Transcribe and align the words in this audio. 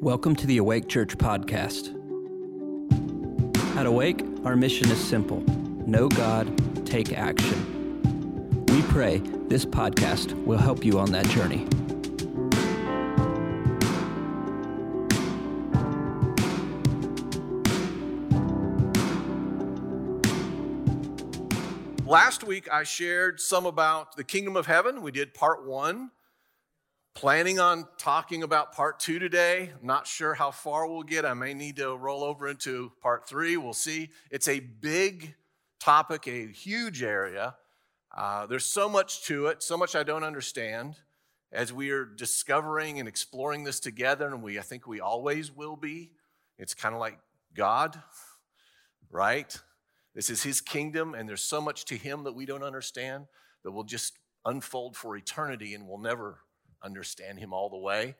Welcome 0.00 0.36
to 0.36 0.46
the 0.46 0.58
Awake 0.58 0.88
Church 0.88 1.16
podcast. 1.16 1.88
At 3.78 3.86
Awake, 3.86 4.22
our 4.44 4.54
mission 4.54 4.90
is 4.90 5.02
simple 5.02 5.40
know 5.86 6.10
God, 6.10 6.86
take 6.86 7.14
action. 7.14 8.02
We 8.68 8.82
pray 8.82 9.22
this 9.48 9.64
podcast 9.64 10.34
will 10.44 10.58
help 10.58 10.84
you 10.84 10.98
on 10.98 11.12
that 11.12 11.26
journey. 11.28 11.66
Last 22.04 22.44
week, 22.44 22.70
I 22.70 22.82
shared 22.82 23.40
some 23.40 23.64
about 23.64 24.14
the 24.16 24.24
kingdom 24.24 24.56
of 24.56 24.66
heaven. 24.66 25.00
We 25.00 25.10
did 25.10 25.32
part 25.32 25.66
one. 25.66 26.10
Planning 27.16 27.58
on 27.58 27.88
talking 27.96 28.42
about 28.42 28.74
part 28.74 29.00
two 29.00 29.18
today. 29.18 29.70
Not 29.80 30.06
sure 30.06 30.34
how 30.34 30.50
far 30.50 30.86
we'll 30.86 31.02
get. 31.02 31.24
I 31.24 31.32
may 31.32 31.54
need 31.54 31.76
to 31.76 31.96
roll 31.96 32.22
over 32.22 32.46
into 32.46 32.92
part 33.00 33.26
three. 33.26 33.56
We'll 33.56 33.72
see. 33.72 34.10
It's 34.30 34.48
a 34.48 34.60
big 34.60 35.34
topic, 35.80 36.26
a 36.26 36.46
huge 36.48 37.02
area. 37.02 37.56
Uh, 38.14 38.44
there's 38.44 38.66
so 38.66 38.86
much 38.86 39.24
to 39.24 39.46
it, 39.46 39.62
so 39.62 39.78
much 39.78 39.96
I 39.96 40.02
don't 40.02 40.24
understand. 40.24 40.96
As 41.50 41.72
we 41.72 41.88
are 41.88 42.04
discovering 42.04 42.98
and 42.98 43.08
exploring 43.08 43.64
this 43.64 43.80
together, 43.80 44.26
and 44.26 44.42
we, 44.42 44.58
I 44.58 44.62
think 44.62 44.86
we 44.86 45.00
always 45.00 45.50
will 45.50 45.76
be. 45.76 46.10
It's 46.58 46.74
kind 46.74 46.94
of 46.94 47.00
like 47.00 47.18
God, 47.54 47.98
right? 49.10 49.58
This 50.14 50.28
is 50.28 50.42
His 50.42 50.60
kingdom, 50.60 51.14
and 51.14 51.26
there's 51.26 51.42
so 51.42 51.62
much 51.62 51.86
to 51.86 51.96
Him 51.96 52.24
that 52.24 52.34
we 52.34 52.44
don't 52.44 52.62
understand 52.62 53.24
that 53.64 53.72
will 53.72 53.84
just 53.84 54.18
unfold 54.44 54.98
for 54.98 55.16
eternity, 55.16 55.72
and 55.72 55.88
we'll 55.88 55.96
never 55.96 56.40
understand 56.82 57.38
him 57.38 57.52
all 57.52 57.68
the 57.68 57.76
way. 57.76 58.16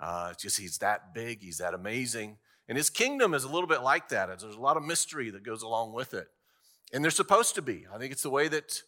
Uh, 0.00 0.32
just 0.38 0.58
he's 0.58 0.78
that 0.78 1.14
big, 1.14 1.40
he's 1.40 1.58
that 1.58 1.74
amazing. 1.74 2.38
And 2.68 2.78
his 2.78 2.90
kingdom 2.90 3.34
is 3.34 3.44
a 3.44 3.48
little 3.48 3.68
bit 3.68 3.82
like 3.82 4.08
that. 4.08 4.26
There's 4.26 4.56
a 4.56 4.60
lot 4.60 4.76
of 4.76 4.82
mystery 4.82 5.30
that 5.30 5.44
goes 5.44 5.62
along 5.62 5.92
with 5.92 6.14
it. 6.14 6.28
And 6.92 7.04
they're 7.04 7.10
supposed 7.10 7.54
to 7.56 7.62
be. 7.62 7.86
I 7.92 7.98
think 7.98 8.12
it's 8.12 8.22
the 8.22 8.30
way 8.30 8.48
that 8.48 8.82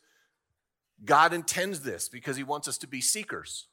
God 1.05 1.33
intends 1.33 1.81
this 1.81 2.09
because 2.09 2.37
he 2.37 2.43
wants 2.43 2.69
us 2.69 2.79
to 2.79 2.87
be 2.87 3.01
seekers, 3.01 3.67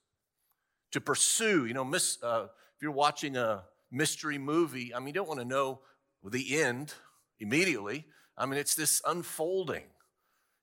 to 0.91 0.99
pursue. 0.99 1.65
You 1.65 1.73
know, 1.73 1.85
miss, 1.85 2.21
uh, 2.21 2.47
if 2.75 2.81
you're 2.81 2.91
watching 2.91 3.37
a 3.37 3.63
mystery 3.91 4.37
movie, 4.37 4.93
I 4.93 4.99
mean, 4.99 5.07
you 5.07 5.13
don't 5.13 5.27
want 5.27 5.39
to 5.39 5.45
know 5.45 5.79
the 6.23 6.61
end 6.61 6.93
immediately. 7.39 8.05
I 8.37 8.45
mean, 8.45 8.59
it's 8.59 8.75
this 8.75 9.01
unfolding, 9.05 9.83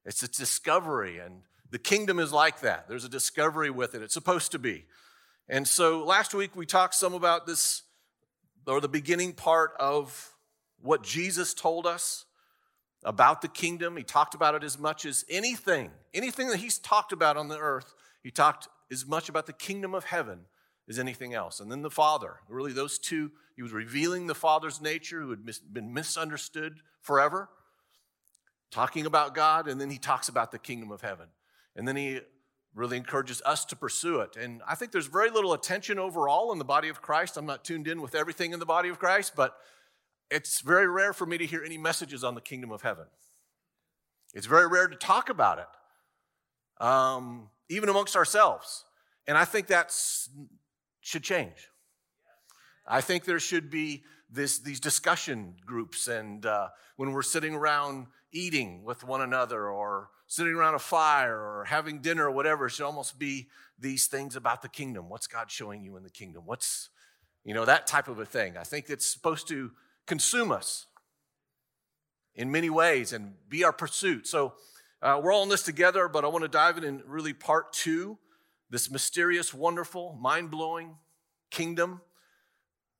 it's 0.05 0.22
a 0.22 0.28
discovery, 0.28 1.19
and 1.19 1.42
the 1.71 1.79
kingdom 1.79 2.19
is 2.19 2.33
like 2.33 2.61
that. 2.61 2.89
There's 2.89 3.05
a 3.05 3.09
discovery 3.09 3.71
with 3.71 3.95
it. 3.95 4.03
It's 4.03 4.15
supposed 4.15 4.53
to 4.53 4.59
be. 4.59 4.87
And 5.49 5.67
so 5.67 6.05
last 6.05 6.35
week 6.35 6.55
we 6.55 6.67
talked 6.67 6.95
some 6.95 7.15
about 7.15 7.47
this, 7.47 7.83
or 8.67 8.81
the 8.81 8.89
beginning 8.89 9.33
part 9.33 9.73
of 9.79 10.35
what 10.81 11.03
Jesus 11.03 11.55
told 11.55 11.87
us 11.87 12.25
about 13.05 13.43
the 13.43 13.49
kingdom. 13.49 13.97
He 13.97 14.05
talked 14.05 14.35
about 14.35 14.55
it 14.55 14.65
as 14.65 14.79
much 14.79 15.05
as 15.05 15.25
anything, 15.29 15.91
anything 16.15 16.49
that 16.49 16.59
he's 16.59 16.79
talked 16.79 17.12
about 17.12 17.37
on 17.37 17.49
the 17.49 17.59
earth, 17.59 17.95
he 18.23 18.31
talked 18.31 18.69
as 18.91 19.07
much 19.07 19.29
about 19.29 19.47
the 19.47 19.53
kingdom 19.53 19.95
of 19.95 20.05
heaven 20.05 20.41
as 20.89 20.99
anything 20.99 21.34
else. 21.34 21.61
And 21.61 21.71
then 21.71 21.83
the 21.83 21.91
Father, 21.91 22.37
really, 22.49 22.73
those 22.73 22.99
two, 22.99 23.31
he 23.57 23.62
was 23.62 23.73
revealing 23.73 24.27
the 24.27 24.34
Father's 24.34 24.81
nature 24.81 25.21
who 25.21 25.31
had 25.31 25.45
mis- 25.45 25.59
been 25.59 25.95
misunderstood 25.95 26.81
forever, 27.01 27.49
talking 28.71 29.07
about 29.07 29.34
God, 29.34 29.69
and 29.69 29.81
then 29.81 29.91
he 29.91 29.99
talks 29.99 30.29
about 30.29 30.53
the 30.53 30.59
kingdom 30.59 30.91
of 30.91 31.01
heaven. 31.01 31.29
And 31.77 31.87
then 31.87 31.97
he 31.97 32.21
really 32.75 32.97
encourages 32.97 33.43
us 33.45 33.65
to 33.67 33.77
pursue 33.77 34.21
it. 34.21 34.37
And 34.37 34.63
I 34.67 34.75
think 34.75 34.93
there's 34.93 35.07
very 35.07 35.31
little 35.31 35.53
attention 35.53 35.99
overall 35.99 36.53
in 36.53 36.59
the 36.59 36.65
body 36.65 36.89
of 36.89 37.03
Christ. 37.03 37.37
I'm 37.37 37.47
not 37.47 37.65
tuned 37.65 37.89
in 37.89 38.01
with 38.01 38.15
everything 38.15 38.53
in 38.53 38.61
the 38.61 38.67
body 38.67 38.89
of 38.89 38.99
Christ, 38.99 39.33
but 39.35 39.57
it's 40.31 40.61
very 40.61 40.87
rare 40.87 41.12
for 41.12 41.27
me 41.27 41.39
to 41.39 41.47
hear 41.47 41.65
any 41.65 41.79
messages 41.79 42.23
on 42.23 42.35
the 42.35 42.41
kingdom 42.41 42.71
of 42.71 42.83
heaven. 42.83 43.06
It's 44.34 44.47
very 44.47 44.69
rare 44.69 44.87
to 44.87 44.97
talk 44.97 45.28
about 45.28 45.59
it, 45.59 46.84
um, 46.84 47.49
even 47.69 47.89
amongst 47.89 48.15
ourselves. 48.15 48.84
And 49.27 49.37
I 49.37 49.44
think 49.44 49.67
that 49.67 49.93
should 51.00 51.25
change. 51.25 51.69
I 52.87 53.00
think 53.00 53.25
there 53.25 53.41
should 53.41 53.71
be 53.71 54.05
this, 54.31 54.59
these 54.59 54.78
discussion 54.78 55.55
groups, 55.67 56.06
and 56.06 56.47
uh, 56.47 56.69
when 56.97 57.12
we're 57.12 57.23
sitting 57.23 57.55
around 57.55 58.06
eating 58.33 58.84
with 58.84 59.03
one 59.03 59.21
another 59.21 59.69
or 59.69 60.11
sitting 60.31 60.55
around 60.55 60.77
a 60.77 60.79
fire 60.79 61.35
or 61.35 61.65
having 61.65 61.99
dinner 61.99 62.27
or 62.27 62.31
whatever 62.31 62.67
it 62.67 62.71
should 62.71 62.87
almost 62.87 63.19
be 63.19 63.49
these 63.81 64.07
things 64.07 64.37
about 64.37 64.63
the 64.63 64.69
kingdom. 64.69 65.09
What's 65.09 65.27
God 65.27 65.51
showing 65.51 65.83
you 65.83 65.97
in 65.97 66.05
the 66.05 66.11
kingdom? 66.11 66.43
What's, 66.47 66.89
you 67.45 67.53
know, 67.53 67.65
that 67.65 67.89
type 67.89 68.07
of 68.07 68.21
a 68.21 68.25
thing. 68.25 68.57
I 68.57 68.63
think 68.63 68.91
it's 68.91 69.05
supposed 69.05 69.49
to 69.49 69.73
consume 70.07 70.53
us 70.53 70.87
in 72.37 72.53
many 72.53 72.71
ways 72.71 73.13
and 73.13 73.35
be 73.49 73.65
our 73.65 73.73
pursuit. 73.73 74.29
So 74.29 74.53
uh, 75.03 75.21
we're 75.21 75.33
all 75.33 75.43
in 75.43 75.49
this 75.49 75.65
together, 75.65 76.07
but 76.07 76.25
I 76.25 76.29
want 76.29 76.45
to 76.45 76.49
dive 76.49 76.79
in 76.79 76.85
in 76.85 77.03
really 77.07 77.33
part 77.33 77.73
two 77.73 78.17
this 78.71 78.89
mysterious, 78.89 79.53
wonderful, 79.53 80.17
mind 80.21 80.53
blowing 80.53 80.95
kingdom. 81.51 82.03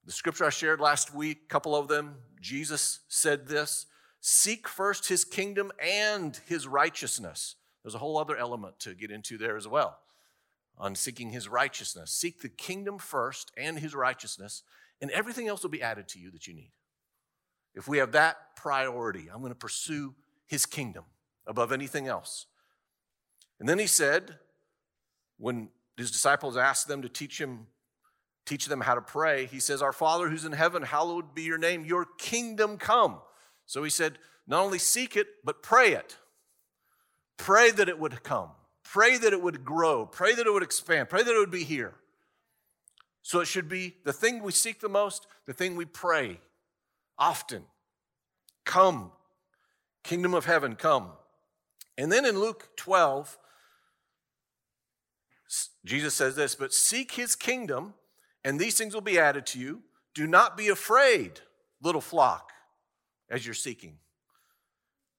The 0.05 0.11
scripture 0.11 0.47
I 0.47 0.51
shared 0.51 0.81
last 0.81 1.15
week, 1.15 1.43
a 1.45 1.49
couple 1.49 1.77
of 1.77 1.87
them, 1.87 2.17
Jesus 2.41 2.99
said 3.07 3.47
this 3.47 3.87
Seek 4.21 4.69
first 4.69 5.09
his 5.09 5.25
kingdom 5.25 5.73
and 5.83 6.39
his 6.47 6.67
righteousness. 6.67 7.57
There's 7.83 7.95
a 7.95 7.99
whole 7.99 8.19
other 8.19 8.37
element 8.37 8.79
to 8.81 8.95
get 8.95 9.11
into 9.11 9.39
there 9.39 9.57
as 9.57 9.67
well 9.67 9.99
on 10.77 10.95
seeking 10.95 11.31
his 11.31 11.49
righteousness. 11.49 12.11
Seek 12.11 12.41
the 12.41 12.49
kingdom 12.49 12.99
first 12.99 13.53
and 13.57 13.79
his 13.79 13.95
righteousness, 13.95 14.63
and 15.01 15.11
everything 15.11 15.47
else 15.47 15.63
will 15.63 15.71
be 15.71 15.83
added 15.83 16.09
to 16.09 16.19
you 16.19 16.31
that 16.31 16.47
you 16.47 16.55
need. 16.55 16.73
If 17.75 17.87
we 17.87 17.99
have 17.99 18.13
that 18.13 18.57
priority, 18.57 19.29
I'm 19.33 19.41
going 19.41 19.53
to 19.53 19.59
pursue 19.59 20.15
his 20.47 20.67
kingdom 20.67 21.05
above 21.47 21.71
anything 21.71 22.09
else. 22.09 22.47
And 23.59 23.69
then 23.69 23.79
he 23.79 23.87
said, 23.87 24.39
when 25.41 25.69
his 25.97 26.11
disciples 26.11 26.57
asked 26.57 26.89
them 26.89 27.03
to 27.03 27.09
teach 27.09 27.41
him 27.41 27.67
teach 28.47 28.67
them 28.67 28.81
how 28.81 28.95
to 28.95 29.03
pray 29.03 29.47
he 29.47 29.61
says 29.61 29.81
our 29.81 29.93
father 29.93 30.29
who's 30.29 30.45
in 30.45 30.53
heaven 30.53 30.83
hallowed 30.83 31.35
be 31.35 31.43
your 31.43 31.59
name 31.59 31.85
your 31.85 32.07
kingdom 32.19 32.79
come 32.79 33.21
so 33.71 33.85
he 33.85 33.91
said, 33.91 34.19
not 34.49 34.65
only 34.65 34.81
seek 34.81 35.17
it, 35.17 35.29
but 35.45 35.63
pray 35.63 35.93
it. 35.93 36.17
Pray 37.37 37.71
that 37.71 37.89
it 37.89 38.01
would 38.01 38.25
come. 38.25 38.49
Pray 38.83 39.17
that 39.17 39.33
it 39.33 39.41
would 39.41 39.65
grow. 39.65 40.07
Pray 40.07 40.35
that 40.35 40.45
it 40.45 40.53
would 40.53 40.65
expand. 40.65 41.09
Pray 41.09 41.23
that 41.23 41.33
it 41.33 41.39
would 41.39 41.53
be 41.53 41.63
here. 41.63 41.95
So 43.23 43.39
it 43.39 43.45
should 43.45 43.69
be 43.69 43.95
the 44.05 44.13
thing 44.13 44.43
we 44.43 44.51
seek 44.51 44.81
the 44.81 44.89
most, 44.89 45.29
the 45.47 45.53
thing 45.53 45.77
we 45.77 45.85
pray 45.85 46.41
often. 47.17 47.63
Come, 48.65 49.13
kingdom 50.03 50.35
of 50.35 50.47
heaven, 50.47 50.75
come. 50.75 51.13
And 51.97 52.11
then 52.11 52.25
in 52.25 52.41
Luke 52.41 52.71
12, 52.75 53.39
Jesus 55.85 56.15
says 56.15 56.35
this, 56.35 56.57
but 56.57 56.75
seek 56.75 57.13
his 57.13 57.37
kingdom, 57.37 57.95
and 58.45 58.59
these 58.59 58.77
things 58.77 58.95
will 58.95 59.01
be 59.01 59.21
added 59.21 59.47
to 59.47 59.61
you. 59.61 59.83
Do 60.13 60.27
not 60.27 60.57
be 60.57 60.67
afraid, 60.67 61.43
little 61.81 62.01
flock 62.01 62.51
as 63.31 63.47
you're 63.47 63.55
seeking. 63.55 63.99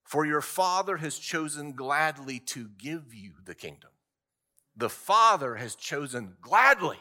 For 0.04 0.26
your 0.26 0.42
Father 0.42 0.98
has 0.98 1.18
chosen 1.18 1.72
gladly 1.72 2.40
to 2.48 2.70
give 2.78 3.14
you 3.14 3.32
the 3.46 3.56
kingdom. 3.56 3.92
The 4.76 4.90
Father 4.90 5.56
has 5.56 5.76
chosen 5.76 6.36
gladly. 6.42 7.00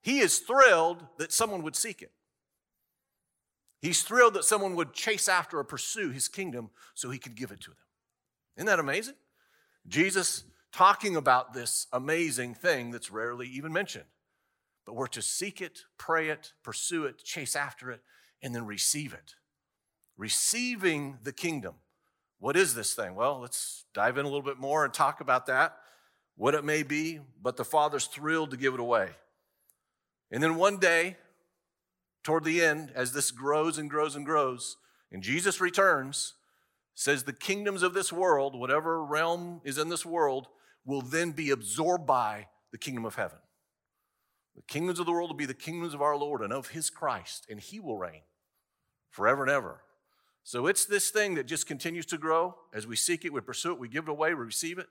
He 0.00 0.20
is 0.20 0.38
thrilled 0.38 1.04
that 1.18 1.32
someone 1.32 1.62
would 1.62 1.76
seek 1.76 2.00
it. 2.00 2.12
He's 3.82 4.02
thrilled 4.02 4.34
that 4.34 4.44
someone 4.44 4.76
would 4.76 4.92
chase 4.92 5.28
after 5.28 5.58
or 5.58 5.64
pursue 5.64 6.10
his 6.10 6.28
kingdom 6.28 6.70
so 6.94 7.10
he 7.10 7.18
could 7.18 7.34
give 7.34 7.50
it 7.50 7.60
to 7.62 7.70
them. 7.70 7.76
Isn't 8.56 8.66
that 8.66 8.78
amazing? 8.78 9.14
Jesus 9.88 10.44
talking 10.72 11.16
about 11.16 11.54
this 11.54 11.86
amazing 11.92 12.54
thing 12.54 12.90
that's 12.90 13.10
rarely 13.10 13.48
even 13.48 13.72
mentioned. 13.72 14.04
But 14.86 14.94
we're 14.94 15.06
to 15.08 15.22
seek 15.22 15.60
it, 15.60 15.80
pray 15.98 16.28
it, 16.28 16.52
pursue 16.62 17.04
it, 17.04 17.18
chase 17.24 17.56
after 17.56 17.90
it, 17.90 18.00
and 18.42 18.54
then 18.54 18.66
receive 18.66 19.12
it 19.12 19.34
receiving 20.20 21.16
the 21.22 21.32
kingdom. 21.32 21.74
What 22.40 22.54
is 22.54 22.74
this 22.74 22.92
thing? 22.92 23.14
Well, 23.14 23.40
let's 23.40 23.86
dive 23.94 24.18
in 24.18 24.26
a 24.26 24.28
little 24.28 24.42
bit 24.42 24.58
more 24.58 24.84
and 24.84 24.92
talk 24.92 25.22
about 25.22 25.46
that, 25.46 25.76
what 26.36 26.54
it 26.54 26.62
may 26.62 26.82
be, 26.82 27.20
but 27.42 27.56
the 27.56 27.64
Father's 27.64 28.04
thrilled 28.04 28.50
to 28.50 28.58
give 28.58 28.74
it 28.74 28.80
away. 28.80 29.08
And 30.30 30.42
then 30.42 30.56
one 30.56 30.76
day, 30.76 31.16
toward 32.22 32.44
the 32.44 32.62
end, 32.62 32.92
as 32.94 33.12
this 33.12 33.30
grows 33.30 33.78
and 33.78 33.88
grows 33.88 34.14
and 34.14 34.26
grows, 34.26 34.76
and 35.10 35.22
Jesus 35.22 35.58
returns, 35.58 36.34
says 36.94 37.24
the 37.24 37.32
kingdoms 37.32 37.82
of 37.82 37.94
this 37.94 38.12
world, 38.12 38.54
whatever 38.54 39.02
realm 39.02 39.62
is 39.64 39.78
in 39.78 39.88
this 39.88 40.04
world, 40.04 40.48
will 40.84 41.00
then 41.00 41.32
be 41.32 41.50
absorbed 41.50 42.06
by 42.06 42.48
the 42.72 42.78
kingdom 42.78 43.06
of 43.06 43.14
heaven. 43.14 43.38
The 44.54 44.62
kingdoms 44.62 44.98
of 44.98 45.06
the 45.06 45.12
world 45.12 45.30
will 45.30 45.36
be 45.36 45.46
the 45.46 45.54
kingdoms 45.54 45.94
of 45.94 46.02
our 46.02 46.16
Lord 46.16 46.42
and 46.42 46.52
of 46.52 46.68
his 46.68 46.90
Christ, 46.90 47.46
and 47.48 47.58
he 47.58 47.80
will 47.80 47.96
reign 47.96 48.20
forever 49.08 49.42
and 49.42 49.50
ever. 49.50 49.80
So 50.42 50.66
it's 50.66 50.86
this 50.86 51.10
thing 51.10 51.34
that 51.34 51.46
just 51.46 51.66
continues 51.66 52.06
to 52.06 52.18
grow. 52.18 52.56
As 52.72 52.86
we 52.86 52.96
seek 52.96 53.24
it, 53.24 53.32
we 53.32 53.40
pursue 53.40 53.72
it, 53.72 53.78
we 53.78 53.88
give 53.88 54.04
it 54.04 54.10
away, 54.10 54.34
we 54.34 54.44
receive 54.44 54.78
it, 54.78 54.88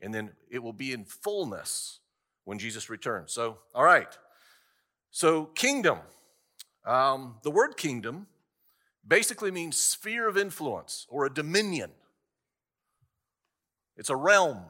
and 0.00 0.14
then 0.14 0.30
it 0.50 0.62
will 0.62 0.72
be 0.72 0.92
in 0.92 1.04
fullness 1.04 2.00
when 2.44 2.58
Jesus 2.58 2.90
returns. 2.90 3.32
So, 3.32 3.58
all 3.74 3.84
right. 3.84 4.16
So, 5.10 5.46
kingdom. 5.46 5.98
Um, 6.84 7.36
the 7.42 7.50
word 7.50 7.76
kingdom 7.76 8.26
basically 9.06 9.50
means 9.50 9.76
sphere 9.76 10.28
of 10.28 10.36
influence 10.36 11.06
or 11.08 11.24
a 11.24 11.32
dominion. 11.32 11.90
It's 13.96 14.10
a 14.10 14.16
realm. 14.16 14.62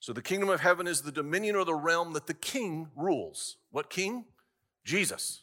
So, 0.00 0.12
the 0.12 0.22
kingdom 0.22 0.48
of 0.48 0.60
heaven 0.60 0.86
is 0.86 1.02
the 1.02 1.12
dominion 1.12 1.56
or 1.56 1.64
the 1.64 1.74
realm 1.74 2.12
that 2.12 2.26
the 2.26 2.34
king 2.34 2.88
rules. 2.96 3.56
What 3.70 3.90
king? 3.90 4.24
Jesus. 4.84 5.42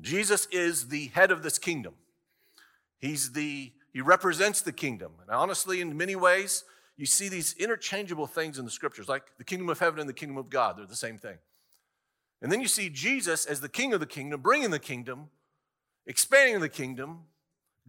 Jesus 0.00 0.46
is 0.50 0.88
the 0.88 1.08
head 1.08 1.30
of 1.30 1.42
this 1.42 1.58
kingdom. 1.58 1.94
He's 2.98 3.32
the 3.32 3.72
he 3.92 4.00
represents 4.02 4.60
the 4.60 4.72
kingdom. 4.72 5.12
And 5.22 5.30
honestly, 5.30 5.80
in 5.80 5.96
many 5.96 6.16
ways, 6.16 6.64
you 6.96 7.06
see 7.06 7.28
these 7.28 7.54
interchangeable 7.54 8.26
things 8.26 8.58
in 8.58 8.64
the 8.64 8.70
scriptures, 8.70 9.08
like 9.08 9.22
the 9.38 9.44
kingdom 9.44 9.68
of 9.70 9.78
heaven 9.78 10.00
and 10.00 10.08
the 10.08 10.14
kingdom 10.14 10.36
of 10.36 10.50
God. 10.50 10.76
They're 10.76 10.86
the 10.86 10.96
same 10.96 11.16
thing. 11.16 11.38
And 12.42 12.52
then 12.52 12.60
you 12.60 12.68
see 12.68 12.90
Jesus 12.90 13.46
as 13.46 13.62
the 13.62 13.68
king 13.68 13.94
of 13.94 14.00
the 14.00 14.06
kingdom, 14.06 14.42
bringing 14.42 14.70
the 14.70 14.78
kingdom, 14.78 15.30
expanding 16.06 16.60
the 16.60 16.68
kingdom, 16.68 17.20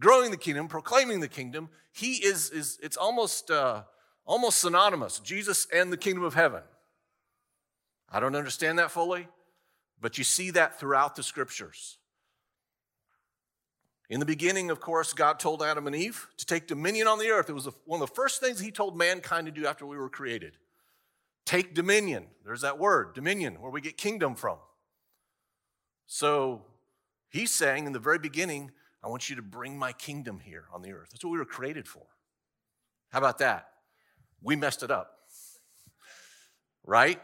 growing 0.00 0.30
the 0.30 0.38
kingdom, 0.38 0.66
proclaiming 0.68 1.20
the 1.20 1.28
kingdom. 1.28 1.68
He 1.92 2.14
is, 2.14 2.50
is 2.50 2.78
it's 2.82 2.96
almost, 2.96 3.50
uh, 3.50 3.82
almost 4.24 4.60
synonymous, 4.60 5.18
Jesus 5.18 5.66
and 5.74 5.92
the 5.92 5.96
kingdom 5.96 6.24
of 6.24 6.34
heaven. 6.34 6.62
I 8.10 8.20
don't 8.20 8.34
understand 8.34 8.78
that 8.78 8.90
fully, 8.90 9.28
but 10.00 10.16
you 10.16 10.24
see 10.24 10.50
that 10.52 10.80
throughout 10.80 11.16
the 11.16 11.22
scriptures. 11.22 11.97
In 14.10 14.20
the 14.20 14.26
beginning, 14.26 14.70
of 14.70 14.80
course, 14.80 15.12
God 15.12 15.38
told 15.38 15.62
Adam 15.62 15.86
and 15.86 15.94
Eve 15.94 16.28
to 16.38 16.46
take 16.46 16.66
dominion 16.66 17.06
on 17.06 17.18
the 17.18 17.28
earth. 17.28 17.50
It 17.50 17.54
was 17.54 17.68
one 17.84 18.00
of 18.00 18.08
the 18.08 18.14
first 18.14 18.40
things 18.40 18.58
He 18.58 18.70
told 18.70 18.96
mankind 18.96 19.46
to 19.46 19.52
do 19.52 19.66
after 19.66 19.84
we 19.84 19.98
were 19.98 20.08
created. 20.08 20.56
Take 21.44 21.74
dominion. 21.74 22.26
There's 22.44 22.62
that 22.62 22.78
word, 22.78 23.14
dominion, 23.14 23.60
where 23.60 23.70
we 23.70 23.80
get 23.80 23.96
kingdom 23.96 24.34
from. 24.34 24.58
So 26.06 26.62
He's 27.28 27.50
saying 27.50 27.86
in 27.86 27.92
the 27.92 27.98
very 27.98 28.18
beginning, 28.18 28.70
I 29.02 29.08
want 29.08 29.28
you 29.28 29.36
to 29.36 29.42
bring 29.42 29.78
my 29.78 29.92
kingdom 29.92 30.40
here 30.40 30.64
on 30.72 30.82
the 30.82 30.92
earth. 30.92 31.08
That's 31.12 31.22
what 31.22 31.30
we 31.30 31.38
were 31.38 31.44
created 31.44 31.86
for. 31.86 32.04
How 33.10 33.18
about 33.18 33.38
that? 33.38 33.68
We 34.42 34.56
messed 34.56 34.82
it 34.82 34.90
up. 34.90 35.18
Right? 36.84 37.20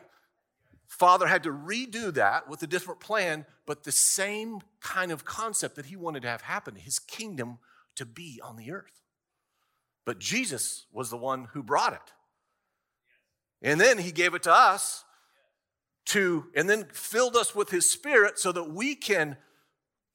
Father 0.94 1.26
had 1.26 1.42
to 1.42 1.50
redo 1.50 2.14
that 2.14 2.48
with 2.48 2.62
a 2.62 2.68
different 2.68 3.00
plan, 3.00 3.46
but 3.66 3.82
the 3.82 3.90
same 3.90 4.60
kind 4.80 5.10
of 5.10 5.24
concept 5.24 5.74
that 5.74 5.86
he 5.86 5.96
wanted 5.96 6.22
to 6.22 6.28
have 6.28 6.42
happen 6.42 6.76
his 6.76 7.00
kingdom 7.00 7.58
to 7.96 8.06
be 8.06 8.40
on 8.44 8.54
the 8.54 8.70
earth. 8.70 9.02
But 10.04 10.20
Jesus 10.20 10.86
was 10.92 11.10
the 11.10 11.16
one 11.16 11.48
who 11.52 11.64
brought 11.64 11.94
it. 11.94 12.12
And 13.60 13.80
then 13.80 13.98
he 13.98 14.12
gave 14.12 14.34
it 14.34 14.44
to 14.44 14.52
us 14.52 15.04
to, 16.06 16.46
and 16.54 16.70
then 16.70 16.84
filled 16.92 17.34
us 17.34 17.56
with 17.56 17.70
his 17.70 17.90
spirit 17.90 18.38
so 18.38 18.52
that 18.52 18.70
we 18.70 18.94
can 18.94 19.36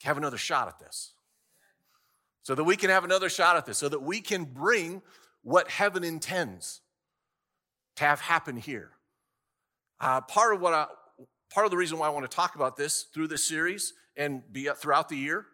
have 0.04 0.18
another 0.18 0.38
shot 0.38 0.70
at 0.70 0.80
this. 0.80 1.12
So 2.44 2.56
that 2.56 2.64
we 2.64 2.78
can 2.78 2.90
have 2.90 3.04
another 3.04 3.28
shot 3.28 3.58
at 3.58 3.66
this, 3.66 3.78
so 3.78 3.90
that 3.90 4.02
we 4.02 4.22
can 4.22 4.46
bring 4.46 5.02
what 5.44 5.70
heaven 5.70 6.06
intends 6.06 6.80
to 7.98 8.06
have 8.06 8.22
happen 8.22 8.56
here. 8.56 8.92
Uh, 10.02 10.22
part 10.22 10.54
of 10.54 10.62
what 10.62 10.74
I, 10.74 10.86
part 11.50 11.66
of 11.66 11.72
the 11.72 11.78
reason 11.78 11.98
why 11.98 12.08
I 12.08 12.10
want 12.10 12.30
to 12.30 12.34
talk 12.36 12.56
about 12.56 12.78
this 12.78 13.08
through 13.14 13.28
this 13.28 13.46
series 13.46 13.94
and 14.16 14.42
be 14.52 14.70
throughout 14.76 15.10
the 15.10 15.18
year 15.18 15.46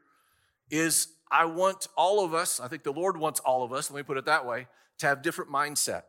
is 0.69 1.07
I 1.31 1.45
want 1.45 1.88
all 1.97 2.24
of 2.24 2.33
us, 2.33 2.59
I 2.59 2.68
think 2.68 2.83
the 2.83 2.94
Lord 2.94 3.18
wants 3.18 3.39
all 3.39 3.63
of 3.63 3.74
us, 3.74 3.89
let 3.89 3.97
me 3.97 4.03
put 4.03 4.18
it 4.18 4.25
that 4.25 4.45
way, 4.45 4.68
to 5.00 5.07
have 5.07 5.21
different 5.21 5.51
mindset. 5.51 6.03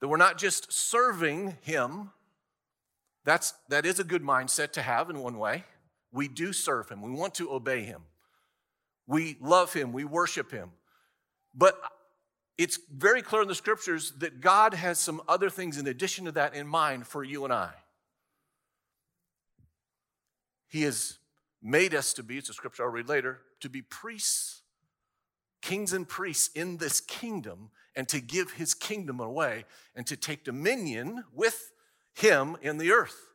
That 0.00 0.08
we're 0.08 0.16
not 0.16 0.38
just 0.38 0.72
serving 0.72 1.58
him. 1.60 2.10
That's 3.24 3.52
that 3.68 3.84
is 3.84 4.00
a 4.00 4.04
good 4.04 4.22
mindset 4.22 4.72
to 4.72 4.82
have 4.82 5.10
in 5.10 5.18
one 5.18 5.38
way. 5.38 5.64
We 6.10 6.26
do 6.26 6.52
serve 6.52 6.88
him. 6.88 7.02
We 7.02 7.10
want 7.10 7.34
to 7.34 7.52
obey 7.52 7.82
him. 7.82 8.02
We 9.06 9.36
love 9.40 9.74
him. 9.74 9.92
We 9.92 10.04
worship 10.04 10.50
him. 10.50 10.70
But 11.54 11.78
it's 12.60 12.78
very 12.94 13.22
clear 13.22 13.40
in 13.40 13.48
the 13.48 13.54
scriptures 13.54 14.12
that 14.18 14.42
God 14.42 14.74
has 14.74 14.98
some 14.98 15.22
other 15.26 15.48
things 15.48 15.78
in 15.78 15.86
addition 15.86 16.26
to 16.26 16.32
that 16.32 16.54
in 16.54 16.66
mind 16.66 17.06
for 17.06 17.24
you 17.24 17.44
and 17.44 17.52
I. 17.54 17.70
He 20.68 20.82
has 20.82 21.16
made 21.62 21.94
us 21.94 22.12
to 22.12 22.22
be, 22.22 22.36
it's 22.36 22.50
a 22.50 22.52
scripture 22.52 22.82
I'll 22.82 22.90
read 22.90 23.08
later, 23.08 23.40
to 23.60 23.70
be 23.70 23.80
priests, 23.80 24.60
kings 25.62 25.94
and 25.94 26.06
priests 26.06 26.50
in 26.54 26.76
this 26.76 27.00
kingdom, 27.00 27.70
and 27.96 28.06
to 28.08 28.20
give 28.20 28.52
his 28.52 28.74
kingdom 28.74 29.20
away 29.20 29.64
and 29.96 30.06
to 30.06 30.14
take 30.14 30.44
dominion 30.44 31.24
with 31.32 31.72
him 32.12 32.58
in 32.60 32.76
the 32.76 32.92
earth. 32.92 33.28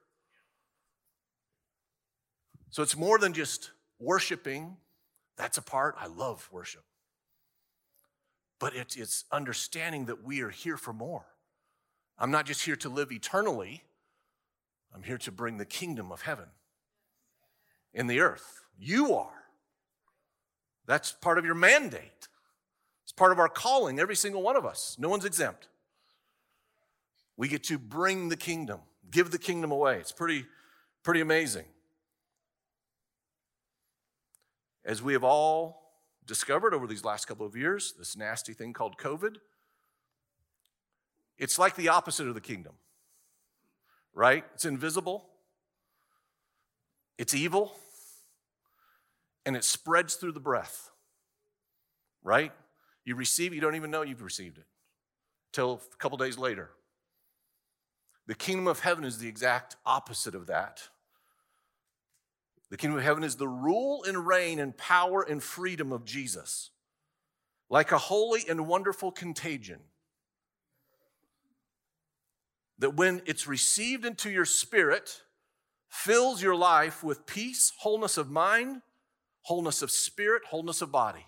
So 2.70 2.84
it's 2.84 2.96
more 2.96 3.18
than 3.18 3.34
just 3.34 3.72
worshiping. 3.98 4.78
That's 5.36 5.58
a 5.58 5.64
part. 5.64 5.96
I 6.00 6.06
love 6.06 6.48
worship 6.52 6.84
but 8.60 8.76
it, 8.76 8.96
it's 8.98 9.26
understanding 9.32 10.06
that 10.06 10.24
we 10.24 10.42
are 10.42 10.50
here 10.50 10.78
for 10.78 10.94
more. 10.94 11.26
I'm 12.18 12.32
not 12.32 12.46
just 12.46 12.64
here 12.64 12.78
to 12.78 12.90
live 12.90 13.12
eternally, 13.12 13.84
I'm 14.94 15.04
here 15.04 15.18
to 15.18 15.32
bring 15.32 15.58
the 15.58 15.66
kingdom 15.66 16.12
of 16.12 16.22
heaven 16.22 16.46
in 17.94 18.08
the 18.08 18.22
earth. 18.22 18.62
You 18.78 19.14
are. 19.16 19.44
That's 20.86 21.12
part 21.12 21.38
of 21.38 21.46
your 21.46 21.56
mandate. 21.56 22.28
It's 23.04 23.12
part 23.12 23.32
of 23.32 23.40
our 23.40 23.50
calling, 23.50 24.00
every 24.00 24.16
single 24.16 24.42
one 24.42 24.56
of 24.56 24.66
us. 24.66 24.96
No 25.00 25.10
one's 25.10 25.26
exempt. 25.26 25.68
We 27.38 27.48
get 27.48 27.64
to 27.66 27.78
bring 27.78 28.30
the 28.30 28.38
kingdom, 28.38 28.80
give 29.12 29.32
the 29.32 29.38
kingdom 29.38 29.72
away. 29.72 29.98
It's 29.98 30.12
pretty, 30.12 30.46
pretty 31.04 31.22
amazing. 31.22 31.66
As 34.86 35.02
we 35.02 35.14
have 35.14 35.24
all 35.24 35.85
discovered 36.26 36.74
over 36.74 36.88
these 36.88 37.04
last 37.04 37.26
couple 37.26 37.46
of 37.46 37.56
years, 37.56 37.94
this 37.98 38.18
nasty 38.18 38.54
thing 38.54 38.74
called 38.74 38.98
COVID, 38.98 39.38
it's 41.38 41.60
like 41.60 41.76
the 41.76 41.90
opposite 41.90 42.28
of 42.28 42.34
the 42.34 42.42
kingdom, 42.42 42.74
right? 44.14 44.44
It's 44.54 44.66
invisible, 44.66 45.26
it's 47.18 47.34
evil, 47.34 47.76
and 49.46 49.56
it 49.56 49.64
spreads 49.64 50.16
through 50.16 50.32
the 50.32 50.40
breath, 50.40 50.90
right? 52.24 52.52
You 53.04 53.16
receive 53.16 53.52
it, 53.52 53.56
you 53.56 53.62
don't 53.62 53.76
even 53.76 53.92
know 53.92 54.02
you've 54.02 54.24
received 54.24 54.58
it 54.58 54.66
till 55.52 55.82
a 55.94 55.98
couple 55.98 56.18
days 56.18 56.38
later. 56.38 56.72
The 58.28 58.36
kingdom 58.36 58.68
of 58.68 58.80
heaven 58.80 59.04
is 59.04 59.20
the 59.20 59.28
exact 59.28 59.76
opposite 59.86 60.34
of 60.34 60.48
that. 60.48 60.90
The 62.76 62.80
kingdom 62.80 62.98
of 62.98 63.06
heaven 63.06 63.24
is 63.24 63.38
the 63.38 63.48
rule 63.48 64.04
and 64.04 64.28
reign 64.28 64.60
and 64.60 64.76
power 64.76 65.22
and 65.22 65.42
freedom 65.42 65.94
of 65.94 66.04
Jesus, 66.04 66.72
like 67.70 67.94
a 67.94 67.98
holy 67.98 68.42
and 68.50 68.68
wonderful 68.68 69.14
contagion. 69.14 69.80
That 72.80 72.98
when 72.98 73.22
it's 73.26 73.48
received 73.48 74.04
into 74.04 74.30
your 74.30 74.44
spirit, 74.44 75.22
fills 75.88 76.44
your 76.44 76.54
life 76.54 77.02
with 77.02 77.26
peace, 77.26 77.72
wholeness 77.80 78.18
of 78.18 78.30
mind, 78.30 78.82
wholeness 79.44 79.82
of 79.82 79.90
spirit, 79.90 80.42
wholeness 80.50 80.82
of 80.82 80.92
body. 80.92 81.28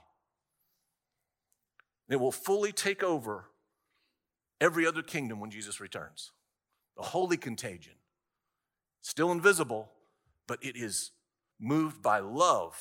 it 2.10 2.18
will 2.18 2.34
fully 2.34 2.74
take 2.74 3.04
over 3.04 3.46
every 4.60 4.86
other 4.86 5.02
kingdom 5.02 5.40
when 5.40 5.50
Jesus 5.50 5.80
returns. 5.80 6.34
The 6.98 7.04
holy 7.04 7.38
contagion. 7.38 7.94
Still 9.00 9.32
invisible, 9.32 9.94
but 10.46 10.62
it 10.62 10.76
is 10.76 11.12
moved 11.60 12.02
by 12.02 12.20
love. 12.20 12.78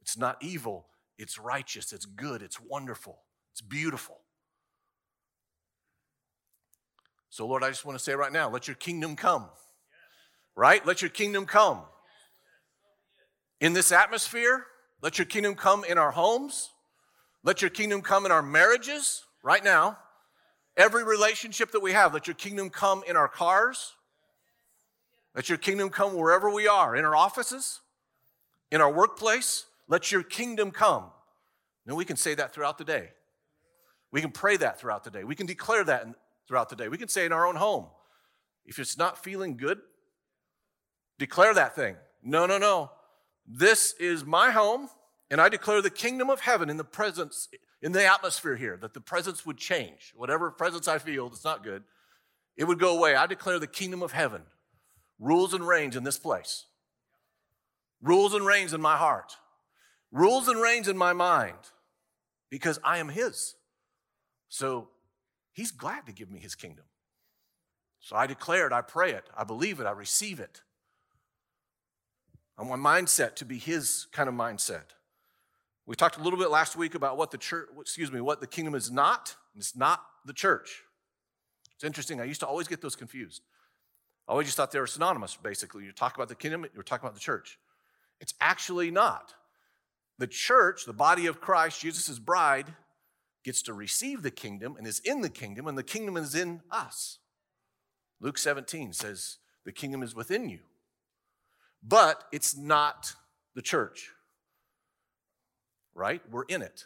It's 0.00 0.16
not 0.16 0.36
evil, 0.40 0.86
it's 1.18 1.38
righteous, 1.38 1.92
it's 1.92 2.06
good, 2.06 2.42
it's 2.42 2.60
wonderful, 2.60 3.18
it's 3.52 3.60
beautiful. 3.60 4.18
So, 7.30 7.46
Lord, 7.46 7.62
I 7.62 7.68
just 7.68 7.84
want 7.84 7.98
to 7.98 8.02
say 8.02 8.14
right 8.14 8.32
now 8.32 8.48
let 8.48 8.66
your 8.66 8.74
kingdom 8.74 9.16
come. 9.16 9.46
Right? 10.56 10.84
Let 10.84 11.02
your 11.02 11.10
kingdom 11.10 11.46
come. 11.46 11.82
In 13.60 13.74
this 13.74 13.92
atmosphere, 13.92 14.66
let 15.02 15.18
your 15.18 15.26
kingdom 15.26 15.54
come 15.54 15.84
in 15.84 15.98
our 15.98 16.10
homes. 16.10 16.70
Let 17.44 17.62
your 17.62 17.70
kingdom 17.70 18.02
come 18.02 18.26
in 18.26 18.32
our 18.32 18.42
marriages 18.42 19.22
right 19.44 19.62
now. 19.62 19.98
Every 20.76 21.04
relationship 21.04 21.70
that 21.72 21.80
we 21.80 21.92
have, 21.92 22.12
let 22.12 22.26
your 22.26 22.34
kingdom 22.34 22.70
come 22.70 23.04
in 23.06 23.16
our 23.16 23.28
cars. 23.28 23.94
Let 25.34 25.48
your 25.48 25.58
kingdom 25.58 25.90
come 25.90 26.14
wherever 26.14 26.50
we 26.50 26.66
are, 26.66 26.96
in 26.96 27.04
our 27.04 27.14
offices, 27.14 27.80
in 28.70 28.80
our 28.80 28.92
workplace, 28.92 29.66
let 29.88 30.12
your 30.12 30.22
kingdom 30.22 30.70
come. 30.70 31.04
And 31.86 31.96
we 31.96 32.04
can 32.04 32.16
say 32.16 32.34
that 32.34 32.52
throughout 32.52 32.78
the 32.78 32.84
day. 32.84 33.10
We 34.12 34.20
can 34.20 34.30
pray 34.30 34.56
that 34.58 34.80
throughout 34.80 35.04
the 35.04 35.10
day. 35.10 35.24
We 35.24 35.34
can 35.34 35.46
declare 35.46 35.84
that 35.84 36.06
throughout 36.46 36.68
the 36.68 36.76
day. 36.76 36.88
We 36.88 36.98
can 36.98 37.08
say 37.08 37.26
in 37.26 37.32
our 37.32 37.46
own 37.46 37.56
home. 37.56 37.86
If 38.64 38.78
it's 38.78 38.98
not 38.98 39.22
feeling 39.22 39.56
good, 39.56 39.78
declare 41.18 41.54
that 41.54 41.74
thing. 41.74 41.96
No, 42.22 42.46
no, 42.46 42.58
no. 42.58 42.90
This 43.46 43.94
is 43.98 44.24
my 44.24 44.50
home, 44.50 44.88
and 45.30 45.40
I 45.40 45.48
declare 45.48 45.80
the 45.80 45.90
kingdom 45.90 46.28
of 46.28 46.40
heaven 46.40 46.68
in 46.68 46.76
the 46.76 46.84
presence, 46.84 47.48
in 47.80 47.92
the 47.92 48.04
atmosphere 48.04 48.56
here, 48.56 48.76
that 48.82 48.92
the 48.92 49.00
presence 49.00 49.46
would 49.46 49.56
change. 49.56 50.12
Whatever 50.14 50.50
presence 50.50 50.86
I 50.86 50.98
feel 50.98 51.28
that's 51.28 51.44
not 51.44 51.64
good, 51.64 51.82
it 52.58 52.64
would 52.64 52.78
go 52.78 52.96
away. 52.96 53.14
I 53.14 53.26
declare 53.26 53.58
the 53.58 53.66
kingdom 53.66 54.02
of 54.02 54.12
heaven 54.12 54.42
rules 55.18 55.54
and 55.54 55.66
reigns 55.66 55.96
in 55.96 56.04
this 56.04 56.18
place, 56.18 56.66
rules 58.02 58.34
and 58.34 58.46
reigns 58.46 58.72
in 58.72 58.80
my 58.80 58.96
heart, 58.96 59.36
rules 60.12 60.48
and 60.48 60.60
reigns 60.60 60.88
in 60.88 60.96
my 60.96 61.12
mind 61.12 61.58
because 62.50 62.78
I 62.84 62.98
am 62.98 63.08
His. 63.08 63.54
So 64.48 64.88
He's 65.52 65.70
glad 65.70 66.06
to 66.06 66.12
give 66.12 66.30
me 66.30 66.38
His 66.38 66.54
kingdom. 66.54 66.84
So 68.00 68.16
I 68.16 68.26
declare 68.26 68.66
it, 68.66 68.72
I 68.72 68.80
pray 68.80 69.12
it, 69.12 69.24
I 69.36 69.44
believe 69.44 69.80
it, 69.80 69.86
I 69.86 69.90
receive 69.90 70.40
it. 70.40 70.62
I 72.56 72.62
want 72.62 72.82
mindset 72.82 73.34
to 73.36 73.44
be 73.44 73.58
His 73.58 74.06
kind 74.12 74.28
of 74.28 74.34
mindset. 74.34 74.94
We 75.86 75.96
talked 75.96 76.18
a 76.18 76.22
little 76.22 76.38
bit 76.38 76.50
last 76.50 76.76
week 76.76 76.94
about 76.94 77.16
what 77.16 77.30
the 77.30 77.38
church, 77.38 77.68
excuse 77.80 78.12
me, 78.12 78.20
what 78.20 78.40
the 78.40 78.46
kingdom 78.46 78.74
is 78.74 78.90
not. 78.90 79.36
It's 79.56 79.74
not 79.74 80.04
the 80.26 80.34
church. 80.34 80.82
It's 81.74 81.84
interesting. 81.84 82.20
I 82.20 82.24
used 82.24 82.40
to 82.40 82.46
always 82.46 82.68
get 82.68 82.82
those 82.82 82.94
confused. 82.94 83.42
I 84.28 84.32
always 84.32 84.48
just 84.48 84.56
thought 84.56 84.70
they 84.70 84.80
were 84.80 84.86
synonymous, 84.86 85.36
basically. 85.36 85.84
You 85.84 85.92
talk 85.92 86.14
about 86.14 86.28
the 86.28 86.34
kingdom, 86.34 86.66
you're 86.74 86.82
talking 86.82 87.06
about 87.06 87.14
the 87.14 87.20
church. 87.20 87.58
It's 88.20 88.34
actually 88.40 88.90
not. 88.90 89.34
The 90.18 90.26
church, 90.26 90.84
the 90.84 90.92
body 90.92 91.26
of 91.26 91.40
Christ, 91.40 91.80
Jesus' 91.80 92.18
bride, 92.18 92.74
gets 93.44 93.62
to 93.62 93.72
receive 93.72 94.22
the 94.22 94.30
kingdom 94.30 94.76
and 94.76 94.86
is 94.86 95.00
in 95.00 95.20
the 95.20 95.30
kingdom, 95.30 95.66
and 95.66 95.78
the 95.78 95.82
kingdom 95.82 96.16
is 96.16 96.34
in 96.34 96.60
us. 96.70 97.18
Luke 98.20 98.38
17 98.38 98.92
says, 98.92 99.38
The 99.64 99.72
kingdom 99.72 100.02
is 100.02 100.14
within 100.14 100.48
you, 100.48 100.60
but 101.82 102.24
it's 102.32 102.56
not 102.56 103.14
the 103.54 103.62
church, 103.62 104.10
right? 105.94 106.20
We're 106.30 106.44
in 106.44 106.62
it, 106.62 106.84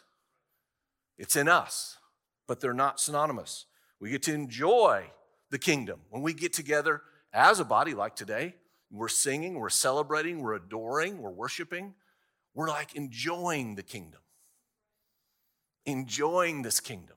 it's 1.17 1.35
in 1.35 1.47
us, 1.47 1.97
but 2.47 2.61
they're 2.61 2.73
not 2.73 2.99
synonymous. 2.99 3.65
We 3.99 4.09
get 4.09 4.23
to 4.23 4.33
enjoy 4.33 5.05
the 5.49 5.59
kingdom 5.59 6.01
when 6.09 6.21
we 6.21 6.33
get 6.33 6.53
together 6.53 7.01
as 7.31 7.59
a 7.59 7.65
body 7.65 7.93
like 7.93 8.15
today. 8.15 8.55
We're 8.93 9.07
singing, 9.07 9.55
we're 9.55 9.69
celebrating, 9.69 10.41
we're 10.41 10.53
adoring, 10.53 11.19
we're 11.19 11.31
worshiping. 11.31 11.95
We're 12.53 12.69
like 12.69 12.95
enjoying 12.95 13.73
the 13.75 13.81
kingdom, 13.81 14.21
enjoying 15.87 16.61
this 16.61 16.79
kingdom, 16.79 17.15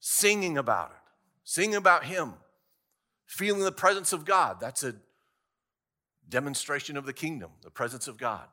singing 0.00 0.58
about 0.58 0.90
it, 0.90 1.12
singing 1.44 1.76
about 1.76 2.04
Him, 2.04 2.34
feeling 3.26 3.62
the 3.62 3.70
presence 3.70 4.12
of 4.12 4.24
God. 4.24 4.56
That's 4.60 4.82
a 4.82 4.96
demonstration 6.28 6.96
of 6.96 7.06
the 7.06 7.12
kingdom, 7.12 7.52
the 7.62 7.70
presence 7.70 8.08
of 8.08 8.18
God. 8.18 8.48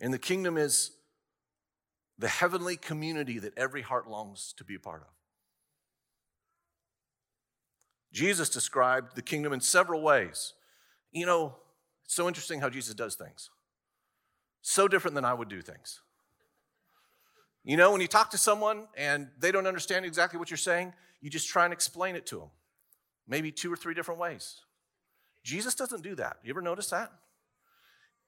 And 0.00 0.14
the 0.14 0.18
kingdom 0.18 0.56
is 0.56 0.92
the 2.18 2.28
heavenly 2.28 2.76
community 2.76 3.38
that 3.38 3.56
every 3.58 3.82
heart 3.82 4.08
longs 4.08 4.54
to 4.56 4.64
be 4.64 4.76
a 4.76 4.80
part 4.80 5.02
of. 5.02 5.08
Jesus 8.14 8.48
described 8.48 9.16
the 9.16 9.22
kingdom 9.22 9.52
in 9.52 9.60
several 9.60 10.00
ways. 10.00 10.54
You 11.10 11.26
know, 11.26 11.56
it's 12.04 12.14
so 12.14 12.28
interesting 12.28 12.60
how 12.60 12.70
Jesus 12.70 12.94
does 12.94 13.16
things. 13.16 13.50
So 14.62 14.86
different 14.86 15.16
than 15.16 15.24
I 15.24 15.34
would 15.34 15.48
do 15.48 15.60
things. 15.60 16.00
You 17.64 17.76
know, 17.76 17.90
when 17.90 18.00
you 18.00 18.06
talk 18.06 18.30
to 18.30 18.38
someone 18.38 18.86
and 18.96 19.28
they 19.38 19.50
don't 19.50 19.66
understand 19.66 20.06
exactly 20.06 20.38
what 20.38 20.48
you're 20.48 20.56
saying, 20.56 20.92
you 21.20 21.28
just 21.28 21.48
try 21.48 21.64
and 21.64 21.72
explain 21.72 22.14
it 22.14 22.24
to 22.26 22.38
them. 22.38 22.50
Maybe 23.26 23.50
two 23.50 23.72
or 23.72 23.76
three 23.76 23.94
different 23.94 24.20
ways. 24.20 24.60
Jesus 25.42 25.74
doesn't 25.74 26.02
do 26.02 26.14
that. 26.14 26.36
You 26.44 26.50
ever 26.50 26.62
notice 26.62 26.90
that? 26.90 27.10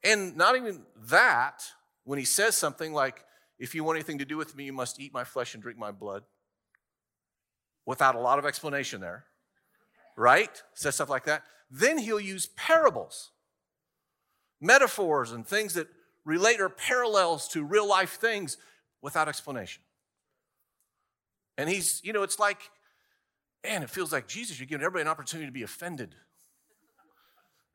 And 0.03 0.37
not 0.37 0.57
even 0.57 0.83
that, 1.09 1.63
when 2.05 2.19
he 2.19 2.25
says 2.25 2.57
something 2.57 2.93
like, 2.93 3.25
if 3.59 3.75
you 3.75 3.85
want 3.85 3.97
anything 3.97 4.19
to 4.19 4.25
do 4.25 4.37
with 4.37 4.57
me, 4.57 4.65
you 4.65 4.73
must 4.73 4.99
eat 5.01 5.15
my 5.15 5.23
flesh 5.23 5.55
and 5.55 5.63
drink 5.63 5.79
my 5.79 5.93
blood, 5.93 6.25
without 7.85 8.17
a 8.17 8.21
lot 8.21 8.39
of 8.41 8.45
explanation 8.45 9.01
there 9.01 9.27
right? 10.17 10.63
Says 10.75 10.95
stuff 10.95 11.11
like 11.11 11.25
that. 11.25 11.45
Then 11.71 11.99
he'll 11.99 12.21
use 12.21 12.47
parables, 12.47 13.31
metaphors, 14.61 15.33
and 15.33 15.47
things 15.47 15.75
that 15.75 15.89
relate 16.25 16.61
or 16.61 16.69
parallels 16.69 17.49
to 17.49 17.65
real 17.65 17.89
life 17.89 18.19
things 18.19 18.57
without 19.03 19.29
explanation. 19.29 19.83
And 21.59 21.69
he's, 21.69 22.01
you 22.05 22.13
know, 22.13 22.23
it's 22.23 22.39
like, 22.39 22.71
man, 23.65 23.83
it 23.83 23.91
feels 23.91 24.13
like 24.13 24.29
Jesus, 24.29 24.59
you're 24.59 24.67
giving 24.67 24.85
everybody 24.85 25.03
an 25.03 25.09
opportunity 25.09 25.47
to 25.47 25.53
be 25.53 25.63
offended 25.63 26.15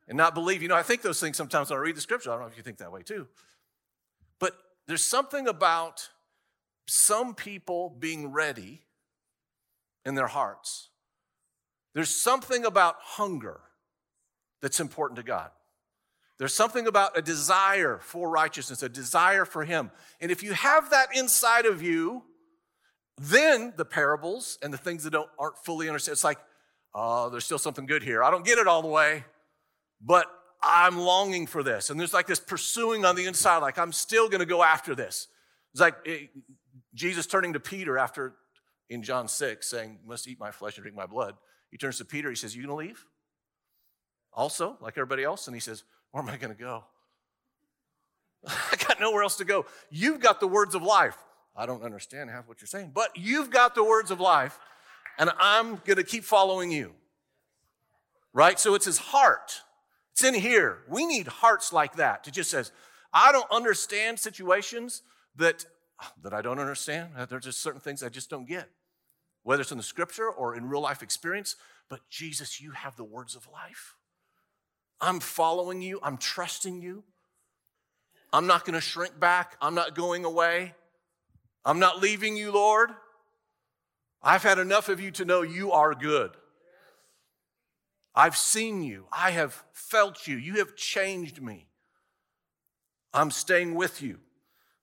and 0.08 0.16
not 0.16 0.34
believe. 0.34 0.62
You 0.62 0.68
know, 0.68 0.76
I 0.76 0.82
think 0.82 1.02
those 1.02 1.20
things 1.20 1.36
sometimes 1.36 1.70
when 1.70 1.78
I 1.78 1.82
read 1.82 1.96
the 1.96 2.00
scripture. 2.00 2.30
I 2.30 2.34
don't 2.34 2.42
know 2.42 2.48
if 2.48 2.56
you 2.56 2.62
think 2.62 2.78
that 2.78 2.92
way 2.92 3.02
too. 3.02 3.26
But 4.38 4.54
there's 4.86 5.04
something 5.04 5.48
about 5.48 6.08
some 6.86 7.34
people 7.34 7.90
being 7.98 8.32
ready 8.32 8.82
in 10.04 10.14
their 10.14 10.26
hearts 10.26 10.90
there's 11.94 12.10
something 12.10 12.64
about 12.64 12.96
hunger 12.98 13.60
that's 14.60 14.80
important 14.80 15.16
to 15.16 15.22
God. 15.22 15.50
There's 16.38 16.54
something 16.54 16.86
about 16.86 17.16
a 17.16 17.22
desire 17.22 17.98
for 18.02 18.28
righteousness, 18.30 18.82
a 18.82 18.88
desire 18.88 19.44
for 19.44 19.64
Him. 19.64 19.90
And 20.20 20.30
if 20.30 20.42
you 20.42 20.54
have 20.54 20.90
that 20.90 21.08
inside 21.14 21.66
of 21.66 21.82
you, 21.82 22.24
then 23.18 23.74
the 23.76 23.84
parables 23.84 24.58
and 24.62 24.72
the 24.72 24.78
things 24.78 25.04
that 25.04 25.10
don't, 25.10 25.28
aren't 25.38 25.58
fully 25.58 25.88
understood, 25.88 26.12
it's 26.12 26.24
like, 26.24 26.38
oh, 26.94 27.30
there's 27.30 27.44
still 27.44 27.58
something 27.58 27.86
good 27.86 28.02
here. 28.02 28.22
I 28.24 28.30
don't 28.30 28.44
get 28.44 28.58
it 28.58 28.66
all 28.66 28.82
the 28.82 28.88
way, 28.88 29.24
but 30.00 30.26
I'm 30.62 30.98
longing 30.98 31.46
for 31.46 31.62
this. 31.62 31.90
And 31.90 32.00
there's 32.00 32.14
like 32.14 32.26
this 32.26 32.40
pursuing 32.40 33.04
on 33.04 33.14
the 33.14 33.26
inside, 33.26 33.58
like, 33.58 33.78
I'm 33.78 33.92
still 33.92 34.28
to 34.28 34.46
go 34.46 34.62
after 34.62 34.94
this. 34.94 35.28
It's 35.72 35.80
like 35.80 35.96
it, 36.04 36.30
eh, 36.34 36.40
Jesus 36.94 37.26
turning 37.26 37.52
to 37.54 37.60
Peter 37.60 37.98
after 37.98 38.34
in 38.90 39.02
John 39.02 39.28
6 39.28 39.66
saying, 39.66 40.00
must 40.06 40.28
eat 40.28 40.38
my 40.38 40.50
flesh 40.50 40.76
and 40.76 40.82
drink 40.82 40.96
my 40.96 41.06
blood. 41.06 41.34
He 41.72 41.78
turns 41.78 41.96
to 41.98 42.04
Peter. 42.04 42.28
He 42.28 42.36
says, 42.36 42.54
You 42.54 42.66
to 42.66 42.74
leave? 42.74 43.04
Also, 44.32 44.76
like 44.80 44.92
everybody 44.92 45.24
else? 45.24 45.48
And 45.48 45.56
he 45.56 45.60
says, 45.60 45.82
Where 46.12 46.22
am 46.22 46.28
I 46.28 46.36
to 46.52 46.62
go? 46.62 46.84
I 48.46 48.76
got 48.76 49.00
nowhere 49.00 49.22
else 49.22 49.36
to 49.38 49.44
go. 49.44 49.66
You've 49.90 50.20
got 50.20 50.38
the 50.38 50.46
words 50.46 50.76
of 50.76 50.82
life. 50.82 51.16
I 51.56 51.66
don't 51.66 51.82
understand 51.82 52.30
half 52.30 52.46
what 52.46 52.60
you're 52.60 52.66
saying, 52.66 52.92
but 52.94 53.10
you've 53.16 53.50
got 53.50 53.74
the 53.74 53.84
words 53.84 54.10
of 54.10 54.20
life, 54.20 54.58
and 55.18 55.30
I'm 55.38 55.78
to 55.98 56.04
keep 56.04 56.24
following 56.24 56.70
you. 56.70 56.92
Right? 58.32 58.58
So 58.60 58.74
it's 58.74 58.86
his 58.86 58.98
heart. 58.98 59.62
It's 60.12 60.24
in 60.24 60.34
here. 60.34 60.78
We 60.88 61.06
need 61.06 61.26
hearts 61.26 61.72
like 61.72 61.96
that. 61.96 62.26
It 62.28 62.32
just 62.32 62.50
says, 62.50 62.72
I 63.12 63.32
don't 63.32 63.50
understand 63.50 64.18
situations 64.18 65.02
that, 65.36 65.66
that 66.22 66.32
I 66.32 66.40
don't 66.40 66.58
understand. 66.58 67.10
There's 67.28 67.44
just 67.44 67.62
certain 67.62 67.80
things 67.80 68.02
I 68.02 68.08
just 68.08 68.30
don't 68.30 68.46
get 68.46 68.68
whether 69.42 69.62
it's 69.62 69.72
in 69.72 69.78
the 69.78 69.82
scripture 69.82 70.28
or 70.28 70.56
in 70.56 70.68
real 70.68 70.80
life 70.80 71.02
experience. 71.02 71.56
But 71.88 72.08
Jesus, 72.08 72.60
you 72.60 72.72
have 72.72 72.96
the 72.96 73.04
words 73.04 73.34
of 73.36 73.48
life. 73.52 73.96
I'm 75.00 75.20
following 75.20 75.82
you, 75.82 75.98
I'm 76.02 76.16
trusting 76.16 76.80
you. 76.80 77.02
I'm 78.32 78.46
not 78.46 78.64
going 78.64 78.74
to 78.74 78.80
shrink 78.80 79.18
back, 79.18 79.56
I'm 79.60 79.74
not 79.74 79.94
going 79.94 80.24
away. 80.24 80.74
I'm 81.64 81.78
not 81.78 82.00
leaving 82.00 82.36
you, 82.36 82.50
Lord. 82.52 82.90
I've 84.22 84.42
had 84.42 84.58
enough 84.58 84.88
of 84.88 85.00
you 85.00 85.10
to 85.12 85.24
know 85.24 85.42
you 85.42 85.72
are 85.72 85.94
good. 85.94 86.32
I've 88.14 88.36
seen 88.36 88.82
you. 88.82 89.06
I 89.10 89.30
have 89.30 89.64
felt 89.72 90.26
you. 90.26 90.36
You 90.36 90.56
have 90.56 90.76
changed 90.76 91.40
me. 91.40 91.66
I'm 93.14 93.30
staying 93.30 93.74
with 93.74 94.02
you. 94.02 94.18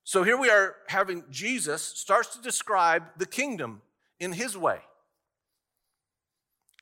So 0.03 0.23
here 0.23 0.37
we 0.37 0.49
are 0.49 0.75
having 0.87 1.23
Jesus 1.29 1.83
starts 1.83 2.35
to 2.35 2.41
describe 2.41 3.03
the 3.17 3.25
kingdom 3.25 3.81
in 4.19 4.31
his 4.31 4.57
way. 4.57 4.79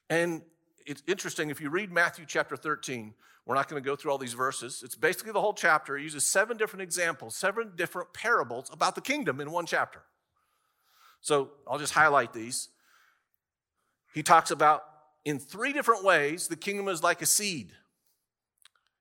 And 0.09 0.41
it's 0.85 1.03
interesting, 1.07 1.49
if 1.49 1.59
you 1.59 1.69
read 1.69 1.91
Matthew 1.91 2.25
chapter 2.27 2.55
13, 2.55 3.13
we're 3.45 3.55
not 3.55 3.69
going 3.69 3.81
to 3.81 3.85
go 3.85 3.95
through 3.95 4.11
all 4.11 4.17
these 4.17 4.33
verses. 4.33 4.81
It's 4.83 4.95
basically 4.95 5.31
the 5.31 5.41
whole 5.41 5.53
chapter. 5.53 5.97
It 5.97 6.03
uses 6.03 6.25
seven 6.25 6.57
different 6.57 6.83
examples, 6.83 7.35
seven 7.35 7.71
different 7.75 8.13
parables 8.13 8.69
about 8.71 8.95
the 8.95 9.01
kingdom 9.01 9.39
in 9.39 9.51
one 9.51 9.65
chapter. 9.65 10.01
So 11.21 11.51
I'll 11.67 11.79
just 11.79 11.93
highlight 11.93 12.33
these. 12.33 12.69
He 14.13 14.23
talks 14.23 14.51
about 14.51 14.83
in 15.25 15.39
three 15.39 15.73
different 15.73 16.03
ways 16.03 16.47
the 16.47 16.55
kingdom 16.55 16.87
is 16.87 17.03
like 17.03 17.21
a 17.21 17.25
seed. 17.25 17.71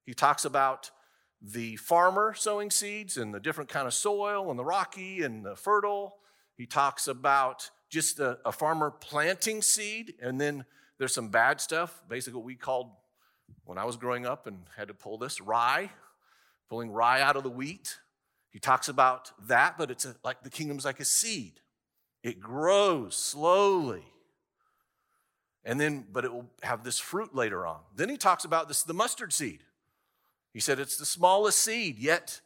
He 0.05 0.15
talks 0.15 0.45
about 0.45 0.91
the 1.43 1.77
farmer 1.77 2.35
sowing 2.35 2.71
seeds 2.71 3.17
and 3.17 3.35
the 3.35 3.41
different 3.41 3.71
kind 3.71 3.87
of 3.87 3.95
soil 3.95 4.51
and 4.51 4.59
the 4.59 4.65
rocky 4.65 5.23
and 5.23 5.45
the 5.45 5.57
fertile. 5.57 6.17
He 6.57 6.67
talks 6.67 7.09
about 7.09 7.71
just 7.89 8.19
a, 8.19 8.39
a 8.45 8.53
farmer 8.53 8.91
planting 8.91 9.63
seed, 9.63 10.15
and 10.21 10.41
then 10.41 10.65
there's 10.99 11.15
some 11.15 11.29
bad 11.29 11.61
stuff, 11.61 12.03
basically 12.09 12.39
what 12.39 12.47
we 12.47 12.55
called 12.55 12.91
when 13.65 13.79
I 13.79 13.85
was 13.85 13.97
growing 13.97 14.27
up 14.27 14.47
and 14.47 14.59
had 14.77 14.89
to 14.89 14.95
pull 14.95 15.19
this 15.19 15.41
rye, 15.41 15.91
pulling 16.69 16.91
rye 16.91 17.21
out 17.21 17.37
of 17.37 17.43
the 17.43 17.51
wheat. 17.51 17.99
He 18.51 18.59
talks 18.59 18.89
about 18.89 19.33
that, 19.49 19.77
but 19.77 19.91
it's 19.91 20.05
a, 20.05 20.17
like 20.25 20.43
the 20.43 20.51
kingdom's 20.51 20.85
like 20.85 21.01
a 21.01 21.05
seed. 21.05 21.61
It 22.23 22.41
grows 22.41 23.17
slowly. 23.17 24.05
And 25.65 25.81
then, 25.81 26.07
but 26.13 26.25
it 26.25 26.33
will 26.33 26.49
have 26.63 26.85
this 26.85 26.99
fruit 26.99 27.35
later 27.35 27.67
on. 27.67 27.81
Then 27.95 28.09
he 28.09 28.17
talks 28.17 28.45
about 28.45 28.69
this, 28.69 28.83
the 28.83 28.95
mustard 28.95 29.33
seed. 29.33 29.63
He 30.53 30.61
said 30.61 30.79
it's 30.79 30.97
the 30.97 31.05
smallest 31.05 31.59
seed, 31.59 31.99
yet 31.99 32.41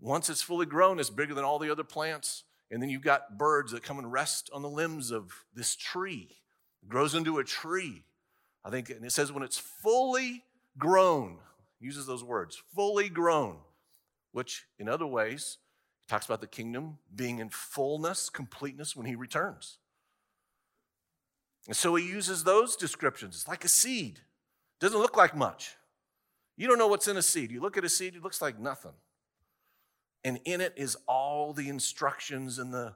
once 0.00 0.28
it's 0.28 0.42
fully 0.42 0.66
grown, 0.66 1.00
it's 1.00 1.10
bigger 1.10 1.34
than 1.34 1.44
all 1.44 1.58
the 1.58 1.70
other 1.70 1.84
plants 1.84 2.44
and 2.70 2.82
then 2.82 2.90
you've 2.90 3.02
got 3.02 3.38
birds 3.38 3.72
that 3.72 3.82
come 3.82 3.98
and 3.98 4.12
rest 4.12 4.50
on 4.52 4.62
the 4.62 4.68
limbs 4.68 5.10
of 5.10 5.32
this 5.54 5.74
tree. 5.74 6.28
It 6.82 6.88
grows 6.88 7.14
into 7.14 7.38
a 7.38 7.44
tree. 7.44 8.04
I 8.64 8.70
think, 8.70 8.90
and 8.90 9.04
it 9.04 9.12
says 9.12 9.32
when 9.32 9.42
it's 9.42 9.58
fully 9.58 10.44
grown, 10.76 11.38
uses 11.80 12.06
those 12.06 12.24
words, 12.24 12.60
fully 12.74 13.08
grown, 13.08 13.58
which 14.32 14.66
in 14.78 14.88
other 14.88 15.06
ways 15.06 15.58
talks 16.08 16.26
about 16.26 16.40
the 16.40 16.46
kingdom 16.46 16.98
being 17.14 17.38
in 17.38 17.48
fullness, 17.48 18.28
completeness 18.28 18.96
when 18.96 19.06
he 19.06 19.14
returns. 19.14 19.78
And 21.66 21.76
so 21.76 21.94
he 21.94 22.06
uses 22.06 22.44
those 22.44 22.76
descriptions. 22.76 23.36
It's 23.36 23.48
like 23.48 23.64
a 23.64 23.68
seed. 23.68 24.20
Doesn't 24.80 24.98
look 24.98 25.16
like 25.16 25.36
much. 25.36 25.76
You 26.56 26.66
don't 26.66 26.78
know 26.78 26.88
what's 26.88 27.08
in 27.08 27.16
a 27.16 27.22
seed. 27.22 27.50
You 27.52 27.60
look 27.60 27.76
at 27.76 27.84
a 27.84 27.88
seed, 27.88 28.16
it 28.16 28.22
looks 28.22 28.42
like 28.42 28.58
nothing. 28.58 28.94
And 30.24 30.40
in 30.44 30.60
it 30.60 30.74
is 30.76 30.96
all 31.06 31.52
the 31.52 31.68
instructions 31.68 32.58
and 32.58 32.72
the 32.72 32.94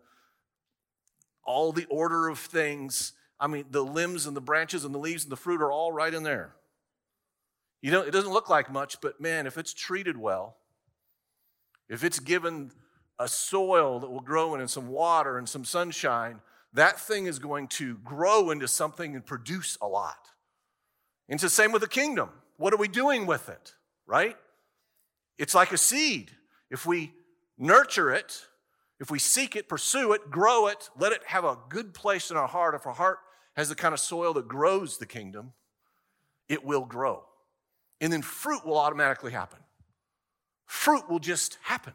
all 1.45 1.73
the 1.73 1.87
order 1.87 2.29
of 2.29 2.39
things. 2.39 3.13
I 3.41 3.47
mean, 3.49 3.65
the 3.71 3.85
limbs 3.85 4.27
and 4.27 4.37
the 4.37 4.41
branches 4.41 4.85
and 4.85 4.95
the 4.95 4.99
leaves 4.99 5.25
and 5.25 5.33
the 5.33 5.37
fruit 5.37 5.61
are 5.61 5.73
all 5.73 5.93
right 5.93 6.13
in 6.13 6.23
there. 6.23 6.55
You 7.81 7.91
know, 7.91 8.03
it 8.03 8.13
doesn't 8.13 8.33
look 8.33 8.49
like 8.49 8.71
much, 8.71 9.01
but 9.01 9.21
man, 9.21 9.47
if 9.47 9.59
it's 9.59 9.75
treated 9.75 10.17
well, 10.17 10.57
if 11.89 12.05
it's 12.05 12.21
given 12.21 12.71
a 13.19 13.27
soil 13.27 13.99
that 14.01 14.11
will 14.11 14.21
grow 14.21 14.55
in 14.55 14.61
and 14.61 14.71
some 14.71 14.89
water 14.89 15.37
and 15.37 15.49
some 15.49 15.65
sunshine, 15.65 16.41
that 16.73 16.99
thing 16.99 17.27
is 17.27 17.39
going 17.39 17.69
to 17.69 17.97
grow 17.99 18.51
into 18.51 18.69
something 18.69 19.15
and 19.15 19.27
produce 19.27 19.77
a 19.83 19.87
lot. 19.87 20.29
And 21.29 21.35
it's 21.35 21.43
the 21.43 21.51
same 21.51 21.73
with 21.73 21.83
the 21.83 21.89
kingdom. 21.89 22.31
What 22.57 22.73
are 22.73 22.79
we 22.79 22.89
doing 22.89 23.27
with 23.27 23.49
it, 23.49 23.75
right? 24.07 24.37
It's 25.39 25.55
like 25.55 25.73
a 25.73 25.79
seed. 25.79 26.31
If 26.73 26.87
we 26.87 27.13
nurture 27.59 28.11
it, 28.11 28.47
if 28.99 29.11
we 29.11 29.19
seek 29.19 29.55
it, 29.55 29.69
pursue 29.69 30.13
it, 30.15 30.31
grow 30.31 30.69
it, 30.69 30.89
let 30.99 31.13
it 31.13 31.21
have 31.27 31.45
a 31.45 31.59
good 31.69 31.93
place 31.93 32.31
in 32.31 32.37
our 32.37 32.49
heart, 32.49 32.75
if 32.75 32.87
our 32.87 32.95
heart 32.95 33.19
has 33.55 33.69
the 33.69 33.75
kind 33.75 33.93
of 33.93 34.01
soil 34.01 34.33
that 34.33 34.49
grows 34.49 34.97
the 34.97 35.05
kingdom, 35.05 35.53
it 36.49 36.65
will 36.65 36.87
grow. 36.87 37.25
And 38.01 38.11
then 38.11 38.23
fruit 38.23 38.65
will 38.65 38.79
automatically 38.79 39.33
happen. 39.33 39.59
Fruit 40.65 41.09
will 41.11 41.19
just 41.19 41.59
happen. 41.63 41.93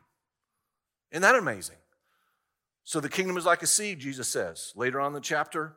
Isn't 1.12 1.24
that 1.24 1.36
amazing? 1.36 1.77
So 2.84 3.00
the 3.00 3.10
kingdom 3.10 3.36
is 3.36 3.46
like 3.46 3.63
a 3.63 3.67
seed, 3.67 4.00
Jesus 4.00 4.27
says. 4.27 4.74
Later 4.75 5.01
on 5.01 5.07
in 5.07 5.13
the 5.13 5.22
chapter, 5.22 5.74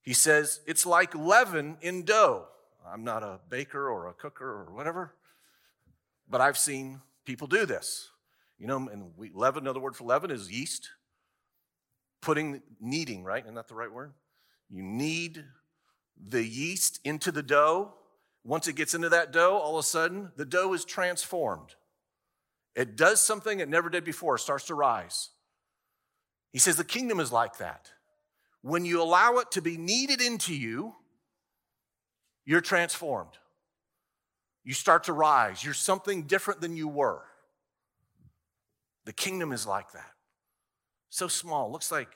he 0.00 0.14
says, 0.14 0.60
it's 0.66 0.86
like 0.86 1.14
leaven 1.14 1.76
in 1.82 2.04
dough. 2.04 2.46
I'm 2.88 3.04
not 3.04 3.22
a 3.22 3.40
baker 3.50 3.90
or 3.90 4.08
a 4.08 4.14
cooker 4.14 4.48
or 4.48 4.74
whatever, 4.74 5.12
but 6.28 6.40
I've 6.40 6.58
seen 6.58 7.00
people 7.24 7.46
do 7.46 7.66
this. 7.66 8.10
You 8.58 8.66
know, 8.66 8.88
and 8.88 9.12
we, 9.16 9.30
leaven, 9.34 9.64
another 9.64 9.80
word 9.80 9.96
for 9.96 10.04
leaven 10.04 10.30
is 10.30 10.50
yeast. 10.50 10.90
Putting, 12.22 12.62
kneading, 12.80 13.22
right? 13.22 13.44
Isn't 13.44 13.54
that 13.54 13.68
the 13.68 13.74
right 13.74 13.92
word? 13.92 14.12
You 14.70 14.82
knead 14.82 15.44
the 16.24 16.42
yeast 16.42 17.00
into 17.04 17.30
the 17.30 17.42
dough. 17.42 17.92
Once 18.44 18.68
it 18.68 18.74
gets 18.74 18.94
into 18.94 19.08
that 19.10 19.32
dough, 19.32 19.58
all 19.58 19.76
of 19.76 19.84
a 19.84 19.86
sudden, 19.86 20.32
the 20.36 20.44
dough 20.44 20.72
is 20.72 20.84
transformed. 20.84 21.74
It 22.74 22.96
does 22.96 23.20
something 23.20 23.60
it 23.60 23.68
never 23.68 23.88
did 23.88 24.04
before, 24.04 24.36
it 24.36 24.40
starts 24.40 24.66
to 24.66 24.74
rise. 24.74 25.30
He 26.52 26.58
says 26.58 26.76
the 26.76 26.84
kingdom 26.84 27.20
is 27.20 27.32
like 27.32 27.58
that. 27.58 27.90
When 28.62 28.84
you 28.84 29.02
allow 29.02 29.38
it 29.38 29.50
to 29.52 29.62
be 29.62 29.76
kneaded 29.76 30.20
into 30.20 30.54
you, 30.54 30.94
you're 32.44 32.60
transformed. 32.60 33.32
You 34.66 34.74
start 34.74 35.04
to 35.04 35.12
rise. 35.12 35.64
You're 35.64 35.74
something 35.74 36.24
different 36.24 36.60
than 36.60 36.76
you 36.76 36.88
were. 36.88 37.22
The 39.04 39.12
kingdom 39.12 39.52
is 39.52 39.64
like 39.64 39.92
that. 39.92 40.10
So 41.08 41.28
small, 41.28 41.70
looks 41.70 41.92
like 41.92 42.08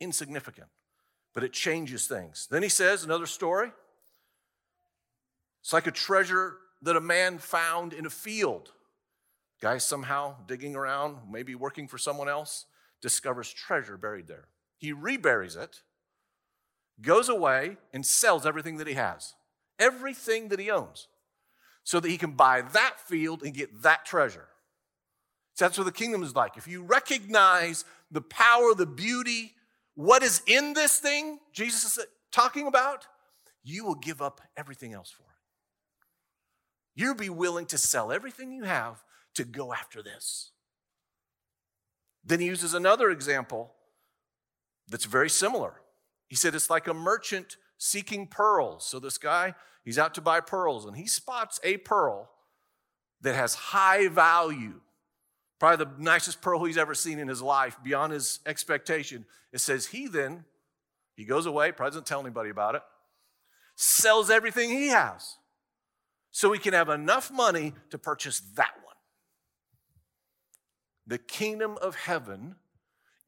insignificant, 0.00 0.66
but 1.32 1.44
it 1.44 1.52
changes 1.52 2.08
things. 2.08 2.48
Then 2.50 2.64
he 2.64 2.68
says 2.68 3.04
another 3.04 3.26
story. 3.26 3.70
It's 5.62 5.72
like 5.72 5.86
a 5.86 5.92
treasure 5.92 6.56
that 6.82 6.96
a 6.96 7.00
man 7.00 7.38
found 7.38 7.92
in 7.92 8.06
a 8.06 8.10
field. 8.10 8.72
Guy 9.62 9.78
somehow 9.78 10.34
digging 10.48 10.74
around, 10.74 11.18
maybe 11.30 11.54
working 11.54 11.86
for 11.86 11.96
someone 11.96 12.28
else, 12.28 12.66
discovers 13.00 13.52
treasure 13.52 13.96
buried 13.96 14.26
there. 14.26 14.48
He 14.78 14.92
reburies 14.92 15.54
it, 15.54 15.82
goes 17.00 17.28
away, 17.28 17.76
and 17.92 18.04
sells 18.04 18.44
everything 18.44 18.78
that 18.78 18.88
he 18.88 18.94
has, 18.94 19.34
everything 19.78 20.48
that 20.48 20.58
he 20.58 20.72
owns, 20.72 21.06
so 21.84 22.00
that 22.00 22.08
he 22.08 22.18
can 22.18 22.32
buy 22.32 22.62
that 22.62 22.98
field 22.98 23.42
and 23.42 23.54
get 23.54 23.82
that 23.82 24.04
treasure. 24.04 24.48
So 25.54 25.66
that's 25.66 25.78
what 25.78 25.84
the 25.84 25.92
kingdom 25.92 26.22
is 26.22 26.34
like. 26.34 26.56
If 26.56 26.66
you 26.66 26.82
recognize 26.82 27.84
the 28.10 28.22
power, 28.22 28.74
the 28.74 28.86
beauty, 28.86 29.52
what 29.94 30.22
is 30.22 30.42
in 30.46 30.72
this 30.72 30.98
thing 30.98 31.38
Jesus 31.52 31.96
is 31.96 32.06
talking 32.32 32.66
about, 32.66 33.06
you 33.62 33.84
will 33.84 33.94
give 33.94 34.20
up 34.20 34.40
everything 34.56 34.92
else 34.92 35.10
for 35.10 35.22
it. 35.22 35.28
You'll 36.96 37.14
be 37.14 37.30
willing 37.30 37.66
to 37.66 37.78
sell 37.78 38.10
everything 38.10 38.52
you 38.52 38.64
have 38.64 39.04
to 39.34 39.44
go 39.44 39.72
after 39.72 40.02
this. 40.02 40.50
Then 42.24 42.40
he 42.40 42.46
uses 42.46 42.74
another 42.74 43.10
example 43.10 43.74
that's 44.88 45.04
very 45.04 45.30
similar. 45.30 45.74
He 46.28 46.36
said 46.36 46.54
it's 46.54 46.70
like 46.70 46.88
a 46.88 46.94
merchant 46.94 47.56
seeking 47.78 48.26
pearls. 48.26 48.86
So 48.86 48.98
this 48.98 49.18
guy, 49.18 49.54
he's 49.84 49.98
out 49.98 50.14
to 50.14 50.20
buy 50.20 50.40
pearls 50.40 50.84
and 50.84 50.96
he 50.96 51.06
spots 51.06 51.60
a 51.62 51.76
pearl 51.78 52.30
that 53.20 53.34
has 53.34 53.54
high 53.54 54.08
value. 54.08 54.80
Probably 55.58 55.84
the 55.84 56.02
nicest 56.02 56.42
pearl 56.42 56.64
he's 56.64 56.78
ever 56.78 56.94
seen 56.94 57.18
in 57.18 57.28
his 57.28 57.40
life, 57.40 57.76
beyond 57.82 58.12
his 58.12 58.40
expectation. 58.44 59.24
It 59.52 59.60
says 59.60 59.86
he 59.86 60.08
then, 60.08 60.44
he 61.16 61.24
goes 61.24 61.46
away, 61.46 61.72
probably 61.72 61.90
doesn't 61.90 62.06
tell 62.06 62.20
anybody 62.20 62.50
about 62.50 62.74
it, 62.74 62.82
sells 63.76 64.30
everything 64.30 64.70
he 64.70 64.88
has 64.88 65.36
so 66.30 66.52
he 66.52 66.58
can 66.58 66.74
have 66.74 66.88
enough 66.88 67.30
money 67.30 67.72
to 67.90 67.98
purchase 67.98 68.40
that 68.56 68.74
one. 68.84 68.96
The 71.06 71.18
kingdom 71.18 71.78
of 71.80 71.94
heaven 71.94 72.56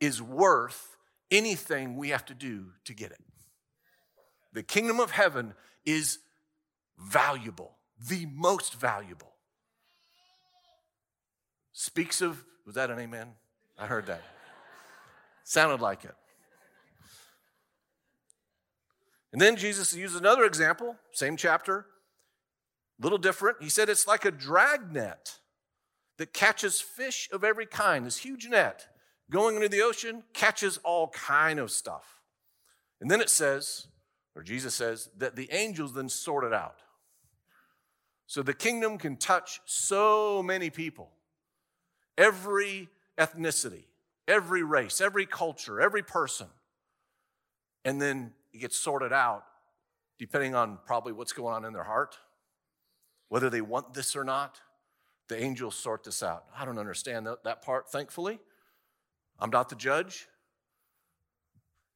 is 0.00 0.20
worth 0.20 0.96
anything 1.30 1.96
we 1.96 2.08
have 2.10 2.24
to 2.26 2.34
do 2.34 2.72
to 2.84 2.94
get 2.94 3.12
it. 3.12 3.20
The 4.56 4.62
kingdom 4.62 5.00
of 5.00 5.10
heaven 5.10 5.52
is 5.84 6.20
valuable, 6.98 7.76
the 8.08 8.24
most 8.24 8.72
valuable. 8.72 9.34
Speaks 11.72 12.22
of, 12.22 12.42
was 12.64 12.74
that 12.76 12.88
an 12.88 12.98
amen? 12.98 13.32
I 13.78 13.84
heard 13.84 14.06
that. 14.06 14.22
Sounded 15.44 15.82
like 15.82 16.06
it. 16.06 16.14
And 19.30 19.42
then 19.42 19.56
Jesus 19.56 19.92
uses 19.92 20.18
another 20.18 20.46
example, 20.46 20.96
same 21.12 21.36
chapter, 21.36 21.84
little 22.98 23.18
different. 23.18 23.58
He 23.60 23.68
said 23.68 23.90
it's 23.90 24.06
like 24.06 24.24
a 24.24 24.30
drag 24.30 24.90
net 24.90 25.38
that 26.16 26.32
catches 26.32 26.80
fish 26.80 27.28
of 27.30 27.44
every 27.44 27.66
kind. 27.66 28.06
This 28.06 28.16
huge 28.16 28.48
net 28.48 28.86
going 29.30 29.56
into 29.56 29.68
the 29.68 29.82
ocean 29.82 30.22
catches 30.32 30.78
all 30.78 31.08
kind 31.08 31.58
of 31.58 31.70
stuff. 31.70 32.22
And 33.02 33.10
then 33.10 33.20
it 33.20 33.28
says, 33.28 33.88
or 34.36 34.42
Jesus 34.42 34.74
says, 34.74 35.08
that 35.18 35.34
the 35.34 35.48
angels 35.50 35.94
then 35.94 36.08
sort 36.08 36.44
it 36.44 36.52
out. 36.52 36.76
So 38.28 38.42
the 38.42 38.54
kingdom 38.54 38.98
can 38.98 39.16
touch 39.16 39.60
so 39.64 40.42
many 40.42 40.70
people, 40.70 41.10
every 42.16 42.88
ethnicity, 43.18 43.84
every 44.28 44.62
race, 44.62 45.00
every 45.00 45.26
culture, 45.26 45.80
every 45.80 46.02
person. 46.02 46.46
And 47.84 48.00
then 48.00 48.32
it 48.52 48.58
gets 48.58 48.76
sorted 48.76 49.12
out 49.12 49.44
depending 50.18 50.54
on 50.54 50.78
probably 50.86 51.12
what's 51.12 51.32
going 51.32 51.54
on 51.54 51.64
in 51.64 51.72
their 51.72 51.84
heart 51.84 52.16
whether 53.28 53.50
they 53.50 53.60
want 53.60 53.94
this 53.94 54.14
or 54.14 54.24
not, 54.24 54.60
the 55.28 55.42
angels 55.42 55.74
sort 55.74 56.04
this 56.04 56.22
out. 56.22 56.44
I 56.56 56.64
don't 56.64 56.78
understand 56.78 57.26
that, 57.26 57.44
that 57.44 57.62
part, 57.62 57.90
thankfully. 57.90 58.38
I'm 59.38 59.50
not 59.50 59.68
the 59.68 59.74
judge, 59.74 60.28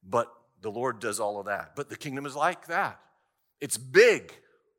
but 0.03 0.33
the 0.63 0.71
Lord 0.71 1.01
does 1.01 1.21
all 1.21 1.39
of 1.39 1.47
that. 1.47 1.75
But 1.77 1.89
the 1.89 1.97
kingdom 1.97 2.27
is 2.27 2.37
like 2.37 2.67
that. 2.67 3.01
It's 3.61 3.77
big, 3.77 4.33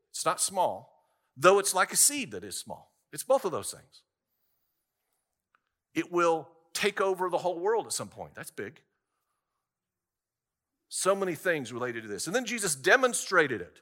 it's 0.10 0.26
not 0.26 0.41
small, 0.41 1.06
though 1.38 1.60
it's 1.60 1.74
like 1.74 1.94
a 1.94 1.98
seed 1.98 2.32
that 2.32 2.44
is 2.44 2.58
small. 2.58 2.91
It's 3.13 3.24
both 3.24 3.46
of 3.46 3.52
those 3.52 3.72
things. 3.72 4.02
It 5.94 6.12
will 6.12 6.48
take 6.74 7.02
over 7.02 7.30
the 7.30 7.38
whole 7.38 7.60
world 7.60 7.86
at 7.86 7.94
some 7.94 8.08
point. 8.08 8.34
That's 8.34 8.52
big. 8.52 8.82
So 10.89 11.15
many 11.15 11.36
things 11.36 11.72
related 11.72 12.04
to 12.04 12.10
this. 12.10 12.28
And 12.28 12.36
then 12.36 12.46
Jesus 12.46 12.76
demonstrated 12.76 13.62
it. 13.62 13.82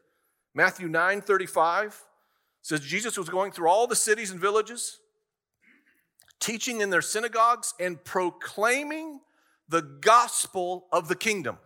Matthew 0.54 0.88
9 0.88 1.22
35 1.22 2.04
says 2.62 2.82
Jesus 2.82 3.18
was 3.18 3.30
going 3.30 3.52
through 3.52 3.70
all 3.70 3.88
the 3.88 3.96
cities 3.96 4.32
and 4.32 4.40
villages, 4.40 5.00
teaching 6.40 6.82
in 6.82 6.90
their 6.90 7.02
synagogues 7.02 7.74
and 7.80 8.04
proclaiming 8.04 9.22
the 9.70 9.82
gospel 9.82 10.88
of 10.92 11.08
the 11.08 11.16
kingdom. 11.16 11.58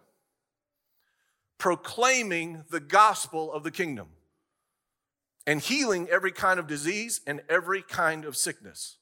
Proclaiming 1.63 2.65
the 2.69 2.81
gospel 2.81 3.49
of 3.49 3.63
the 3.63 3.71
kingdom 3.71 4.07
and 5.47 5.61
healing 5.61 6.09
every 6.09 6.33
kind 6.33 6.59
of 6.59 6.67
disease 6.67 7.21
and 7.25 7.41
every 7.47 7.81
kind 7.81 8.25
of 8.25 8.35
sickness. 8.35 8.97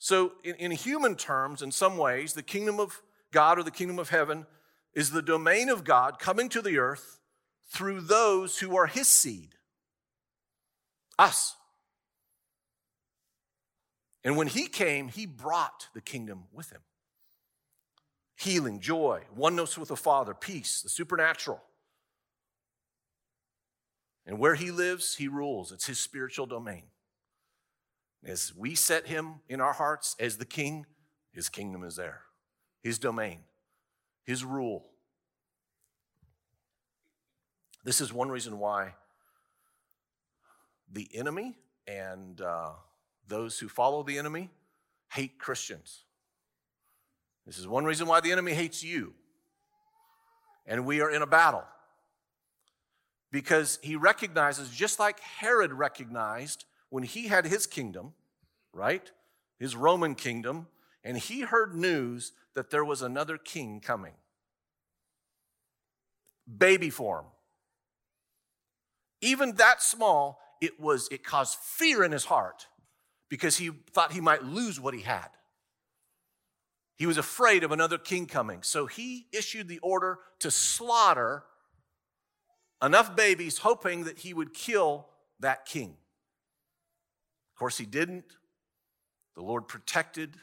So, 0.00 0.32
in, 0.42 0.56
in, 0.56 0.72
human 0.72 1.14
terms, 1.14 1.62
in 1.62 1.70
some 1.70 1.96
ways, 1.96 2.32
the 2.32 2.42
kingdom 2.42 2.80
of 2.80 3.00
God 3.30 3.60
or 3.60 3.62
the 3.62 3.70
kingdom 3.70 4.00
of 4.00 4.08
heaven 4.08 4.44
is 4.92 5.12
the 5.12 5.22
domain 5.22 5.68
of 5.68 5.84
God 5.84 6.18
coming 6.18 6.48
to 6.48 6.60
the 6.60 6.78
earth 6.78 7.20
through 7.72 8.00
those 8.00 8.58
who 8.58 8.76
are 8.76 8.88
his 8.88 9.06
seed, 9.06 9.54
us. 11.16 11.54
And 14.24 14.36
when 14.36 14.48
he 14.48 14.66
came, 14.66 15.06
he 15.06 15.26
brought 15.26 15.86
the 15.94 16.00
kingdom 16.00 16.46
with 16.52 16.70
him 16.70 16.80
healing, 18.40 18.80
joy, 18.80 19.22
oneness 19.36 19.76
with 19.76 19.90
the 19.90 19.96
Father, 19.96 20.32
peace, 20.32 20.80
the 20.80 20.88
supernatural. 20.88 21.60
And 24.26 24.38
where 24.38 24.54
he 24.54 24.70
lives, 24.70 25.16
he 25.16 25.28
rules. 25.28 25.72
It's 25.72 25.86
his 25.86 25.98
spiritual 25.98 26.46
domain. 26.46 26.84
As 28.24 28.54
we 28.56 28.74
set 28.74 29.06
him 29.06 29.40
in 29.48 29.60
our 29.60 29.72
hearts 29.72 30.16
as 30.18 30.38
the 30.38 30.44
king, 30.44 30.86
his 31.32 31.48
kingdom 31.48 31.84
is 31.84 31.96
there, 31.96 32.22
his 32.82 32.98
domain, 32.98 33.40
his 34.24 34.44
rule. 34.44 34.86
This 37.84 38.00
is 38.00 38.12
one 38.12 38.28
reason 38.28 38.58
why 38.58 38.94
the 40.90 41.08
enemy 41.14 41.56
and 41.86 42.40
uh, 42.40 42.72
those 43.26 43.58
who 43.58 43.68
follow 43.68 44.02
the 44.02 44.18
enemy 44.18 44.50
hate 45.12 45.38
Christians. 45.38 46.04
This 47.50 47.58
is 47.58 47.66
one 47.66 47.84
reason 47.84 48.06
why 48.06 48.20
the 48.20 48.30
enemy 48.30 48.54
hates 48.54 48.84
you. 48.84 49.12
And 50.66 50.86
we 50.86 51.00
are 51.00 51.10
in 51.10 51.20
a 51.20 51.26
battle. 51.26 51.64
Because 53.32 53.80
he 53.82 53.96
recognizes, 53.96 54.70
just 54.70 55.00
like 55.00 55.18
Herod 55.18 55.72
recognized 55.72 56.64
when 56.90 57.02
he 57.02 57.26
had 57.26 57.44
his 57.44 57.66
kingdom, 57.66 58.12
right? 58.72 59.10
His 59.58 59.74
Roman 59.74 60.14
kingdom, 60.14 60.68
and 61.02 61.18
he 61.18 61.40
heard 61.40 61.74
news 61.74 62.30
that 62.54 62.70
there 62.70 62.84
was 62.84 63.02
another 63.02 63.36
king 63.36 63.80
coming. 63.80 64.14
Baby 66.56 66.88
form. 66.88 67.24
Even 69.20 69.56
that 69.56 69.82
small, 69.82 70.38
it 70.60 70.78
was 70.78 71.08
it 71.10 71.24
caused 71.24 71.58
fear 71.58 72.04
in 72.04 72.12
his 72.12 72.26
heart 72.26 72.68
because 73.28 73.56
he 73.56 73.72
thought 73.92 74.12
he 74.12 74.20
might 74.20 74.44
lose 74.44 74.78
what 74.78 74.94
he 74.94 75.00
had. 75.00 75.30
He 77.00 77.06
was 77.06 77.16
afraid 77.16 77.64
of 77.64 77.72
another 77.72 77.96
king 77.96 78.26
coming. 78.26 78.62
So 78.62 78.84
he 78.84 79.26
issued 79.32 79.68
the 79.68 79.78
order 79.78 80.18
to 80.40 80.50
slaughter 80.50 81.44
enough 82.82 83.16
babies, 83.16 83.56
hoping 83.56 84.04
that 84.04 84.18
he 84.18 84.34
would 84.34 84.52
kill 84.52 85.08
that 85.38 85.64
king. 85.64 85.96
Of 87.54 87.58
course, 87.58 87.78
he 87.78 87.86
didn't. 87.86 88.36
The 89.34 89.40
Lord 89.40 89.66
protected, 89.66 90.34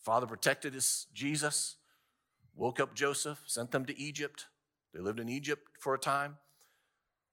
Father 0.00 0.26
protected 0.26 0.74
his 0.74 1.06
Jesus, 1.14 1.76
woke 2.56 2.80
up 2.80 2.96
Joseph, 2.96 3.38
sent 3.46 3.70
them 3.70 3.86
to 3.86 3.96
Egypt. 3.96 4.46
They 4.92 4.98
lived 4.98 5.20
in 5.20 5.28
Egypt 5.28 5.68
for 5.78 5.94
a 5.94 6.00
time. 6.00 6.38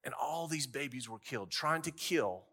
And 0.03 0.13
all 0.13 0.47
these 0.47 0.67
babies 0.67 1.09
were 1.09 1.17
killed, 1.17 1.49
trying 1.49 1.81
to 1.81 1.91
kill 1.91 2.43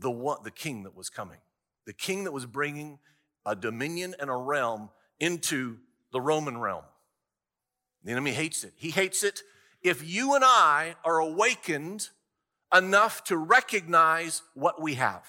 the, 0.00 0.10
one, 0.10 0.38
the 0.42 0.50
king 0.50 0.84
that 0.84 0.96
was 0.96 1.10
coming, 1.10 1.40
the 1.84 1.92
king 1.92 2.24
that 2.24 2.32
was 2.32 2.46
bringing 2.46 2.98
a 3.48 3.56
dominion 3.56 4.14
and 4.20 4.28
a 4.28 4.36
realm 4.36 4.90
into 5.18 5.78
the 6.12 6.20
Roman 6.20 6.58
realm. 6.58 6.84
The 8.04 8.12
enemy 8.12 8.32
hates 8.32 8.62
it. 8.62 8.74
He 8.76 8.90
hates 8.90 9.22
it 9.24 9.42
if 9.82 10.08
you 10.08 10.34
and 10.34 10.44
I 10.44 10.94
are 11.04 11.18
awakened 11.18 12.10
enough 12.72 13.24
to 13.24 13.36
recognize 13.36 14.42
what 14.54 14.80
we 14.80 14.94
have. 14.94 15.26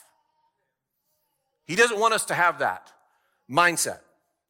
He 1.66 1.76
doesn't 1.76 2.00
want 2.00 2.14
us 2.14 2.26
to 2.26 2.34
have 2.34 2.60
that 2.60 2.92
mindset. 3.50 4.00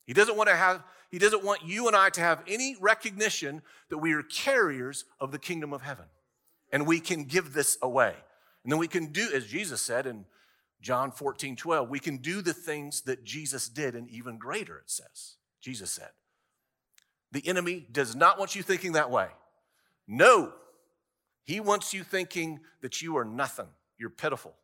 He 0.06 0.14
doesn't 0.14 0.36
want 0.36 0.50
to 0.50 0.56
have 0.56 0.84
he 1.12 1.18
doesn't 1.18 1.44
want 1.44 1.66
you 1.66 1.88
and 1.88 1.96
I 1.96 2.12
to 2.12 2.22
have 2.22 2.44
any 2.48 2.76
recognition 2.80 3.64
that 3.90 3.98
we 3.98 4.14
are 4.14 4.22
carriers 4.22 5.06
of 5.20 5.32
the 5.32 5.40
kingdom 5.40 5.74
of 5.74 5.82
heaven. 5.82 6.06
And 6.72 6.86
we 6.86 7.00
can 7.00 7.24
give 7.24 7.54
this 7.54 7.80
away. 7.82 8.14
And 8.64 8.72
then 8.72 8.78
we 8.78 8.88
can 8.88 9.08
do, 9.08 9.28
as 9.34 9.48
Jesus 9.48 9.82
said 9.82 10.06
in 10.06 10.26
John 10.82 11.12
14, 11.12 11.56
12, 11.56 11.90
we 11.90 12.00
can 12.00 12.18
do 12.18 12.42
the 12.42 12.54
things 12.54 13.02
that 13.02 13.24
Jesus 13.24 13.68
did 13.68 13.96
and 13.96 14.10
even 14.10 14.38
greater, 14.38 14.78
it 14.78 14.90
says. 14.90 15.36
Jesus 15.62 15.92
said. 15.92 16.10
The 17.32 17.46
enemy 17.48 17.86
does 17.92 18.16
not 18.16 18.40
want 18.40 18.56
you 18.56 18.64
thinking 18.64 18.94
that 18.94 19.12
way. 19.12 19.28
No, 20.08 20.54
he 21.44 21.60
wants 21.60 21.94
you 21.94 22.04
thinking 22.04 22.62
that 22.82 23.02
you 23.02 23.18
are 23.18 23.26
nothing, 23.26 23.68
you're 23.98 24.10
pitiful. 24.10 24.56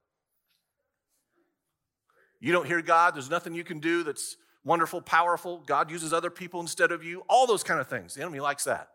You 2.39 2.51
don't 2.51 2.67
hear 2.67 2.81
God, 2.81 3.15
there's 3.15 3.29
nothing 3.29 3.53
you 3.53 3.63
can 3.63 3.79
do 3.79 4.03
that's 4.03 4.37
wonderful, 4.63 5.01
powerful. 5.01 5.63
God 5.65 5.91
uses 5.91 6.13
other 6.13 6.29
people 6.29 6.59
instead 6.59 6.91
of 6.91 7.03
you, 7.03 7.23
all 7.29 7.47
those 7.47 7.63
kind 7.63 7.79
of 7.79 7.87
things. 7.87 8.15
The 8.15 8.21
enemy 8.21 8.39
likes 8.39 8.63
that. 8.63 8.89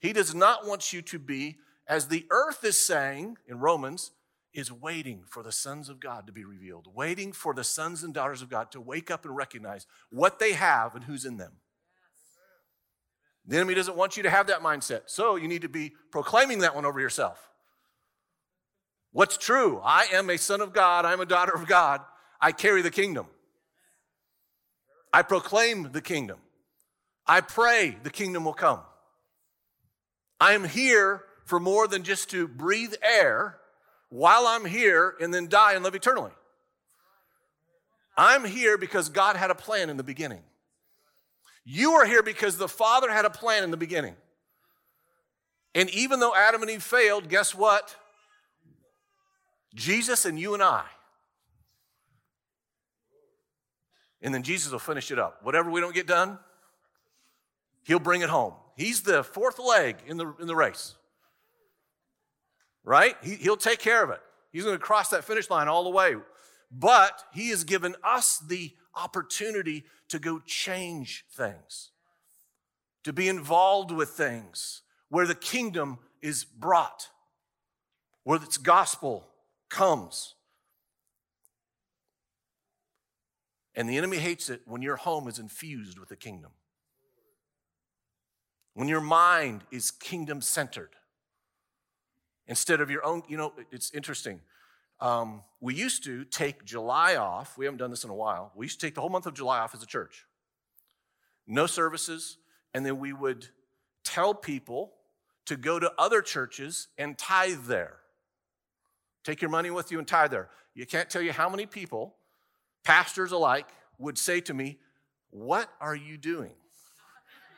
He 0.00 0.12
does 0.12 0.34
not 0.34 0.66
want 0.66 0.92
you 0.92 1.02
to 1.02 1.18
be, 1.18 1.58
as 1.86 2.08
the 2.08 2.26
earth 2.30 2.64
is 2.64 2.78
saying 2.78 3.36
in 3.46 3.60
Romans, 3.60 4.10
is 4.54 4.70
waiting 4.70 5.22
for 5.26 5.42
the 5.42 5.52
sons 5.52 5.88
of 5.88 5.98
God 5.98 6.26
to 6.26 6.32
be 6.32 6.44
revealed, 6.44 6.88
waiting 6.94 7.32
for 7.32 7.54
the 7.54 7.64
sons 7.64 8.02
and 8.02 8.12
daughters 8.12 8.42
of 8.42 8.50
God 8.50 8.70
to 8.72 8.80
wake 8.80 9.10
up 9.10 9.24
and 9.24 9.34
recognize 9.34 9.86
what 10.10 10.38
they 10.38 10.52
have 10.52 10.94
and 10.94 11.04
who's 11.04 11.24
in 11.24 11.38
them. 11.38 11.52
The 13.46 13.56
enemy 13.56 13.74
doesn't 13.74 13.96
want 13.96 14.16
you 14.16 14.22
to 14.22 14.30
have 14.30 14.46
that 14.48 14.60
mindset. 14.60 15.02
So 15.06 15.36
you 15.36 15.48
need 15.48 15.62
to 15.62 15.68
be 15.68 15.92
proclaiming 16.10 16.60
that 16.60 16.74
one 16.74 16.84
over 16.84 17.00
yourself. 17.00 17.48
What's 19.10 19.36
true? 19.36 19.80
I 19.82 20.06
am 20.12 20.30
a 20.30 20.38
son 20.38 20.60
of 20.60 20.72
God. 20.72 21.04
I'm 21.04 21.20
a 21.20 21.26
daughter 21.26 21.52
of 21.54 21.66
God. 21.66 22.00
I 22.40 22.52
carry 22.52 22.82
the 22.82 22.90
kingdom. 22.90 23.26
I 25.12 25.22
proclaim 25.22 25.92
the 25.92 26.00
kingdom. 26.00 26.38
I 27.26 27.40
pray 27.40 27.96
the 28.02 28.10
kingdom 28.10 28.44
will 28.44 28.54
come. 28.54 28.80
I 30.40 30.54
am 30.54 30.64
here 30.64 31.24
for 31.44 31.60
more 31.60 31.86
than 31.86 32.02
just 32.02 32.30
to 32.30 32.48
breathe 32.48 32.94
air 33.02 33.58
while 34.12 34.46
I'm 34.46 34.66
here 34.66 35.14
and 35.22 35.32
then 35.32 35.48
die 35.48 35.72
and 35.72 35.82
live 35.82 35.94
eternally. 35.94 36.32
I'm 38.14 38.44
here 38.44 38.76
because 38.76 39.08
God 39.08 39.36
had 39.36 39.50
a 39.50 39.54
plan 39.54 39.88
in 39.88 39.96
the 39.96 40.02
beginning. 40.02 40.42
You 41.64 41.92
are 41.92 42.04
here 42.04 42.22
because 42.22 42.58
the 42.58 42.68
Father 42.68 43.10
had 43.10 43.24
a 43.24 43.30
plan 43.30 43.64
in 43.64 43.70
the 43.70 43.78
beginning. 43.78 44.14
And 45.74 45.88
even 45.90 46.20
though 46.20 46.34
Adam 46.34 46.60
and 46.60 46.70
Eve 46.70 46.82
failed, 46.82 47.30
guess 47.30 47.54
what? 47.54 47.96
Jesus 49.74 50.26
and 50.26 50.38
you 50.38 50.52
and 50.52 50.62
I. 50.62 50.84
And 54.20 54.34
then 54.34 54.42
Jesus 54.42 54.72
will 54.72 54.78
finish 54.78 55.10
it 55.10 55.18
up. 55.18 55.42
Whatever 55.42 55.70
we 55.70 55.80
don't 55.80 55.94
get 55.94 56.06
done, 56.06 56.38
he'll 57.84 57.98
bring 57.98 58.20
it 58.20 58.28
home. 58.28 58.52
He's 58.76 59.00
the 59.00 59.24
fourth 59.24 59.58
leg 59.58 59.96
in 60.06 60.18
the, 60.18 60.34
in 60.38 60.46
the 60.46 60.54
race. 60.54 60.96
Right? 62.84 63.16
He, 63.22 63.36
he'll 63.36 63.56
take 63.56 63.78
care 63.78 64.02
of 64.02 64.10
it. 64.10 64.20
He's 64.52 64.64
going 64.64 64.76
to 64.76 64.82
cross 64.82 65.08
that 65.10 65.24
finish 65.24 65.48
line 65.48 65.68
all 65.68 65.84
the 65.84 65.90
way. 65.90 66.14
But 66.70 67.24
he 67.32 67.50
has 67.50 67.64
given 67.64 67.94
us 68.02 68.38
the 68.38 68.72
opportunity 68.94 69.84
to 70.08 70.18
go 70.18 70.40
change 70.40 71.24
things, 71.32 71.90
to 73.04 73.12
be 73.12 73.28
involved 73.28 73.90
with 73.90 74.10
things 74.10 74.82
where 75.08 75.26
the 75.26 75.34
kingdom 75.34 75.98
is 76.20 76.44
brought, 76.44 77.08
where 78.24 78.42
its 78.42 78.58
gospel 78.58 79.28
comes. 79.68 80.34
And 83.74 83.88
the 83.88 83.96
enemy 83.96 84.18
hates 84.18 84.50
it 84.50 84.62
when 84.66 84.82
your 84.82 84.96
home 84.96 85.28
is 85.28 85.38
infused 85.38 85.98
with 85.98 86.08
the 86.08 86.16
kingdom. 86.16 86.52
When 88.74 88.88
your 88.88 89.00
mind 89.00 89.64
is 89.70 89.90
kingdom 89.90 90.40
centered 90.40 90.90
instead 92.46 92.80
of 92.80 92.90
your 92.90 93.04
own, 93.04 93.22
you 93.28 93.36
know, 93.36 93.52
it's 93.70 93.92
interesting. 93.92 94.40
Um, 95.00 95.42
we 95.60 95.74
used 95.74 96.04
to 96.04 96.24
take 96.24 96.64
July 96.64 97.16
off. 97.16 97.58
We 97.58 97.64
haven't 97.64 97.78
done 97.78 97.90
this 97.90 98.04
in 98.04 98.10
a 98.10 98.14
while. 98.14 98.52
We 98.54 98.66
used 98.66 98.80
to 98.80 98.86
take 98.86 98.94
the 98.94 99.00
whole 99.00 99.10
month 99.10 99.26
of 99.26 99.34
July 99.34 99.58
off 99.58 99.74
as 99.74 99.82
a 99.82 99.86
church. 99.86 100.26
No 101.46 101.66
services. 101.66 102.38
And 102.72 102.86
then 102.86 102.98
we 102.98 103.12
would 103.12 103.48
tell 104.04 104.32
people 104.32 104.92
to 105.46 105.56
go 105.56 105.78
to 105.78 105.92
other 105.98 106.22
churches 106.22 106.88
and 106.98 107.18
tithe 107.18 107.64
there. 107.66 107.96
Take 109.24 109.42
your 109.42 109.50
money 109.50 109.70
with 109.70 109.90
you 109.90 109.98
and 109.98 110.06
tithe 110.06 110.30
there. 110.30 110.50
You 110.74 110.86
can't 110.86 111.10
tell 111.10 111.22
you 111.22 111.32
how 111.32 111.48
many 111.48 111.66
people, 111.66 112.14
pastors 112.84 113.32
alike, 113.32 113.66
would 113.98 114.18
say 114.18 114.40
to 114.42 114.54
me, 114.54 114.78
What 115.30 115.68
are 115.80 115.94
you 115.94 116.16
doing? 116.16 116.52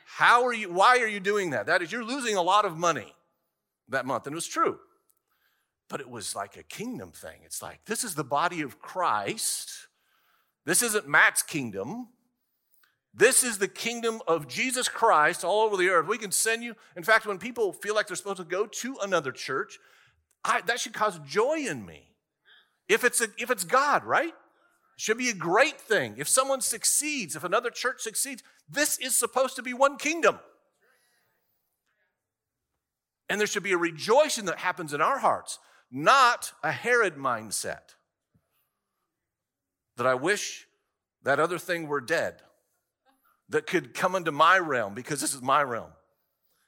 How 0.05 0.45
are 0.45 0.53
you, 0.53 0.71
why 0.71 0.99
are 0.99 1.07
you 1.07 1.19
doing 1.19 1.51
that? 1.51 1.65
That 1.65 1.81
is, 1.81 1.91
you're 1.91 2.03
losing 2.03 2.37
a 2.37 2.41
lot 2.41 2.65
of 2.65 2.77
money 2.77 3.13
that 3.89 4.05
month. 4.05 4.25
And 4.27 4.33
it 4.33 4.35
was 4.35 4.47
true 4.47 4.79
but 5.89 5.99
it 5.99 6.09
was 6.09 6.35
like 6.35 6.57
a 6.57 6.63
kingdom 6.63 7.11
thing. 7.11 7.39
It's 7.43 7.61
like, 7.61 7.79
this 7.85 8.03
is 8.03 8.15
the 8.15 8.23
body 8.23 8.61
of 8.61 8.79
Christ. 8.79 9.87
This 10.65 10.81
isn't 10.81 11.07
Matt's 11.07 11.43
kingdom. 11.43 12.07
This 13.13 13.43
is 13.43 13.59
the 13.59 13.67
kingdom 13.67 14.21
of 14.27 14.47
Jesus 14.47 14.89
Christ 14.89 15.43
all 15.43 15.61
over 15.61 15.77
the 15.77 15.89
earth. 15.89 16.07
We 16.07 16.17
can 16.17 16.31
send 16.31 16.63
you. 16.63 16.75
In 16.97 17.03
fact, 17.03 17.25
when 17.25 17.37
people 17.37 17.71
feel 17.71 17.95
like 17.95 18.07
they're 18.07 18.15
supposed 18.15 18.37
to 18.37 18.43
go 18.43 18.65
to 18.65 18.97
another 19.01 19.31
church, 19.31 19.77
I, 20.43 20.61
that 20.61 20.79
should 20.79 20.93
cause 20.93 21.19
joy 21.19 21.59
in 21.59 21.85
me. 21.85 22.09
If 22.89 23.03
it's, 23.03 23.21
a, 23.21 23.27
if 23.37 23.49
it's 23.49 23.63
God, 23.63 24.03
right? 24.03 24.33
Should 24.97 25.17
be 25.17 25.29
a 25.29 25.33
great 25.33 25.79
thing. 25.79 26.15
If 26.17 26.27
someone 26.27 26.61
succeeds, 26.61 27.35
if 27.35 27.43
another 27.43 27.69
church 27.69 28.01
succeeds, 28.01 28.43
this 28.67 28.97
is 28.97 29.15
supposed 29.15 29.55
to 29.57 29.63
be 29.63 29.73
one 29.73 29.97
kingdom. 29.97 30.39
And 33.29 33.39
there 33.39 33.47
should 33.47 33.63
be 33.63 33.71
a 33.71 33.77
rejoicing 33.77 34.45
that 34.45 34.59
happens 34.59 34.93
in 34.93 35.01
our 35.01 35.19
hearts, 35.19 35.59
not 35.91 36.53
a 36.63 36.71
Herod 36.71 37.15
mindset 37.15 37.95
that 39.97 40.05
I 40.05 40.15
wish 40.15 40.67
that 41.23 41.39
other 41.39 41.57
thing 41.57 41.87
were 41.87 42.01
dead 42.01 42.41
that 43.49 43.67
could 43.67 43.93
come 43.93 44.15
into 44.15 44.31
my 44.31 44.57
realm 44.57 44.93
because 44.93 45.21
this 45.21 45.33
is 45.33 45.41
my 45.41 45.63
realm. 45.63 45.91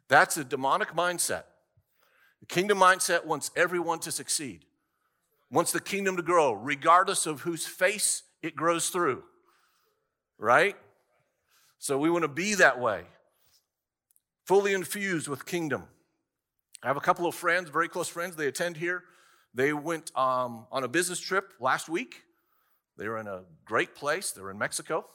That's 0.08 0.38
a 0.38 0.44
demonic 0.44 0.90
mindset. 0.90 1.44
The 2.40 2.46
kingdom 2.46 2.80
mindset 2.80 3.26
wants 3.26 3.52
everyone 3.56 4.00
to 4.00 4.12
succeed, 4.12 4.66
wants 5.52 5.72
the 5.72 5.82
kingdom 5.82 6.16
to 6.18 6.24
grow, 6.24 6.54
regardless 6.54 7.26
of 7.26 7.42
whose 7.42 7.66
face 7.66 8.24
it 8.42 8.56
grows 8.56 8.90
through, 8.90 9.24
right? 10.38 10.76
So 11.80 11.98
we 11.98 12.10
want 12.10 12.24
to 12.24 12.30
be 12.30 12.54
that 12.56 12.80
way, 12.80 13.04
fully 14.46 14.74
infused 14.74 15.28
with 15.28 15.46
kingdom. 15.46 15.84
I 16.88 16.90
have 16.90 16.96
a 16.96 17.02
couple 17.02 17.26
of 17.26 17.36
friends, 17.36 17.70
very 17.70 17.90
close 17.90 18.08
friends, 18.08 18.38
they 18.38 18.48
attend 18.48 18.78
here. 18.78 19.04
They 19.54 19.74
went 19.74 20.18
um, 20.18 20.68
on 20.72 20.86
a 20.86 20.88
business 20.88 21.20
trip 21.20 21.52
last 21.60 21.90
week. 21.90 22.24
They 22.98 23.10
were 23.10 23.18
in 23.18 23.28
a 23.28 23.42
great 23.66 23.94
place, 23.94 24.32
they 24.32 24.42
were 24.42 24.52
in 24.52 24.58
Mexico. 24.58 25.06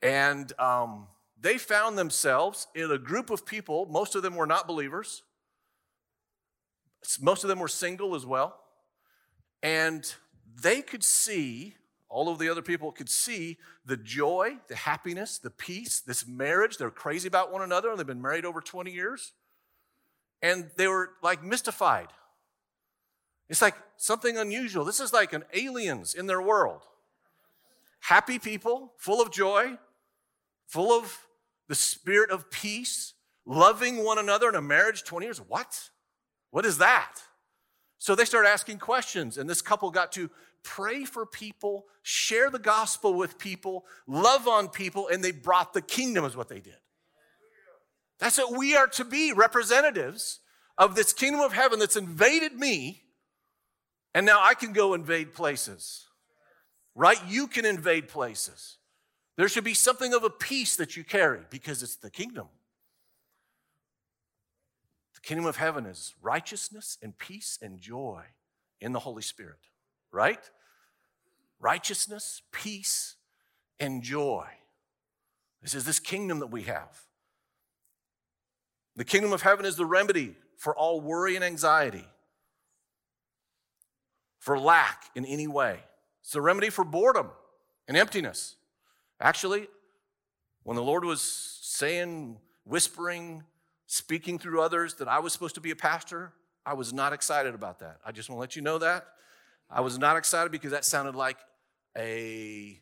And 0.00 0.50
um, 0.58 1.08
they 1.38 1.58
found 1.58 1.98
themselves 1.98 2.66
in 2.74 2.90
a 2.90 2.96
group 2.96 3.28
of 3.28 3.44
people, 3.44 3.84
most 3.90 4.14
of 4.14 4.22
them 4.22 4.36
were 4.36 4.46
not 4.46 4.66
believers, 4.66 5.22
most 7.20 7.44
of 7.44 7.48
them 7.48 7.58
were 7.58 7.68
single 7.68 8.14
as 8.14 8.24
well. 8.24 8.58
And 9.62 10.14
they 10.62 10.80
could 10.80 11.04
see, 11.04 11.74
all 12.08 12.30
of 12.30 12.38
the 12.38 12.48
other 12.48 12.62
people 12.62 12.90
could 12.90 13.10
see 13.10 13.58
the 13.84 13.98
joy, 13.98 14.56
the 14.68 14.76
happiness, 14.76 15.36
the 15.36 15.50
peace, 15.50 16.00
this 16.00 16.26
marriage. 16.26 16.78
They're 16.78 16.90
crazy 16.90 17.28
about 17.28 17.52
one 17.52 17.60
another. 17.60 17.90
And 17.90 17.98
they've 17.98 18.06
been 18.06 18.22
married 18.22 18.46
over 18.46 18.62
20 18.62 18.90
years. 18.90 19.34
And 20.42 20.70
they 20.76 20.88
were 20.88 21.10
like 21.22 21.42
mystified. 21.42 22.08
It's 23.48 23.62
like 23.62 23.74
something 23.96 24.36
unusual. 24.36 24.84
This 24.84 25.00
is 25.00 25.12
like 25.12 25.32
an 25.32 25.44
aliens 25.52 26.14
in 26.14 26.26
their 26.26 26.42
world. 26.42 26.82
Happy 28.00 28.38
people, 28.38 28.92
full 28.98 29.22
of 29.22 29.30
joy, 29.30 29.78
full 30.66 30.92
of 30.92 31.26
the 31.68 31.74
spirit 31.74 32.30
of 32.30 32.50
peace, 32.50 33.14
loving 33.46 34.04
one 34.04 34.18
another 34.18 34.48
in 34.48 34.54
a 34.54 34.62
marriage 34.62 35.04
20 35.04 35.26
years. 35.26 35.38
What? 35.38 35.90
What 36.50 36.66
is 36.66 36.78
that? 36.78 37.16
So 37.98 38.14
they 38.14 38.24
started 38.24 38.50
asking 38.50 38.78
questions, 38.78 39.38
and 39.38 39.48
this 39.48 39.62
couple 39.62 39.90
got 39.90 40.12
to 40.12 40.30
pray 40.62 41.04
for 41.04 41.24
people, 41.24 41.86
share 42.02 42.50
the 42.50 42.58
gospel 42.58 43.14
with 43.14 43.38
people, 43.38 43.84
love 44.06 44.46
on 44.46 44.68
people, 44.68 45.08
and 45.08 45.22
they 45.24 45.30
brought 45.30 45.72
the 45.72 45.80
kingdom, 45.80 46.24
is 46.24 46.36
what 46.36 46.48
they 46.48 46.60
did. 46.60 46.76
That's 48.24 48.38
what 48.38 48.56
we 48.56 48.74
are 48.74 48.86
to 48.86 49.04
be 49.04 49.34
representatives 49.34 50.40
of 50.78 50.94
this 50.94 51.12
kingdom 51.12 51.42
of 51.42 51.52
heaven 51.52 51.78
that's 51.78 51.94
invaded 51.94 52.54
me, 52.54 53.02
and 54.14 54.24
now 54.24 54.40
I 54.42 54.54
can 54.54 54.72
go 54.72 54.94
invade 54.94 55.34
places. 55.34 56.06
Right? 56.94 57.18
You 57.28 57.46
can 57.46 57.66
invade 57.66 58.08
places. 58.08 58.78
There 59.36 59.46
should 59.46 59.62
be 59.62 59.74
something 59.74 60.14
of 60.14 60.24
a 60.24 60.30
peace 60.30 60.74
that 60.76 60.96
you 60.96 61.04
carry 61.04 61.40
because 61.50 61.82
it's 61.82 61.96
the 61.96 62.10
kingdom. 62.10 62.46
The 65.16 65.20
kingdom 65.20 65.44
of 65.44 65.56
heaven 65.56 65.84
is 65.84 66.14
righteousness 66.22 66.96
and 67.02 67.18
peace 67.18 67.58
and 67.60 67.78
joy 67.78 68.22
in 68.80 68.92
the 68.92 69.00
Holy 69.00 69.20
Spirit, 69.20 69.68
right? 70.10 70.50
Righteousness, 71.60 72.40
peace, 72.52 73.16
and 73.78 74.02
joy. 74.02 74.46
This 75.60 75.74
is 75.74 75.84
this 75.84 76.00
kingdom 76.00 76.38
that 76.38 76.46
we 76.46 76.62
have. 76.62 77.03
The 78.96 79.04
kingdom 79.04 79.32
of 79.32 79.42
heaven 79.42 79.64
is 79.64 79.76
the 79.76 79.86
remedy 79.86 80.36
for 80.56 80.74
all 80.76 81.00
worry 81.00 81.34
and 81.34 81.44
anxiety, 81.44 82.04
for 84.38 84.58
lack 84.58 85.10
in 85.14 85.24
any 85.24 85.46
way. 85.46 85.80
It's 86.22 86.32
the 86.32 86.40
remedy 86.40 86.70
for 86.70 86.84
boredom 86.84 87.30
and 87.88 87.96
emptiness. 87.96 88.56
Actually, 89.20 89.68
when 90.62 90.76
the 90.76 90.82
Lord 90.82 91.04
was 91.04 91.20
saying, 91.20 92.38
whispering, 92.64 93.42
speaking 93.86 94.38
through 94.38 94.62
others 94.62 94.94
that 94.94 95.08
I 95.08 95.18
was 95.18 95.32
supposed 95.32 95.56
to 95.56 95.60
be 95.60 95.70
a 95.70 95.76
pastor, 95.76 96.32
I 96.64 96.74
was 96.74 96.92
not 96.92 97.12
excited 97.12 97.54
about 97.54 97.80
that. 97.80 97.98
I 98.06 98.12
just 98.12 98.30
want 98.30 98.38
to 98.38 98.40
let 98.40 98.56
you 98.56 98.62
know 98.62 98.78
that. 98.78 99.06
I 99.68 99.80
was 99.80 99.98
not 99.98 100.16
excited 100.16 100.52
because 100.52 100.70
that 100.70 100.84
sounded 100.84 101.14
like 101.14 101.38
a, 101.96 102.78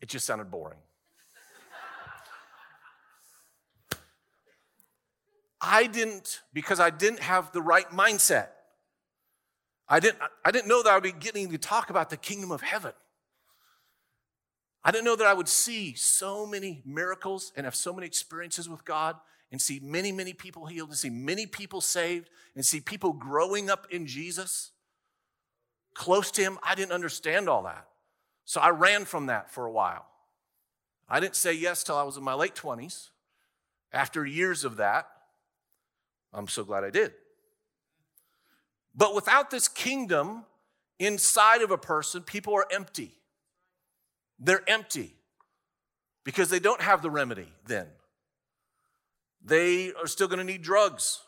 it 0.00 0.08
just 0.08 0.26
sounded 0.26 0.50
boring. 0.50 0.78
I 5.60 5.86
didn't, 5.86 6.42
because 6.52 6.80
I 6.80 6.90
didn't 6.90 7.20
have 7.20 7.52
the 7.52 7.62
right 7.62 7.88
mindset. 7.90 8.48
I 9.88 10.00
didn't, 10.00 10.18
I 10.44 10.50
didn't 10.50 10.68
know 10.68 10.82
that 10.82 10.90
I 10.90 10.94
would 10.94 11.02
be 11.02 11.12
getting 11.12 11.50
to 11.50 11.58
talk 11.58 11.90
about 11.90 12.10
the 12.10 12.16
kingdom 12.16 12.50
of 12.50 12.60
heaven. 12.60 12.92
I 14.84 14.90
didn't 14.90 15.04
know 15.04 15.16
that 15.16 15.26
I 15.26 15.34
would 15.34 15.48
see 15.48 15.94
so 15.94 16.46
many 16.46 16.82
miracles 16.84 17.52
and 17.56 17.64
have 17.64 17.74
so 17.74 17.92
many 17.92 18.06
experiences 18.06 18.68
with 18.68 18.84
God 18.84 19.16
and 19.50 19.60
see 19.60 19.80
many, 19.80 20.12
many 20.12 20.32
people 20.32 20.66
healed 20.66 20.90
and 20.90 20.98
see 20.98 21.10
many 21.10 21.46
people 21.46 21.80
saved 21.80 22.30
and 22.54 22.64
see 22.64 22.80
people 22.80 23.12
growing 23.12 23.70
up 23.70 23.86
in 23.90 24.06
Jesus 24.06 24.72
close 25.94 26.30
to 26.32 26.42
Him. 26.42 26.58
I 26.62 26.74
didn't 26.74 26.92
understand 26.92 27.48
all 27.48 27.62
that. 27.64 27.86
So 28.44 28.60
I 28.60 28.70
ran 28.70 29.04
from 29.04 29.26
that 29.26 29.50
for 29.50 29.66
a 29.66 29.72
while. 29.72 30.06
I 31.08 31.20
didn't 31.20 31.36
say 31.36 31.52
yes 31.52 31.82
till 31.82 31.96
I 31.96 32.02
was 32.02 32.16
in 32.16 32.22
my 32.22 32.34
late 32.34 32.54
20s. 32.54 33.10
After 33.92 34.26
years 34.26 34.64
of 34.64 34.76
that, 34.76 35.08
I'm 36.36 36.48
so 36.48 36.62
glad 36.64 36.84
I 36.84 36.90
did. 36.90 37.12
But 38.94 39.14
without 39.14 39.50
this 39.50 39.68
kingdom 39.68 40.44
inside 40.98 41.62
of 41.62 41.70
a 41.70 41.78
person, 41.78 42.22
people 42.22 42.54
are 42.54 42.66
empty. 42.70 43.12
They're 44.38 44.68
empty 44.68 45.14
because 46.24 46.50
they 46.50 46.58
don't 46.58 46.80
have 46.80 47.02
the 47.02 47.10
remedy 47.10 47.48
then. 47.66 47.86
They 49.42 49.92
are 49.94 50.06
still 50.06 50.28
going 50.28 50.38
to 50.38 50.44
need 50.44 50.62
drugs, 50.62 51.20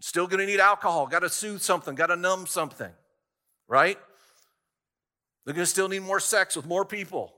still 0.00 0.26
going 0.26 0.40
to 0.40 0.46
need 0.46 0.60
alcohol, 0.60 1.06
got 1.06 1.20
to 1.20 1.30
soothe 1.30 1.60
something, 1.60 1.94
got 1.94 2.08
to 2.08 2.16
numb 2.16 2.46
something, 2.46 2.92
right? 3.68 3.98
They're 5.44 5.54
going 5.54 5.64
to 5.64 5.70
still 5.70 5.88
need 5.88 6.02
more 6.02 6.20
sex 6.20 6.54
with 6.56 6.66
more 6.66 6.84
people, 6.84 7.34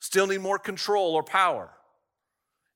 still 0.00 0.26
need 0.26 0.40
more 0.40 0.58
control 0.58 1.14
or 1.14 1.22
power. 1.22 1.70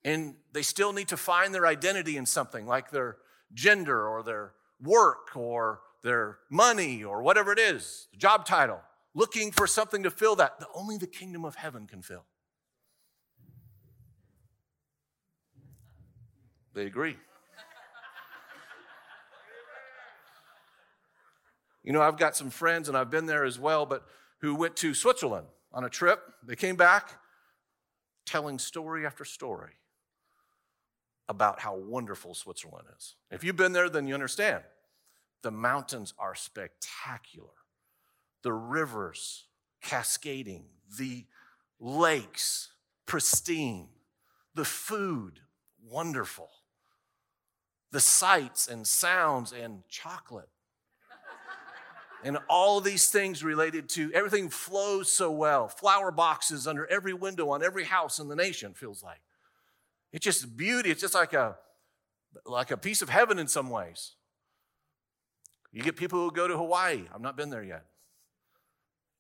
And 0.05 0.37
they 0.57 0.62
still 0.62 0.95
need 0.95 1.09
to 1.09 1.19
find 1.19 1.55
their 1.55 1.66
identity 1.66 2.16
in 2.16 2.25
something 2.25 2.66
like 2.66 2.90
their 2.90 3.19
gender 3.53 4.09
or 4.09 4.23
their 4.23 4.55
work 4.81 5.37
or 5.37 5.81
their 6.03 6.38
money 6.51 7.05
or 7.05 7.23
whatever 7.23 7.53
it 7.53 7.59
is, 7.59 8.09
job 8.16 8.47
title 8.47 8.81
looking 9.14 9.53
for 9.53 9.66
something 9.66 10.03
to 10.03 10.11
fill 10.11 10.35
that 10.37 10.59
that 10.59 10.69
only 10.75 10.97
the 10.97 11.07
kingdom 11.07 11.45
of 11.45 11.57
heaven 11.57 11.87
can 11.87 12.01
fill. 12.01 12.25
They 16.75 16.87
agree. 16.87 17.16
You 21.83 21.92
know, 21.92 22.03
I've 22.03 22.19
got 22.19 22.35
some 22.35 22.51
friends, 22.51 22.88
and 22.88 22.97
I've 22.97 23.11
been 23.11 23.27
there 23.27 23.45
as 23.45 23.59
well, 23.59 23.87
but 23.87 24.05
who 24.40 24.55
went 24.55 24.75
to 24.77 24.92
Switzerland 24.92 25.47
on 25.73 25.85
a 25.85 25.88
trip. 25.88 26.21
They 26.45 26.57
came 26.57 26.77
back 26.77 27.21
telling 28.25 28.59
story 28.59 29.07
after 29.07 29.25
story 29.25 29.75
about 31.29 31.61
how 31.61 31.77
wonderful 31.77 32.35
Switzerland 32.35 32.87
is. 32.97 33.17
If 33.31 33.43
you've 33.43 33.57
been 33.57 33.73
there, 33.73 33.89
then 33.89 34.07
you 34.07 34.15
understand. 34.15 34.62
The 35.43 35.51
mountains 35.51 36.15
are 36.19 36.35
spectacular 36.35 37.51
the 38.47 38.53
rivers 38.53 39.47
cascading, 39.83 40.67
the 40.99 41.25
lakes 41.81 42.71
pristine, 43.05 43.89
the 44.55 44.65
food 44.65 45.41
wonderful, 45.85 46.49
the 47.91 47.99
sights 47.99 48.69
and 48.69 48.87
sounds 48.87 49.53
and 49.53 49.83
chocolate. 49.89 50.49
and 52.23 52.39
all 52.49 52.81
these 52.81 53.09
things 53.09 53.43
related 53.43 53.89
to 53.89 54.12
everything 54.12 54.49
flows 54.49 55.12
so 55.12 55.33
well. 55.33 55.67
Flower 55.67 56.12
boxes 56.12 56.69
under 56.69 56.87
every 56.87 57.15
window 57.15 57.49
on 57.51 57.65
every 57.65 57.85
house 57.85 58.21
in 58.21 58.29
the 58.29 58.37
nation 58.37 58.75
feels 58.75 59.03
like. 59.03 59.23
It's 60.16 60.24
just 60.24 60.57
beauty. 60.57 60.90
It's 60.90 61.02
just 61.02 61.14
like 61.14 61.35
a 61.35 61.57
like 62.46 62.70
a 62.70 62.79
piece 62.79 63.02
of 63.02 63.11
heaven 63.11 63.38
in 63.38 63.48
some 63.48 63.68
ways. 63.68 64.14
You 65.70 65.83
get 65.83 65.96
people 65.96 66.18
who 66.18 66.33
go 66.33 66.48
to 66.48 66.57
Hawaii. 66.57 67.02
I've 67.14 67.20
not 67.20 67.37
been 67.37 67.50
there 67.50 67.62
yet. 67.62 67.85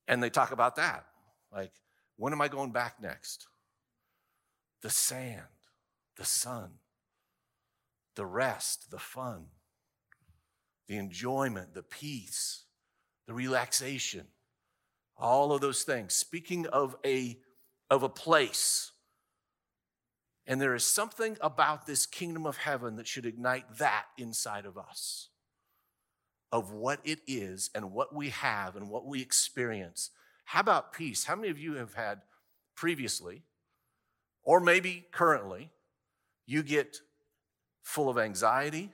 And 0.08 0.22
they 0.22 0.30
talk 0.30 0.52
about 0.52 0.76
that. 0.76 1.04
Like, 1.52 1.72
when 2.16 2.32
am 2.32 2.40
I 2.40 2.48
going 2.48 2.72
back 2.72 2.94
next? 2.98 3.46
The 4.80 4.88
sand, 4.88 5.42
the 6.16 6.24
sun, 6.24 6.70
the 8.14 8.24
rest, 8.24 8.90
the 8.90 8.98
fun, 8.98 9.48
the 10.88 10.96
enjoyment, 10.96 11.74
the 11.74 11.82
peace, 11.82 12.64
the 13.26 13.34
relaxation, 13.34 14.28
all 15.18 15.52
of 15.52 15.60
those 15.60 15.82
things. 15.82 16.14
Speaking 16.14 16.66
of 16.68 16.96
a, 17.04 17.38
of 17.90 18.02
a 18.02 18.08
place, 18.08 18.92
And 20.46 20.60
there 20.60 20.74
is 20.74 20.84
something 20.84 21.36
about 21.40 21.86
this 21.86 22.06
kingdom 22.06 22.46
of 22.46 22.56
heaven 22.58 22.96
that 22.96 23.06
should 23.06 23.26
ignite 23.26 23.78
that 23.78 24.04
inside 24.16 24.64
of 24.64 24.78
us 24.78 25.28
of 26.52 26.72
what 26.72 27.00
it 27.04 27.18
is 27.26 27.70
and 27.74 27.92
what 27.92 28.14
we 28.14 28.30
have 28.30 28.76
and 28.76 28.88
what 28.88 29.04
we 29.04 29.20
experience. 29.20 30.10
How 30.44 30.60
about 30.60 30.92
peace? 30.92 31.24
How 31.24 31.34
many 31.34 31.48
of 31.48 31.58
you 31.58 31.74
have 31.74 31.94
had 31.94 32.20
previously, 32.76 33.42
or 34.44 34.60
maybe 34.60 35.06
currently, 35.10 35.70
you 36.46 36.62
get 36.62 36.98
full 37.82 38.08
of 38.08 38.16
anxiety, 38.16 38.92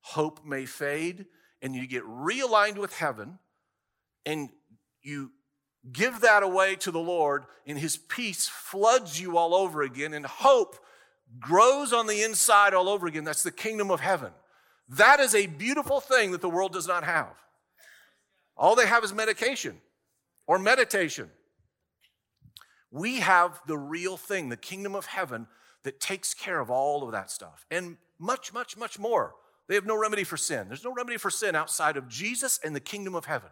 hope 0.00 0.44
may 0.44 0.64
fade, 0.64 1.26
and 1.60 1.74
you 1.74 1.86
get 1.88 2.04
realigned 2.04 2.76
with 2.76 2.94
heaven, 2.94 3.40
and 4.24 4.50
you 5.02 5.32
give 5.92 6.20
that 6.20 6.42
away 6.42 6.76
to 6.76 6.90
the 6.90 6.98
Lord, 6.98 7.44
and 7.66 7.78
His 7.78 7.96
peace 7.96 8.48
floods 8.48 9.20
you 9.20 9.36
all 9.36 9.54
over 9.54 9.82
again, 9.82 10.14
and 10.14 10.26
hope 10.26 10.76
grows 11.40 11.92
on 11.92 12.06
the 12.06 12.22
inside 12.22 12.74
all 12.74 12.88
over 12.88 13.06
again. 13.06 13.24
That's 13.24 13.42
the 13.42 13.50
kingdom 13.50 13.90
of 13.90 14.00
heaven. 14.00 14.32
That 14.88 15.20
is 15.20 15.34
a 15.34 15.46
beautiful 15.46 16.00
thing 16.00 16.32
that 16.32 16.40
the 16.40 16.48
world 16.48 16.72
does 16.72 16.88
not 16.88 17.04
have. 17.04 17.34
All 18.56 18.74
they 18.74 18.86
have 18.86 19.04
is 19.04 19.12
medication 19.12 19.80
or 20.46 20.58
meditation. 20.58 21.30
We 22.90 23.20
have 23.20 23.60
the 23.66 23.76
real 23.76 24.16
thing, 24.16 24.48
the 24.48 24.56
kingdom 24.56 24.94
of 24.94 25.06
heaven, 25.06 25.46
that 25.84 26.00
takes 26.00 26.34
care 26.34 26.60
of 26.60 26.70
all 26.70 27.04
of 27.04 27.12
that 27.12 27.30
stuff 27.30 27.64
and 27.70 27.96
much, 28.18 28.52
much, 28.52 28.76
much 28.76 28.98
more. 28.98 29.34
They 29.68 29.74
have 29.74 29.86
no 29.86 29.96
remedy 29.96 30.24
for 30.24 30.36
sin. 30.36 30.66
There's 30.68 30.84
no 30.84 30.92
remedy 30.92 31.18
for 31.18 31.30
sin 31.30 31.54
outside 31.54 31.96
of 31.96 32.08
Jesus 32.08 32.58
and 32.64 32.74
the 32.74 32.80
kingdom 32.80 33.14
of 33.14 33.26
heaven. 33.26 33.50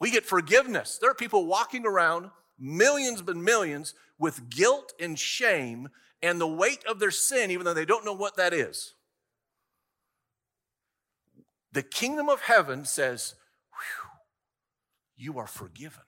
We 0.00 0.10
get 0.10 0.24
forgiveness. 0.24 0.98
There 0.98 1.10
are 1.10 1.14
people 1.14 1.46
walking 1.46 1.86
around, 1.86 2.30
millions 2.58 3.22
and 3.26 3.44
millions, 3.44 3.94
with 4.18 4.48
guilt 4.48 4.94
and 4.98 5.18
shame 5.18 5.90
and 6.22 6.40
the 6.40 6.46
weight 6.46 6.84
of 6.86 6.98
their 6.98 7.10
sin, 7.10 7.50
even 7.50 7.64
though 7.64 7.74
they 7.74 7.84
don't 7.84 8.04
know 8.04 8.14
what 8.14 8.36
that 8.36 8.52
is. 8.52 8.94
The 11.72 11.82
kingdom 11.82 12.28
of 12.28 12.40
heaven 12.40 12.84
says, 12.84 13.34
You 15.16 15.38
are 15.38 15.46
forgiven, 15.46 16.02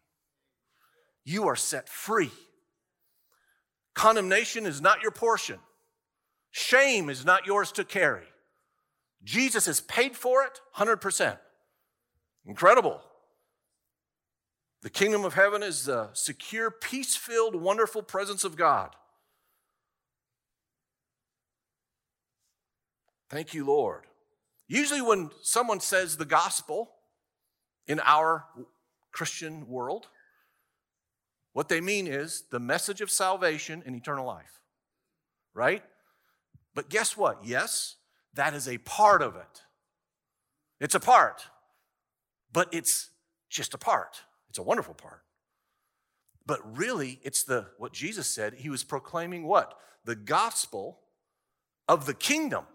you 1.25 1.47
are 1.47 1.57
set 1.57 1.89
free. 1.89 2.33
Condemnation 3.95 4.65
is 4.65 4.81
not 4.81 5.03
your 5.03 5.11
portion, 5.11 5.59
shame 6.51 7.11
is 7.11 7.25
not 7.25 7.47
yours 7.47 7.73
to 7.73 7.85
carry. 7.85 8.25
Jesus 9.25 9.67
has 9.67 9.81
paid 9.81 10.17
for 10.17 10.43
it 10.43 10.61
100%. 10.77 11.39
Incredible. 12.45 13.01
The 14.83 14.91
kingdom 14.91 15.25
of 15.25 15.35
heaven 15.35 15.63
is 15.63 15.85
the 15.85 16.11
secure, 16.13 16.71
peace 16.71 17.15
filled, 17.15 17.55
wonderful 17.55 18.03
presence 18.03 18.43
of 18.43 18.57
God. 18.57 18.97
Thank 23.31 23.55
you, 23.55 23.65
Lord. 23.65 24.07
Usually, 24.67 25.01
when 25.01 25.31
someone 25.41 25.81
says 25.81 26.17
the 26.17 26.25
gospel 26.25 26.91
in 27.87 28.01
our 28.05 28.45
Christian 29.13 29.69
world, 29.69 30.09
what 31.53 31.69
they 31.69 31.81
mean 31.81 32.07
is 32.07 32.45
the 32.51 32.61
message 32.61 33.01
of 33.01 33.11
salvation 33.11 33.83
and 33.87 33.95
eternal 33.95 34.27
life, 34.27 34.61
right? 35.55 35.83
But 36.75 36.89
guess 36.89 37.17
what? 37.17 37.45
Yes, 37.45 37.97
that 38.35 38.53
is 38.55 38.67
a 38.67 38.79
part 38.79 39.23
of 39.23 39.37
it. 39.37 39.63
It's 40.81 40.95
a 40.95 41.01
part, 41.01 41.47
but 42.53 42.69
it's 42.73 43.11
just 43.49 43.75
a 43.75 43.79
part. 43.79 44.23
It's 44.53 44.59
a 44.59 44.63
wonderful 44.63 44.93
part. 44.93 45.23
But 46.45 46.77
really, 46.77 47.21
it's 47.23 47.43
the 47.43 47.69
what 47.79 47.95
Jesus 47.95 48.27
said. 48.29 48.53
He 48.53 48.69
was 48.69 48.85
proclaiming 48.85 49.45
what? 49.45 49.79
The 50.05 50.15
gospel 50.15 50.99
of 51.89 52.05
the 52.05 52.13
kingdom. 52.13 52.67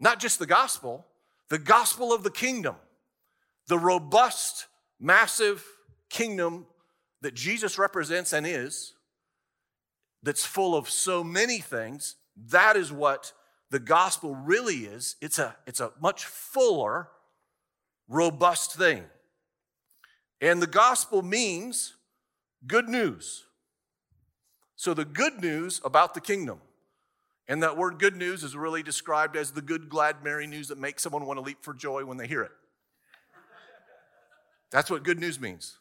Not 0.00 0.18
just 0.18 0.40
the 0.40 0.46
gospel, 0.46 1.06
the 1.48 1.60
gospel 1.60 2.12
of 2.12 2.24
the 2.24 2.30
kingdom, 2.32 2.74
the 3.68 3.78
robust, 3.78 4.66
massive 4.98 5.64
kingdom 6.10 6.66
that 7.20 7.34
Jesus 7.34 7.78
represents 7.78 8.32
and 8.32 8.44
is, 8.44 8.94
that's 10.24 10.44
full 10.44 10.74
of 10.74 10.90
so 10.90 11.22
many 11.22 11.60
things. 11.60 12.16
That 12.48 12.76
is 12.76 12.90
what 12.90 13.32
the 13.70 13.78
gospel 13.78 14.34
really 14.34 14.86
is. 14.86 15.14
It's 15.20 15.38
a, 15.38 15.54
it's 15.68 15.78
a 15.78 15.92
much 16.00 16.24
fuller, 16.24 17.10
robust 18.08 18.74
thing. 18.74 19.04
And 20.44 20.60
the 20.60 20.66
gospel 20.66 21.22
means 21.22 21.94
good 22.66 22.86
news. 22.86 23.46
So, 24.76 24.92
the 24.92 25.06
good 25.06 25.40
news 25.40 25.80
about 25.82 26.12
the 26.12 26.20
kingdom. 26.20 26.60
And 27.48 27.62
that 27.62 27.78
word 27.78 27.98
good 27.98 28.14
news 28.14 28.44
is 28.44 28.54
really 28.54 28.82
described 28.82 29.36
as 29.36 29.52
the 29.52 29.62
good, 29.62 29.88
glad, 29.88 30.22
merry 30.22 30.46
news 30.46 30.68
that 30.68 30.76
makes 30.76 31.02
someone 31.02 31.24
want 31.24 31.38
to 31.38 31.40
leap 31.40 31.62
for 31.62 31.72
joy 31.72 32.04
when 32.04 32.18
they 32.18 32.26
hear 32.26 32.42
it. 32.42 32.50
That's 34.70 34.90
what 34.90 35.02
good 35.02 35.18
news 35.18 35.40
means. 35.40 35.78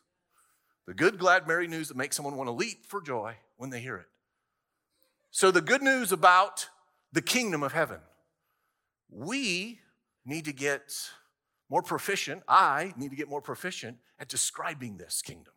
The 0.88 0.94
good, 0.94 1.20
glad, 1.20 1.46
merry 1.46 1.68
news 1.68 1.90
that 1.90 1.98
makes 1.98 2.16
someone 2.16 2.38
want 2.38 2.48
to 2.48 2.54
leap 2.54 2.86
for 2.86 3.02
joy 3.02 3.36
when 3.58 3.70
they 3.70 3.82
hear 3.82 3.98
it. 3.98 4.08
So, 5.30 5.52
the 5.52 5.60
good 5.60 5.82
news 5.82 6.14
about 6.14 6.70
the 7.12 7.22
kingdom 7.22 7.64
of 7.64 7.74
heaven. 7.74 8.00
We 9.10 9.80
need 10.26 10.46
to 10.46 10.54
get 10.54 10.96
more 11.74 11.82
proficient. 11.82 12.44
I 12.48 12.94
need 12.98 13.10
to 13.10 13.16
get 13.16 13.28
more 13.28 13.42
proficient 13.42 13.98
at 14.20 14.30
describing 14.30 14.98
this 14.98 15.24
kingdom. 15.24 15.56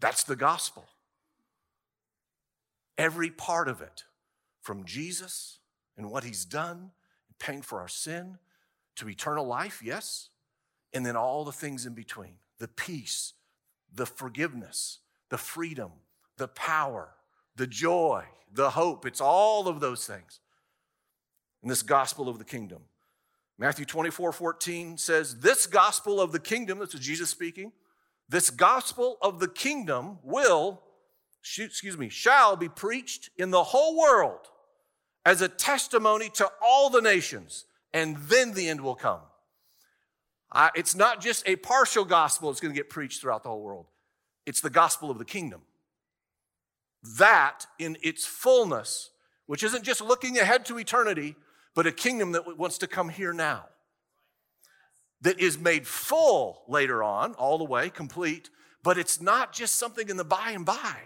That's 0.00 0.24
the 0.24 0.34
gospel. 0.34 0.88
Every 2.98 3.30
part 3.30 3.68
of 3.68 3.80
it 3.80 4.02
from 4.60 4.84
Jesus 4.84 5.60
and 5.96 6.10
what 6.10 6.24
he's 6.24 6.44
done, 6.44 6.90
paying 7.38 7.62
for 7.62 7.80
our 7.80 7.86
sin, 7.86 8.38
to 8.96 9.08
eternal 9.08 9.46
life, 9.46 9.82
yes, 9.84 10.30
and 10.92 11.06
then 11.06 11.14
all 11.14 11.44
the 11.44 11.52
things 11.52 11.86
in 11.86 11.94
between 11.94 12.34
the 12.58 12.66
peace, 12.66 13.34
the 13.94 14.04
forgiveness, 14.04 14.98
the 15.28 15.38
freedom, 15.38 15.92
the 16.38 16.48
power, 16.48 17.10
the 17.54 17.68
joy, 17.68 18.24
the 18.52 18.70
hope. 18.70 19.06
It's 19.06 19.20
all 19.20 19.68
of 19.68 19.78
those 19.78 20.08
things 20.08 20.40
in 21.62 21.68
this 21.68 21.84
gospel 21.84 22.28
of 22.28 22.38
the 22.38 22.44
kingdom. 22.44 22.80
Matthew 23.58 23.86
24 23.86 24.32
14 24.32 24.98
says, 24.98 25.40
This 25.40 25.66
gospel 25.66 26.20
of 26.20 26.32
the 26.32 26.40
kingdom, 26.40 26.78
this 26.78 26.94
is 26.94 27.00
Jesus 27.00 27.30
speaking, 27.30 27.72
this 28.28 28.50
gospel 28.50 29.18
of 29.22 29.40
the 29.40 29.48
kingdom 29.48 30.18
will, 30.22 30.82
excuse 31.40 31.96
me, 31.96 32.08
shall 32.08 32.56
be 32.56 32.68
preached 32.68 33.30
in 33.38 33.50
the 33.50 33.62
whole 33.62 33.98
world 33.98 34.48
as 35.24 35.40
a 35.40 35.48
testimony 35.48 36.28
to 36.30 36.48
all 36.62 36.90
the 36.90 37.00
nations, 37.00 37.64
and 37.92 38.16
then 38.16 38.52
the 38.52 38.68
end 38.68 38.80
will 38.80 38.94
come. 38.94 39.20
Uh, 40.52 40.70
it's 40.74 40.94
not 40.94 41.20
just 41.20 41.46
a 41.48 41.56
partial 41.56 42.04
gospel 42.04 42.50
that's 42.50 42.60
going 42.60 42.72
to 42.72 42.78
get 42.78 42.90
preached 42.90 43.20
throughout 43.20 43.42
the 43.42 43.48
whole 43.48 43.62
world, 43.62 43.86
it's 44.44 44.60
the 44.60 44.70
gospel 44.70 45.10
of 45.10 45.18
the 45.18 45.24
kingdom. 45.24 45.62
That 47.18 47.66
in 47.78 47.96
its 48.02 48.26
fullness, 48.26 49.10
which 49.46 49.62
isn't 49.62 49.84
just 49.84 50.00
looking 50.00 50.38
ahead 50.38 50.64
to 50.66 50.78
eternity, 50.78 51.36
but 51.76 51.86
a 51.86 51.92
kingdom 51.92 52.32
that 52.32 52.58
wants 52.58 52.78
to 52.78 52.88
come 52.88 53.10
here 53.10 53.34
now, 53.34 53.66
that 55.20 55.38
is 55.38 55.58
made 55.58 55.86
full 55.86 56.64
later 56.66 57.02
on, 57.02 57.34
all 57.34 57.58
the 57.58 57.64
way, 57.64 57.90
complete, 57.90 58.50
but 58.82 58.98
it's 58.98 59.20
not 59.20 59.52
just 59.52 59.76
something 59.76 60.08
in 60.08 60.16
the 60.16 60.24
by 60.24 60.52
and 60.52 60.64
by. 60.64 60.96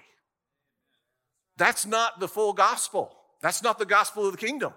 That's 1.57 1.85
not 1.85 2.21
the 2.21 2.29
full 2.29 2.53
gospel. 2.53 3.15
That's 3.43 3.63
not 3.63 3.79
the 3.79 3.85
gospel 3.85 4.27
of 4.27 4.33
the 4.33 4.39
kingdom. 4.39 4.73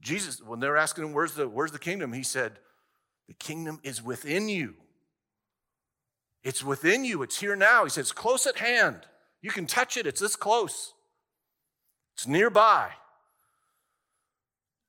Jesus, 0.00 0.40
when 0.40 0.60
they're 0.60 0.76
asking 0.76 1.04
him, 1.04 1.12
where's 1.12 1.34
the, 1.34 1.48
where's 1.48 1.72
the 1.72 1.78
kingdom? 1.78 2.12
He 2.12 2.22
said, 2.22 2.52
The 3.28 3.34
kingdom 3.34 3.80
is 3.82 4.02
within 4.02 4.48
you. 4.48 4.74
It's 6.44 6.62
within 6.64 7.04
you. 7.04 7.22
It's 7.22 7.38
here 7.38 7.56
now. 7.56 7.84
He 7.84 7.90
says, 7.90 8.12
close 8.12 8.46
at 8.46 8.58
hand. 8.58 9.06
You 9.42 9.50
can 9.50 9.66
touch 9.66 9.96
it. 9.96 10.06
It's 10.06 10.20
this 10.20 10.36
close. 10.36 10.92
It's 12.14 12.26
nearby. 12.26 12.90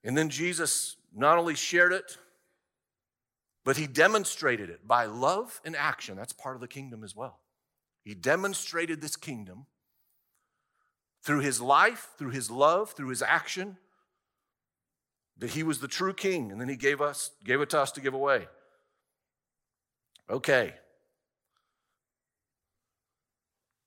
And 0.03 0.17
then 0.17 0.29
Jesus 0.29 0.97
not 1.15 1.37
only 1.37 1.55
shared 1.55 1.93
it, 1.93 2.17
but 3.63 3.77
he 3.77 3.87
demonstrated 3.87 4.69
it 4.69 4.87
by 4.87 5.05
love 5.05 5.61
and 5.63 5.75
action. 5.75 6.17
That's 6.17 6.33
part 6.33 6.55
of 6.55 6.61
the 6.61 6.67
kingdom 6.67 7.03
as 7.03 7.15
well. 7.15 7.39
He 8.03 8.13
demonstrated 8.13 9.01
this 9.01 9.15
kingdom 9.15 9.67
through 11.23 11.39
his 11.39 11.61
life, 11.61 12.09
through 12.17 12.31
his 12.31 12.51
love, 12.51 12.91
through 12.91 13.07
his 13.07 13.21
action, 13.21 13.77
that 15.37 15.51
he 15.51 15.63
was 15.63 15.79
the 15.79 15.87
true 15.87 16.13
king, 16.13 16.51
and 16.51 16.59
then 16.59 16.67
he 16.67 16.75
gave 16.75 17.01
us, 17.01 17.31
gave 17.45 17.61
it 17.61 17.69
to 17.69 17.79
us 17.79 17.91
to 17.93 18.01
give 18.01 18.13
away. 18.13 18.47
Okay. 20.29 20.73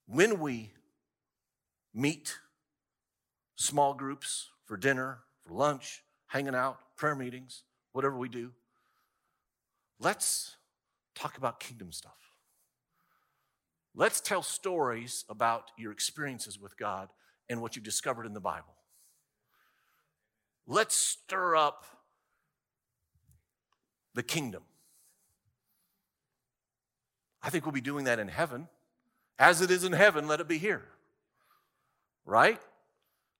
When 0.07 0.39
we 0.39 0.71
meet 1.93 2.39
small 3.55 3.93
groups 3.93 4.49
for 4.65 4.77
dinner, 4.77 5.19
for 5.45 5.53
lunch, 5.53 6.03
hanging 6.27 6.55
out, 6.55 6.79
prayer 6.95 7.15
meetings, 7.15 7.63
whatever 7.93 8.17
we 8.17 8.29
do, 8.29 8.51
let's 9.99 10.55
talk 11.15 11.37
about 11.37 11.59
kingdom 11.59 11.91
stuff. 11.91 12.17
Let's 13.95 14.21
tell 14.21 14.43
stories 14.43 15.25
about 15.27 15.71
your 15.75 15.91
experiences 15.91 16.59
with 16.59 16.77
God 16.77 17.09
and 17.49 17.61
what 17.61 17.75
you've 17.75 17.85
discovered 17.85 18.27
in 18.27 18.33
the 18.33 18.39
Bible. 18.39 18.75
Let's 20.67 20.95
stir 20.95 21.55
up 21.55 21.85
the 24.13 24.21
kingdom. 24.21 24.61
I 27.41 27.49
think 27.49 27.65
we'll 27.65 27.71
be 27.71 27.81
doing 27.81 28.05
that 28.05 28.19
in 28.19 28.27
heaven. 28.27 28.67
As 29.39 29.61
it 29.61 29.71
is 29.71 29.83
in 29.83 29.93
heaven, 29.93 30.27
let 30.27 30.41
it 30.41 30.47
be 30.47 30.59
here. 30.59 30.83
Right? 32.23 32.61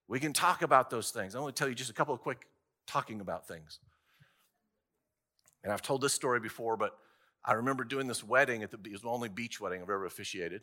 We 0.08 0.18
can 0.18 0.32
talk 0.32 0.62
about 0.62 0.90
those 0.90 1.10
things. 1.10 1.36
I 1.36 1.40
want 1.40 1.54
to 1.54 1.60
tell 1.60 1.68
you 1.68 1.74
just 1.76 1.90
a 1.90 1.94
couple 1.94 2.14
of 2.14 2.20
quick 2.20 2.47
talking 2.88 3.20
about 3.20 3.46
things. 3.46 3.78
And 5.62 5.72
I've 5.72 5.82
told 5.82 6.00
this 6.00 6.12
story 6.12 6.40
before, 6.40 6.76
but 6.76 6.96
I 7.44 7.52
remember 7.52 7.84
doing 7.84 8.08
this 8.08 8.24
wedding 8.24 8.62
at 8.62 8.70
the 8.70 8.78
it 8.84 8.92
was 8.92 9.02
the 9.02 9.08
only 9.08 9.28
beach 9.28 9.60
wedding 9.60 9.80
I've 9.80 9.90
ever 9.90 10.06
officiated. 10.06 10.62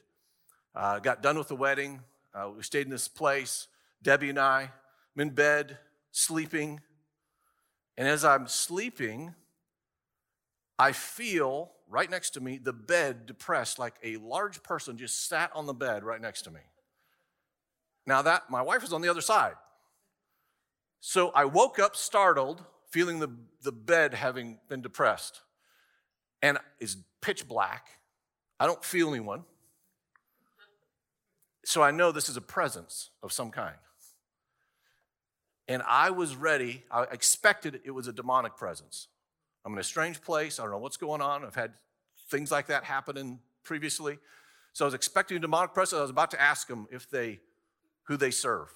Uh, 0.76 1.00
got 1.00 1.22
done 1.24 1.38
with 1.38 1.48
the 1.48 1.56
wedding. 1.56 2.02
Uh, 2.34 2.50
we 2.58 2.64
stayed 2.64 2.86
in 2.86 2.92
this 2.92 3.08
place. 3.08 3.68
Debbie 4.04 4.30
and 4.30 4.40
I, 4.40 4.72
I'm 5.16 5.22
in 5.22 5.30
bed, 5.30 5.78
sleeping. 6.12 6.82
And 7.98 8.08
as 8.08 8.26
I'm 8.26 8.48
sleeping, 8.48 9.34
I 10.78 10.92
feel 10.92 11.72
right 11.88 12.10
next 12.10 12.32
to 12.32 12.42
me 12.42 12.58
the 12.58 12.74
bed 12.74 13.26
depressed, 13.26 13.80
like 13.80 13.96
a 14.04 14.18
large 14.18 14.64
person 14.64 14.98
just 14.98 15.28
sat 15.30 15.52
on 15.56 15.66
the 15.66 15.74
bed 15.74 16.04
right 16.04 16.22
next 16.22 16.42
to 16.44 16.52
me. 16.52 16.60
Now 18.06 18.22
that 18.22 18.50
my 18.50 18.62
wife 18.62 18.82
was 18.82 18.94
on 18.94 19.02
the 19.02 19.10
other 19.10 19.22
side. 19.22 19.56
So 21.08 21.30
I 21.36 21.46
woke 21.46 21.78
up 21.78 21.96
startled, 21.96 22.64
feeling 22.90 23.20
the, 23.20 23.30
the 23.62 23.72
bed 23.72 24.16
having 24.16 24.58
been 24.68 24.82
depressed. 24.82 25.42
And 26.42 26.58
it's 26.80 26.98
pitch 27.22 27.48
black. 27.48 27.90
I 28.60 28.66
don't 28.66 28.84
feel 28.84 29.10
anyone. 29.10 29.44
So 31.64 31.84
I 31.84 31.92
know 31.92 32.12
this 32.12 32.28
is 32.28 32.38
a 32.38 32.42
presence 32.42 33.12
of 33.22 33.32
some 33.32 33.52
kind. 33.52 33.76
And 35.68 35.84
I 35.88 36.10
was 36.10 36.36
ready, 36.36 36.84
I 36.90 37.04
expected 37.04 37.82
it 37.86 37.92
was 37.92 38.08
a 38.08 38.12
demonic 38.12 38.58
presence. 38.58 39.08
I'm 39.64 39.74
in 39.74 39.80
a 39.80 39.84
strange 39.84 40.24
place. 40.24 40.60
I 40.60 40.64
don't 40.64 40.72
know 40.72 40.80
what's 40.80 40.98
going 40.98 41.22
on. 41.22 41.46
I've 41.46 41.54
had 41.54 41.74
things 42.32 42.52
like 42.52 42.66
that 42.68 42.84
happen 42.84 43.16
in 43.16 43.38
previously. 43.64 44.18
So 44.74 44.86
I 44.86 44.88
was 44.88 44.96
expecting 44.96 45.38
a 45.38 45.40
demonic 45.40 45.76
presence. 45.76 46.00
I 46.00 46.02
was 46.02 46.10
about 46.10 46.32
to 46.32 46.42
ask 46.42 46.68
them 46.68 46.88
if 46.92 47.08
they, 47.08 47.42
who 48.08 48.18
they 48.18 48.32
serve. 48.32 48.70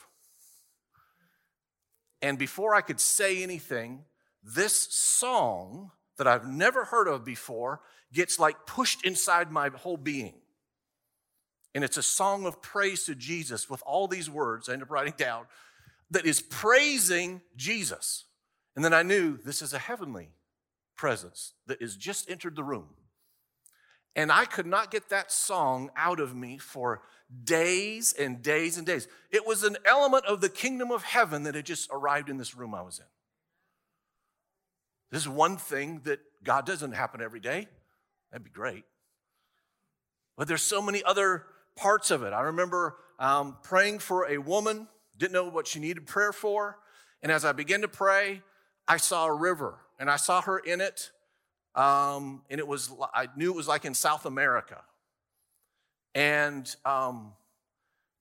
And 2.22 2.38
before 2.38 2.76
I 2.76 2.82
could 2.82 3.00
say 3.00 3.44
anything, 3.44 4.04
this 4.44 4.74
song 4.92 5.92
that 6.18 6.28
I've 6.28 6.48
never 6.48 6.86
heard 6.86 7.08
of 7.08 7.24
before 7.24 7.82
gets 8.12 8.40
like 8.40 8.66
pushed 8.66 9.06
inside 9.06 9.52
my 9.52 9.70
whole 9.70 9.98
being. 9.98 10.34
And 11.76 11.84
it's 11.84 11.98
a 11.98 12.04
song 12.04 12.46
of 12.46 12.62
praise 12.62 13.06
to 13.06 13.16
Jesus 13.16 13.70
with 13.70 13.82
all 13.86 14.08
these 14.08 14.30
words 14.30 14.68
I 14.68 14.74
end 14.74 14.82
up 14.82 14.90
writing 14.90 15.14
down 15.18 15.46
that 16.12 16.26
is 16.26 16.42
praising 16.42 17.42
Jesus. 17.56 18.26
And 18.76 18.84
then 18.84 18.94
I 18.94 19.04
knew 19.04 19.38
this 19.38 19.62
is 19.62 19.74
a 19.74 19.80
heavenly 19.80 20.30
presence 20.96 21.54
that 21.68 21.82
has 21.82 21.96
just 21.96 22.30
entered 22.30 22.56
the 22.56 22.64
room. 22.64 22.88
And 24.16 24.32
I 24.32 24.46
could 24.46 24.66
not 24.66 24.92
get 24.92 25.10
that 25.10 25.32
song 25.32 25.92
out 25.96 26.20
of 26.20 26.36
me 26.36 26.58
for 26.58 27.02
days 27.44 28.14
and 28.14 28.42
days 28.42 28.78
and 28.78 28.86
days. 28.86 29.08
It 29.32 29.46
was 29.46 29.64
an 29.64 29.78
element 29.86 30.26
of 30.26 30.42
the 30.42 30.50
kingdom 30.50 30.92
of 30.92 31.04
heaven 31.04 31.44
that 31.44 31.56
had 31.56 31.66
just 31.66 31.90
arrived 31.92 32.30
in 32.30 32.38
this 32.38 32.56
room 32.56 32.74
I 32.74 32.82
was 32.82 33.00
in. 33.00 33.06
This 35.12 35.22
is 35.22 35.30
one 35.30 35.58
thing 35.58 36.02
that 36.04 36.20
God 36.44 36.66
doesn't 36.66 36.92
happen 36.92 37.22
every 37.22 37.40
day. 37.40 37.68
That'd 38.32 38.44
be 38.44 38.52
great. 38.52 38.84
But 40.38 40.48
there's 40.48 40.62
so 40.62 40.82
many 40.82 41.04
other 41.04 41.46
parts 41.76 42.12
of 42.12 42.24
it. 42.24 42.34
I 42.34 42.42
remember 42.42 42.98
um, 43.20 43.58
praying 43.64 44.00
for 44.00 44.30
a 44.30 44.38
woman, 44.38 44.88
didn't 45.18 45.34
know 45.34 45.50
what 45.50 45.68
she 45.68 45.80
needed 45.80 46.06
prayer 46.06 46.32
for. 46.32 46.78
And 47.22 47.32
as 47.32 47.44
I 47.44 47.52
began 47.52 47.82
to 47.82 47.88
pray, 47.88 48.42
I 48.88 48.98
saw 48.98 49.26
a 49.26 49.34
river 49.34 49.80
and 50.00 50.10
I 50.10 50.16
saw 50.16 50.42
her 50.42 50.58
in 50.60 50.82
it. 50.82 51.12
Um, 51.76 52.42
and 52.50 52.60
it 52.60 52.68
was, 52.68 52.92
I 53.14 53.28
knew 53.36 53.52
it 53.52 53.56
was 53.56 53.68
like 53.68 53.86
in 53.86 53.94
South 53.94 54.26
America. 54.26 54.82
And 56.16 56.74
um, 56.86 57.34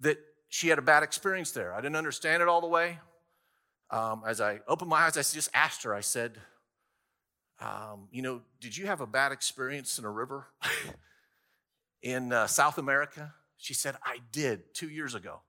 that 0.00 0.18
she 0.48 0.68
had 0.68 0.78
a 0.78 0.82
bad 0.82 1.02
experience 1.02 1.52
there. 1.52 1.72
I 1.72 1.80
didn't 1.80 1.96
understand 1.96 2.42
it 2.42 2.48
all 2.48 2.60
the 2.60 2.68
way. 2.68 2.98
Um, 3.90 4.22
as 4.26 4.40
I 4.40 4.60
opened 4.68 4.90
my 4.90 4.98
eyes, 4.98 5.16
I 5.16 5.22
just 5.22 5.50
asked 5.54 5.82
her, 5.84 5.94
I 5.94 6.00
said, 6.00 6.38
um, 7.60 8.08
You 8.10 8.22
know, 8.22 8.42
did 8.60 8.76
you 8.76 8.86
have 8.86 9.00
a 9.00 9.06
bad 9.06 9.32
experience 9.32 9.98
in 9.98 10.04
a 10.04 10.10
river 10.10 10.46
in 12.02 12.32
uh, 12.32 12.46
South 12.46 12.78
America? 12.78 13.34
She 13.56 13.74
said, 13.74 13.96
I 14.04 14.18
did 14.30 14.74
two 14.74 14.88
years 14.88 15.14
ago. 15.14 15.40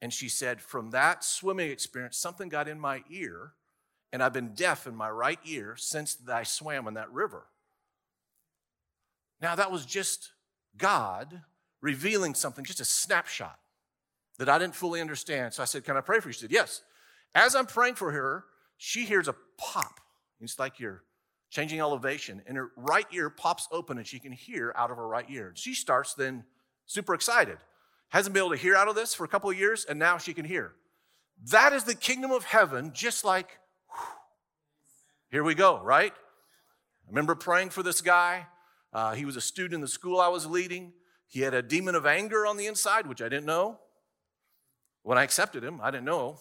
And 0.00 0.12
she 0.12 0.28
said, 0.28 0.60
From 0.60 0.90
that 0.90 1.24
swimming 1.24 1.70
experience, 1.70 2.16
something 2.16 2.48
got 2.48 2.68
in 2.68 2.78
my 2.78 3.02
ear 3.10 3.52
and 4.14 4.22
I've 4.22 4.32
been 4.32 4.54
deaf 4.54 4.86
in 4.86 4.94
my 4.94 5.10
right 5.10 5.40
ear 5.44 5.74
since 5.76 6.16
I 6.32 6.44
swam 6.44 6.86
in 6.86 6.94
that 6.94 7.12
river. 7.12 7.46
Now, 9.40 9.56
that 9.56 9.72
was 9.72 9.84
just 9.84 10.30
God 10.78 11.42
revealing 11.80 12.36
something, 12.36 12.64
just 12.64 12.78
a 12.78 12.84
snapshot 12.84 13.58
that 14.38 14.48
I 14.48 14.56
didn't 14.58 14.76
fully 14.76 15.00
understand. 15.00 15.52
So 15.52 15.64
I 15.64 15.66
said, 15.66 15.82
Can 15.82 15.96
I 15.96 16.00
pray 16.00 16.20
for 16.20 16.28
you? 16.28 16.32
She 16.32 16.42
said, 16.42 16.52
Yes. 16.52 16.82
As 17.34 17.56
I'm 17.56 17.66
praying 17.66 17.96
for 17.96 18.12
her, 18.12 18.44
she 18.76 19.04
hears 19.04 19.26
a 19.26 19.34
pop. 19.58 19.98
It's 20.40 20.60
like 20.60 20.78
you're 20.78 21.02
changing 21.50 21.80
elevation, 21.80 22.40
and 22.46 22.56
her 22.56 22.70
right 22.76 23.06
ear 23.12 23.30
pops 23.30 23.66
open 23.72 23.98
and 23.98 24.06
she 24.06 24.20
can 24.20 24.30
hear 24.30 24.72
out 24.76 24.92
of 24.92 24.96
her 24.96 25.08
right 25.08 25.26
ear. 25.28 25.50
She 25.56 25.74
starts 25.74 26.14
then 26.14 26.44
super 26.86 27.14
excited. 27.14 27.58
Hasn't 28.10 28.32
been 28.32 28.44
able 28.44 28.54
to 28.54 28.62
hear 28.62 28.76
out 28.76 28.86
of 28.86 28.94
this 28.94 29.12
for 29.12 29.24
a 29.24 29.28
couple 29.28 29.50
of 29.50 29.58
years, 29.58 29.84
and 29.84 29.98
now 29.98 30.18
she 30.18 30.34
can 30.34 30.44
hear. 30.44 30.74
That 31.50 31.72
is 31.72 31.82
the 31.82 31.96
kingdom 31.96 32.30
of 32.30 32.44
heaven, 32.44 32.92
just 32.94 33.24
like 33.24 33.58
here 35.30 35.44
we 35.44 35.54
go, 35.54 35.80
right? 35.82 36.12
I 36.12 37.08
remember 37.08 37.34
praying 37.34 37.70
for 37.70 37.82
this 37.82 38.00
guy. 38.00 38.46
Uh, 38.92 39.14
he 39.14 39.24
was 39.24 39.36
a 39.36 39.40
student 39.40 39.74
in 39.74 39.80
the 39.80 39.88
school 39.88 40.20
I 40.20 40.28
was 40.28 40.46
leading. 40.46 40.92
He 41.26 41.40
had 41.40 41.54
a 41.54 41.62
demon 41.62 41.94
of 41.94 42.06
anger 42.06 42.46
on 42.46 42.56
the 42.56 42.66
inside, 42.66 43.06
which 43.06 43.20
I 43.20 43.28
didn't 43.28 43.46
know. 43.46 43.80
When 45.02 45.18
I 45.18 45.24
accepted 45.24 45.64
him, 45.64 45.80
I 45.82 45.90
didn't 45.90 46.06
know. 46.06 46.38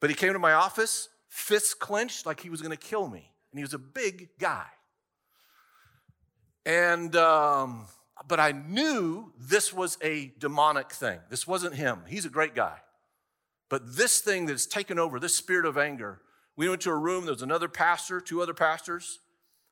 But 0.00 0.10
he 0.10 0.16
came 0.16 0.32
to 0.32 0.38
my 0.38 0.52
office, 0.52 1.08
fists 1.28 1.74
clenched 1.74 2.26
like 2.26 2.40
he 2.40 2.50
was 2.50 2.62
going 2.62 2.76
to 2.76 2.76
kill 2.76 3.08
me. 3.08 3.32
And 3.50 3.58
he 3.58 3.62
was 3.62 3.74
a 3.74 3.78
big 3.78 4.28
guy. 4.38 4.66
And, 6.66 7.14
um, 7.16 7.86
but 8.26 8.40
I 8.40 8.52
knew 8.52 9.32
this 9.38 9.72
was 9.72 9.98
a 10.02 10.32
demonic 10.38 10.92
thing. 10.92 11.18
This 11.28 11.46
wasn't 11.46 11.74
him. 11.74 12.00
He's 12.08 12.24
a 12.24 12.30
great 12.30 12.54
guy. 12.54 12.78
But 13.68 13.96
this 13.96 14.20
thing 14.20 14.46
that's 14.46 14.66
taken 14.66 14.98
over, 14.98 15.18
this 15.18 15.36
spirit 15.36 15.66
of 15.66 15.78
anger, 15.78 16.20
we 16.56 16.68
went 16.68 16.82
to 16.82 16.90
a 16.90 16.96
room, 16.96 17.24
there 17.24 17.32
was 17.32 17.42
another 17.42 17.68
pastor, 17.68 18.20
two 18.20 18.40
other 18.40 18.54
pastors. 18.54 19.20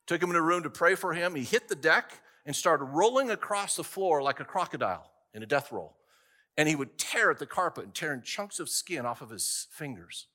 Took 0.07 0.23
him 0.23 0.31
in 0.31 0.37
a 0.37 0.43
room 0.43 0.65
to 0.65 0.71
pray 0.71 0.95
for 0.95 1.13
him. 1.13 1.35
He 1.35 1.45
hit 1.45 1.69
the 1.69 1.77
deck 1.77 2.21
and 2.45 2.57
started 2.57 2.85
rolling 2.87 3.31
across 3.31 3.77
the 3.77 3.85
floor 3.85 4.23
like 4.23 4.41
a 4.41 4.45
crocodile 4.45 5.11
in 5.33 5.43
a 5.43 5.47
death 5.47 5.71
roll. 5.71 5.97
And 6.57 6.69
he 6.69 6.75
would 6.75 6.99
tear 6.99 7.31
at 7.31 7.39
the 7.39 7.47
carpet 7.47 7.85
and 7.85 7.95
tearing 7.95 8.23
chunks 8.23 8.59
of 8.59 8.69
skin 8.69 9.07
off 9.07 9.23
of 9.23 9.31
his 9.31 9.69
fingers. 9.71 10.27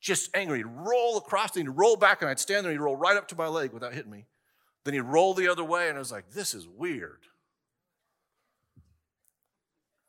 Just 0.00 0.30
angry. 0.34 0.58
He'd 0.58 0.66
roll 0.66 1.16
across, 1.16 1.56
and 1.56 1.66
he'd 1.66 1.74
roll 1.74 1.96
back, 1.96 2.20
and 2.20 2.30
I'd 2.30 2.38
stand 2.38 2.64
there, 2.64 2.70
and 2.70 2.78
he'd 2.78 2.84
roll 2.84 2.96
right 2.96 3.16
up 3.16 3.28
to 3.28 3.36
my 3.36 3.46
leg 3.46 3.72
without 3.72 3.94
hitting 3.94 4.10
me. 4.10 4.26
Then 4.84 4.94
he'd 4.94 5.00
roll 5.00 5.32
the 5.32 5.48
other 5.48 5.64
way, 5.64 5.88
and 5.88 5.96
I 5.96 6.00
was 6.00 6.12
like, 6.12 6.30
this 6.32 6.54
is 6.54 6.68
weird. 6.68 7.20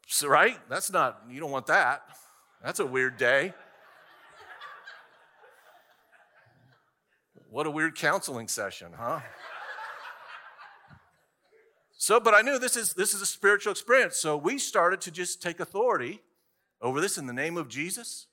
So, 0.07 0.27
right? 0.27 0.59
That's 0.69 0.91
not, 0.91 1.21
you 1.29 1.39
don't 1.39 1.51
want 1.51 1.67
that. 1.67 2.01
That's 2.63 2.79
a 2.79 2.85
weird 2.85 3.17
day. 3.17 3.53
What 7.49 7.67
a 7.67 7.69
weird 7.69 7.95
counseling 7.95 8.47
session, 8.47 8.93
huh? 8.97 9.19
so, 11.91 12.21
but 12.21 12.33
I 12.33 12.41
knew 12.41 12.57
this 12.57 12.77
is 12.77 12.93
this 12.93 13.13
is 13.13 13.21
a 13.21 13.25
spiritual 13.25 13.71
experience. 13.71 14.15
So 14.15 14.37
we 14.37 14.57
started 14.57 15.01
to 15.01 15.11
just 15.11 15.41
take 15.41 15.59
authority 15.59 16.21
over 16.81 17.01
this 17.01 17.17
in 17.17 17.27
the 17.27 17.33
name 17.33 17.57
of 17.57 17.67
Jesus. 17.67 18.27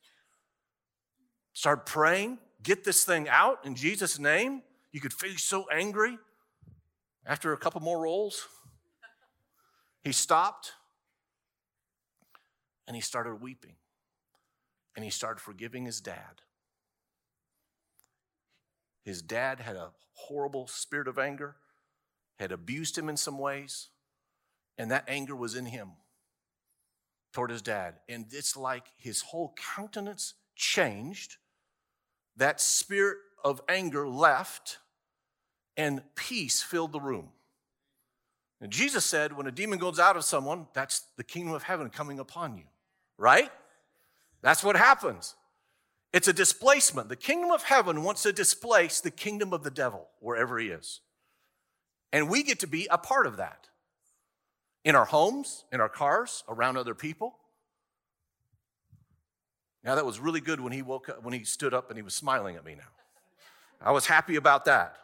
Start 1.52 1.84
praying, 1.84 2.38
get 2.62 2.84
this 2.84 3.04
thing 3.04 3.28
out 3.28 3.58
in 3.66 3.74
Jesus' 3.74 4.20
name. 4.20 4.62
You 4.92 5.00
could 5.00 5.12
feel 5.12 5.36
so 5.38 5.66
angry 5.72 6.16
after 7.26 7.52
a 7.52 7.56
couple 7.56 7.80
more 7.80 8.00
rolls. 8.00 8.46
He 10.04 10.12
stopped 10.12 10.72
and 12.86 12.94
he 12.94 13.02
started 13.02 13.34
weeping 13.42 13.74
and 14.96 15.04
he 15.04 15.10
started 15.10 15.40
forgiving 15.40 15.84
his 15.84 16.00
dad. 16.00 16.42
His 19.02 19.22
dad 19.22 19.60
had 19.60 19.76
a 19.76 19.90
horrible 20.12 20.66
spirit 20.66 21.08
of 21.08 21.18
anger, 21.18 21.56
had 22.38 22.52
abused 22.52 22.96
him 22.98 23.08
in 23.08 23.16
some 23.16 23.38
ways, 23.38 23.88
and 24.76 24.90
that 24.90 25.04
anger 25.08 25.34
was 25.34 25.54
in 25.54 25.66
him 25.66 25.90
toward 27.32 27.50
his 27.50 27.62
dad. 27.62 27.94
And 28.08 28.26
it's 28.30 28.56
like 28.56 28.86
his 28.96 29.22
whole 29.22 29.54
countenance 29.76 30.34
changed. 30.56 31.36
That 32.36 32.60
spirit 32.60 33.18
of 33.44 33.60
anger 33.68 34.08
left, 34.08 34.78
and 35.76 36.02
peace 36.14 36.62
filled 36.62 36.92
the 36.92 37.00
room. 37.00 37.30
And 38.60 38.70
Jesus 38.70 39.04
said, 39.06 39.34
when 39.34 39.46
a 39.46 39.52
demon 39.52 39.78
goes 39.78 39.98
out 39.98 40.16
of 40.16 40.24
someone, 40.24 40.66
that's 40.74 41.04
the 41.16 41.24
kingdom 41.24 41.54
of 41.54 41.62
heaven 41.62 41.88
coming 41.88 42.18
upon 42.18 42.58
you, 42.58 42.64
right? 43.16 43.50
That's 44.42 44.64
what 44.64 44.76
happens. 44.76 45.34
It's 46.12 46.28
a 46.28 46.32
displacement. 46.32 47.08
The 47.08 47.16
kingdom 47.16 47.50
of 47.52 47.62
heaven 47.62 48.02
wants 48.02 48.22
to 48.24 48.32
displace 48.32 49.00
the 49.00 49.10
kingdom 49.10 49.52
of 49.52 49.62
the 49.62 49.70
devil 49.70 50.08
wherever 50.18 50.58
he 50.58 50.68
is. 50.68 51.00
And 52.12 52.28
we 52.28 52.42
get 52.42 52.58
to 52.60 52.66
be 52.66 52.88
a 52.90 52.98
part 52.98 53.26
of 53.26 53.36
that 53.36 53.68
in 54.84 54.96
our 54.96 55.04
homes, 55.04 55.64
in 55.72 55.80
our 55.80 55.88
cars, 55.88 56.42
around 56.48 56.76
other 56.76 56.94
people. 56.94 57.36
Now, 59.84 59.94
that 59.94 60.04
was 60.04 60.18
really 60.18 60.40
good 60.40 60.60
when 60.60 60.72
he 60.72 60.82
woke 60.82 61.08
up, 61.08 61.22
when 61.22 61.32
he 61.32 61.44
stood 61.44 61.72
up 61.72 61.90
and 61.90 61.96
he 61.96 62.02
was 62.02 62.14
smiling 62.14 62.56
at 62.56 62.64
me 62.64 62.74
now. 62.74 62.84
I 63.80 63.92
was 63.92 64.06
happy 64.06 64.36
about 64.36 64.66
that. 64.66 64.96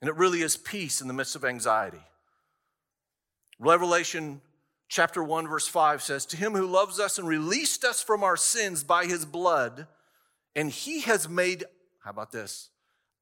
And 0.00 0.08
it 0.08 0.16
really 0.16 0.42
is 0.42 0.56
peace 0.56 1.00
in 1.00 1.08
the 1.08 1.14
midst 1.14 1.34
of 1.36 1.44
anxiety. 1.44 2.02
Revelation 3.58 4.40
chapter 4.88 5.22
1, 5.22 5.46
verse 5.46 5.68
5 5.68 6.02
says, 6.02 6.26
To 6.26 6.36
him 6.36 6.54
who 6.54 6.66
loves 6.66 6.98
us 6.98 7.18
and 7.18 7.28
released 7.28 7.84
us 7.84 8.02
from 8.02 8.24
our 8.24 8.36
sins 8.36 8.82
by 8.82 9.04
his 9.04 9.24
blood, 9.24 9.86
and 10.56 10.70
he 10.70 11.02
has 11.02 11.28
made, 11.28 11.64
how 12.02 12.10
about 12.10 12.32
this? 12.32 12.70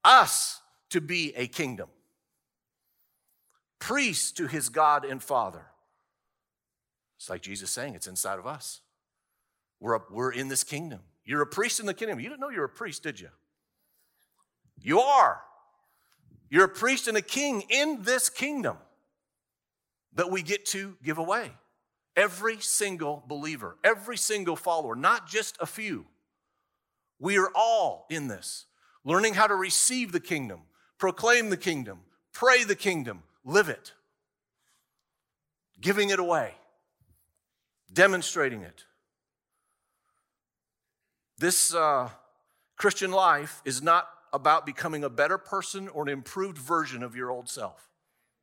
Us 0.03 0.61
to 0.89 1.01
be 1.01 1.33
a 1.35 1.47
kingdom, 1.47 1.89
priests 3.79 4.31
to 4.33 4.47
his 4.47 4.69
God 4.69 5.05
and 5.05 5.21
Father. 5.21 5.65
It's 7.17 7.29
like 7.29 7.41
Jesus 7.41 7.69
saying, 7.69 7.95
it's 7.95 8.07
inside 8.07 8.39
of 8.39 8.47
us. 8.47 8.81
We're, 9.79 9.95
a, 9.95 10.01
we're 10.09 10.31
in 10.31 10.47
this 10.47 10.63
kingdom. 10.63 11.01
You're 11.25 11.41
a 11.41 11.47
priest 11.47 11.79
in 11.79 11.85
the 11.85 11.93
kingdom. 11.93 12.19
You 12.19 12.29
didn't 12.29 12.41
know 12.41 12.49
you 12.49 12.59
were 12.59 12.65
a 12.65 12.69
priest, 12.69 13.03
did 13.03 13.19
you? 13.19 13.29
You 14.79 14.99
are. 14.99 15.41
You're 16.49 16.65
a 16.65 16.69
priest 16.69 17.07
and 17.07 17.17
a 17.17 17.21
king 17.21 17.63
in 17.69 18.03
this 18.03 18.29
kingdom 18.29 18.77
that 20.13 20.31
we 20.31 20.41
get 20.41 20.65
to 20.67 20.95
give 21.03 21.17
away. 21.17 21.51
Every 22.15 22.59
single 22.59 23.23
believer, 23.27 23.77
every 23.83 24.17
single 24.17 24.55
follower, 24.55 24.95
not 24.95 25.27
just 25.27 25.57
a 25.59 25.65
few. 25.65 26.05
We 27.19 27.37
are 27.37 27.51
all 27.55 28.07
in 28.09 28.27
this, 28.27 28.65
learning 29.03 29.35
how 29.35 29.47
to 29.47 29.55
receive 29.55 30.11
the 30.11 30.19
kingdom, 30.19 30.61
proclaim 30.97 31.49
the 31.49 31.57
kingdom, 31.57 31.99
pray 32.33 32.63
the 32.63 32.75
kingdom, 32.75 33.23
live 33.43 33.69
it, 33.69 33.93
giving 35.79 36.09
it 36.09 36.19
away, 36.19 36.53
demonstrating 37.91 38.61
it. 38.61 38.85
This 41.37 41.73
uh, 41.73 42.09
Christian 42.77 43.11
life 43.11 43.61
is 43.63 43.81
not 43.81 44.09
about 44.33 44.65
becoming 44.65 45.03
a 45.03 45.09
better 45.09 45.37
person 45.37 45.87
or 45.87 46.03
an 46.03 46.09
improved 46.09 46.57
version 46.57 47.03
of 47.03 47.15
your 47.15 47.31
old 47.31 47.47
self. 47.47 47.89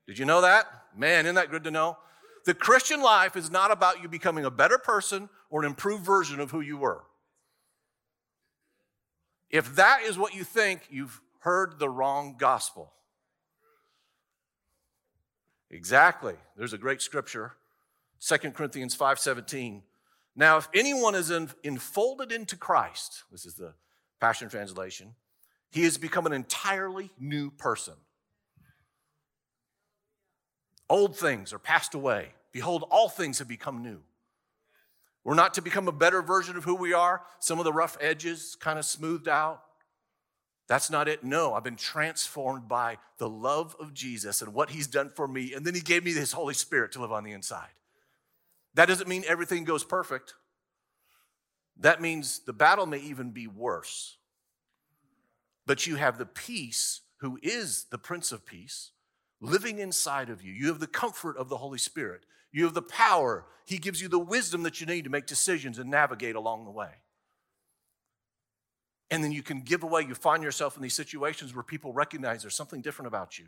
Did 0.07 0.19
you 0.19 0.25
know 0.25 0.43
that? 0.43 0.67
Man, 0.97 1.27
isn't 1.27 1.35
that 1.37 1.51
good 1.51 1.65
to 1.65 1.71
know? 1.71 1.97
The 2.45 2.55
Christian 2.55 3.01
life 3.01 3.37
is 3.37 3.51
not 3.51 3.71
about 3.71 4.03
you 4.03 4.09
becoming 4.09 4.45
a 4.45 4.51
better 4.51 4.79
person 4.79 5.31
or 5.49 5.63
an 5.63 5.67
improved 5.67 6.05
version 6.05 6.41
of 6.41 6.51
who 6.51 6.61
you 6.61 6.77
were. 6.77 7.05
If 9.51 9.77
that 9.77 10.03
is 10.03 10.19
what 10.19 10.35
you 10.35 10.45
think, 10.45 10.83
you've 10.91 11.21
heard 11.41 11.79
the 11.79 11.89
wrong 11.89 12.37
gospel. 12.39 12.93
Exactly. 15.71 16.35
There's 16.57 16.73
a 16.73 16.79
great 16.79 17.01
scripture, 17.01 17.57
2 18.21 18.55
Corinthians 18.55 18.95
5:17. 18.95 19.83
Now, 20.37 20.57
if 20.57 20.69
anyone 20.75 21.15
is 21.15 21.31
enfolded 21.31 22.33
into 22.33 22.57
Christ, 22.57 23.25
this 23.31 23.47
is 23.47 23.55
the 23.55 23.75
Passion 24.21 24.49
Translation, 24.49 25.15
he 25.71 25.85
has 25.85 25.97
become 25.97 26.27
an 26.27 26.33
entirely 26.33 27.13
new 27.19 27.51
person. 27.51 27.95
Old 30.95 31.17
things 31.17 31.53
are 31.53 31.59
passed 31.59 31.95
away. 31.95 32.29
Behold, 32.53 32.85
all 32.89 33.09
things 33.09 33.41
have 33.41 33.49
become 33.49 33.83
new. 33.83 33.99
We're 35.25 35.35
not 35.35 35.55
to 35.55 35.63
become 35.63 35.89
a 35.89 35.93
better 35.93 36.23
version 36.23 36.57
of 36.57 36.63
who 36.63 36.77
we 36.77 36.93
are, 36.93 37.23
some 37.41 37.59
of 37.59 37.65
the 37.65 37.73
rough 37.73 37.97
edges 38.01 38.57
kind 38.61 38.79
of 38.79 38.85
smoothed 38.85 39.27
out. 39.27 39.63
That's 40.69 40.91
not 40.91 41.09
it. 41.09 41.25
No, 41.25 41.55
I've 41.55 41.65
been 41.65 41.75
transformed 41.75 42.69
by 42.69 42.99
the 43.19 43.29
love 43.29 43.75
of 43.81 43.93
Jesus 43.93 44.41
and 44.41 44.55
what 44.55 44.71
he's 44.71 44.87
done 44.87 45.11
for 45.11 45.27
me. 45.27 45.53
And 45.53 45.67
then 45.67 45.75
he 45.75 45.81
gave 45.81 46.05
me 46.05 46.13
his 46.13 46.31
Holy 46.31 46.55
Spirit 46.55 46.93
to 46.93 47.01
live 47.01 47.11
on 47.11 47.25
the 47.25 47.33
inside. 47.33 47.73
That 48.75 48.87
doesn't 48.87 49.09
mean 49.09 49.25
everything 49.27 49.65
goes 49.65 49.83
perfect. 49.83 50.35
That 51.81 52.01
means 52.01 52.39
the 52.39 52.53
battle 52.53 52.87
may 52.87 52.99
even 52.99 53.33
be 53.33 53.49
worse 53.49 54.19
but 55.67 55.87
you 55.87 55.97
have 55.97 56.19
the 56.19 56.27
peace 56.27 57.01
who 57.19 57.39
is 57.43 57.87
the 57.91 57.99
Prince 57.99 58.33
of 58.33 58.45
Peace 58.45 58.91
living 59.45 59.79
inside 59.79 60.31
of 60.31 60.43
you. 60.43 60.53
You 60.53 60.69
have 60.69 60.81
the 60.81 60.87
comfort 60.87 61.37
of 61.37 61.49
the 61.49 61.57
Holy 61.57 61.79
Spirit. 61.79 62.23
You 62.53 62.65
have 62.65 62.75
the 62.75 62.83
power. 62.83 63.47
He 63.67 63.79
gives 63.79 64.01
you 64.01 64.09
the 64.09 64.19
wisdom 64.19 64.63
that 64.63 64.81
you 64.81 64.87
need 64.87 65.05
to 65.05 65.11
make 65.11 65.27
decisions 65.27 65.79
and 65.79 65.91
navigate 65.91 66.37
along 66.37 66.65
the 66.65 66.71
way. 66.71 66.91
And 69.11 69.23
then 69.23 69.33
you 69.33 69.43
can 69.43 69.61
give 69.61 69.83
away, 69.83 70.03
you 70.03 70.15
find 70.15 70.43
yourself 70.43 70.77
in 70.77 70.83
these 70.83 70.95
situations 70.95 71.55
where 71.55 71.63
people 71.63 71.93
recognize 71.93 72.43
there's 72.43 72.57
something 72.57 72.81
different 72.81 73.09
about 73.09 73.39
you. 73.39 73.47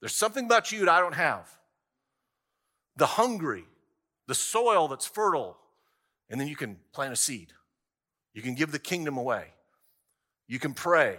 There's 0.00 0.14
something 0.14 0.46
about 0.46 0.72
you 0.72 0.80
that 0.80 0.88
I 0.88 1.00
don't 1.00 1.14
have. 1.14 1.48
The 2.96 3.06
hungry, 3.06 3.64
the 4.26 4.34
soil 4.34 4.88
that's 4.88 5.06
fertile, 5.06 5.56
and 6.30 6.40
then 6.40 6.48
you 6.48 6.56
can 6.56 6.78
plant 6.92 7.12
a 7.12 7.16
seed. 7.16 7.52
You 8.32 8.42
can 8.42 8.54
give 8.54 8.72
the 8.72 8.78
kingdom 8.78 9.16
away. 9.16 9.46
You 10.48 10.58
can 10.58 10.74
pray. 10.74 11.18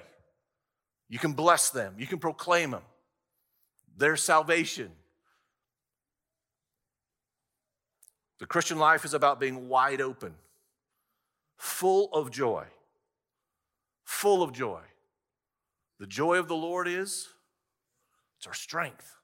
You 1.09 1.19
can 1.19 1.33
bless 1.33 1.69
them. 1.69 1.95
You 1.97 2.07
can 2.07 2.19
proclaim 2.19 2.71
them, 2.71 2.81
their 3.95 4.15
salvation. 4.15 4.91
The 8.39 8.45
Christian 8.45 8.77
life 8.77 9.05
is 9.05 9.13
about 9.13 9.39
being 9.39 9.69
wide 9.69 10.01
open, 10.01 10.33
full 11.57 12.09
of 12.13 12.31
joy. 12.31 12.65
Full 14.03 14.43
of 14.43 14.51
joy. 14.51 14.81
The 15.99 16.07
joy 16.07 16.37
of 16.37 16.47
the 16.47 16.55
Lord 16.55 16.87
is 16.87 17.27
it's 18.37 18.47
our 18.47 18.53
strength. 18.53 19.15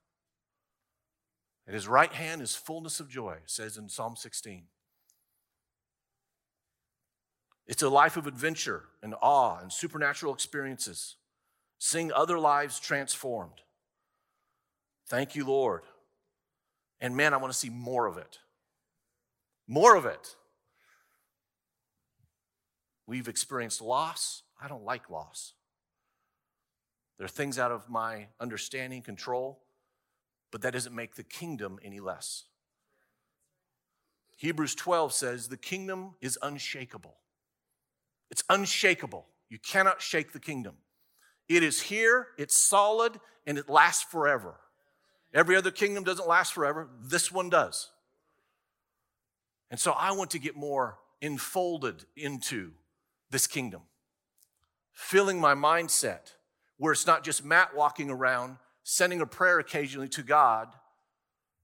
And 1.68 1.76
his 1.76 1.88
right 1.88 2.12
hand 2.12 2.42
is 2.42 2.56
fullness 2.56 3.00
of 3.00 3.08
joy, 3.08 3.38
says 3.46 3.78
in 3.78 3.88
Psalm 3.88 4.16
16. 4.16 4.64
It's 7.68 7.84
a 7.84 7.90
life 7.90 8.18
of 8.18 8.28
adventure 8.28 8.86
and 9.04 9.14
awe 9.22 9.60
and 9.62 9.72
supernatural 9.72 10.34
experiences, 10.34 11.18
seeing 11.78 12.12
other 12.12 12.40
lives 12.40 12.80
transformed. 12.80 13.62
Thank 15.12 15.36
you, 15.36 15.44
Lord. 15.44 15.82
And 17.02 17.18
man, 17.18 17.34
I 17.34 17.38
want 17.38 17.52
to 17.52 17.60
see 17.60 17.70
more 17.70 18.08
of 18.08 18.16
it. 18.16 18.40
More 19.68 19.98
of 19.98 20.06
it. 20.06 20.38
We've 23.06 23.28
experienced 23.28 23.82
loss. 23.82 24.44
I 24.64 24.70
don't 24.70 24.86
like 24.86 25.10
loss. 25.10 25.52
There 27.18 27.26
are 27.26 27.28
things 27.28 27.60
out 27.60 27.74
of 27.74 27.90
my 27.90 28.28
understanding, 28.40 29.02
control, 29.02 29.60
but 30.50 30.62
that 30.62 30.72
doesn't 30.72 30.96
make 30.96 31.16
the 31.16 31.24
kingdom 31.24 31.78
any 31.84 32.00
less. 32.00 32.46
Hebrews 34.38 34.76
12 34.76 35.12
says 35.12 35.50
the 35.50 35.58
kingdom 35.58 36.12
is 36.22 36.40
unshakable. 36.42 37.18
It's 38.30 38.46
unshakable. 38.50 39.28
You 39.50 39.60
cannot 39.60 40.02
shake 40.02 40.32
the 40.32 40.40
kingdom. 40.40 40.76
It 41.50 41.64
is 41.64 41.82
here, 41.82 42.28
it's 42.38 42.56
solid, 42.56 43.20
and 43.46 43.58
it 43.58 43.68
lasts 43.68 44.04
forever. 44.04 44.56
Every 45.34 45.56
other 45.56 45.72
kingdom 45.72 46.04
doesn't 46.04 46.28
last 46.28 46.54
forever, 46.54 46.90
this 47.02 47.32
one 47.32 47.50
does. 47.50 47.90
And 49.70 49.80
so 49.80 49.92
I 49.92 50.12
want 50.12 50.32
to 50.32 50.40
get 50.40 50.56
more 50.56 50.98
enfolded 51.22 52.04
into 52.18 52.72
this 53.30 53.48
kingdom, 53.48 53.82
filling 54.92 55.40
my 55.40 55.54
mindset 55.54 56.34
where 56.78 56.92
it's 56.92 57.06
not 57.06 57.24
just 57.24 57.46
Matt 57.46 57.76
walking 57.76 58.10
around 58.10 58.58
sending 58.84 59.22
a 59.22 59.26
prayer 59.26 59.60
occasionally 59.60 60.10
to 60.10 60.24
God 60.24 60.68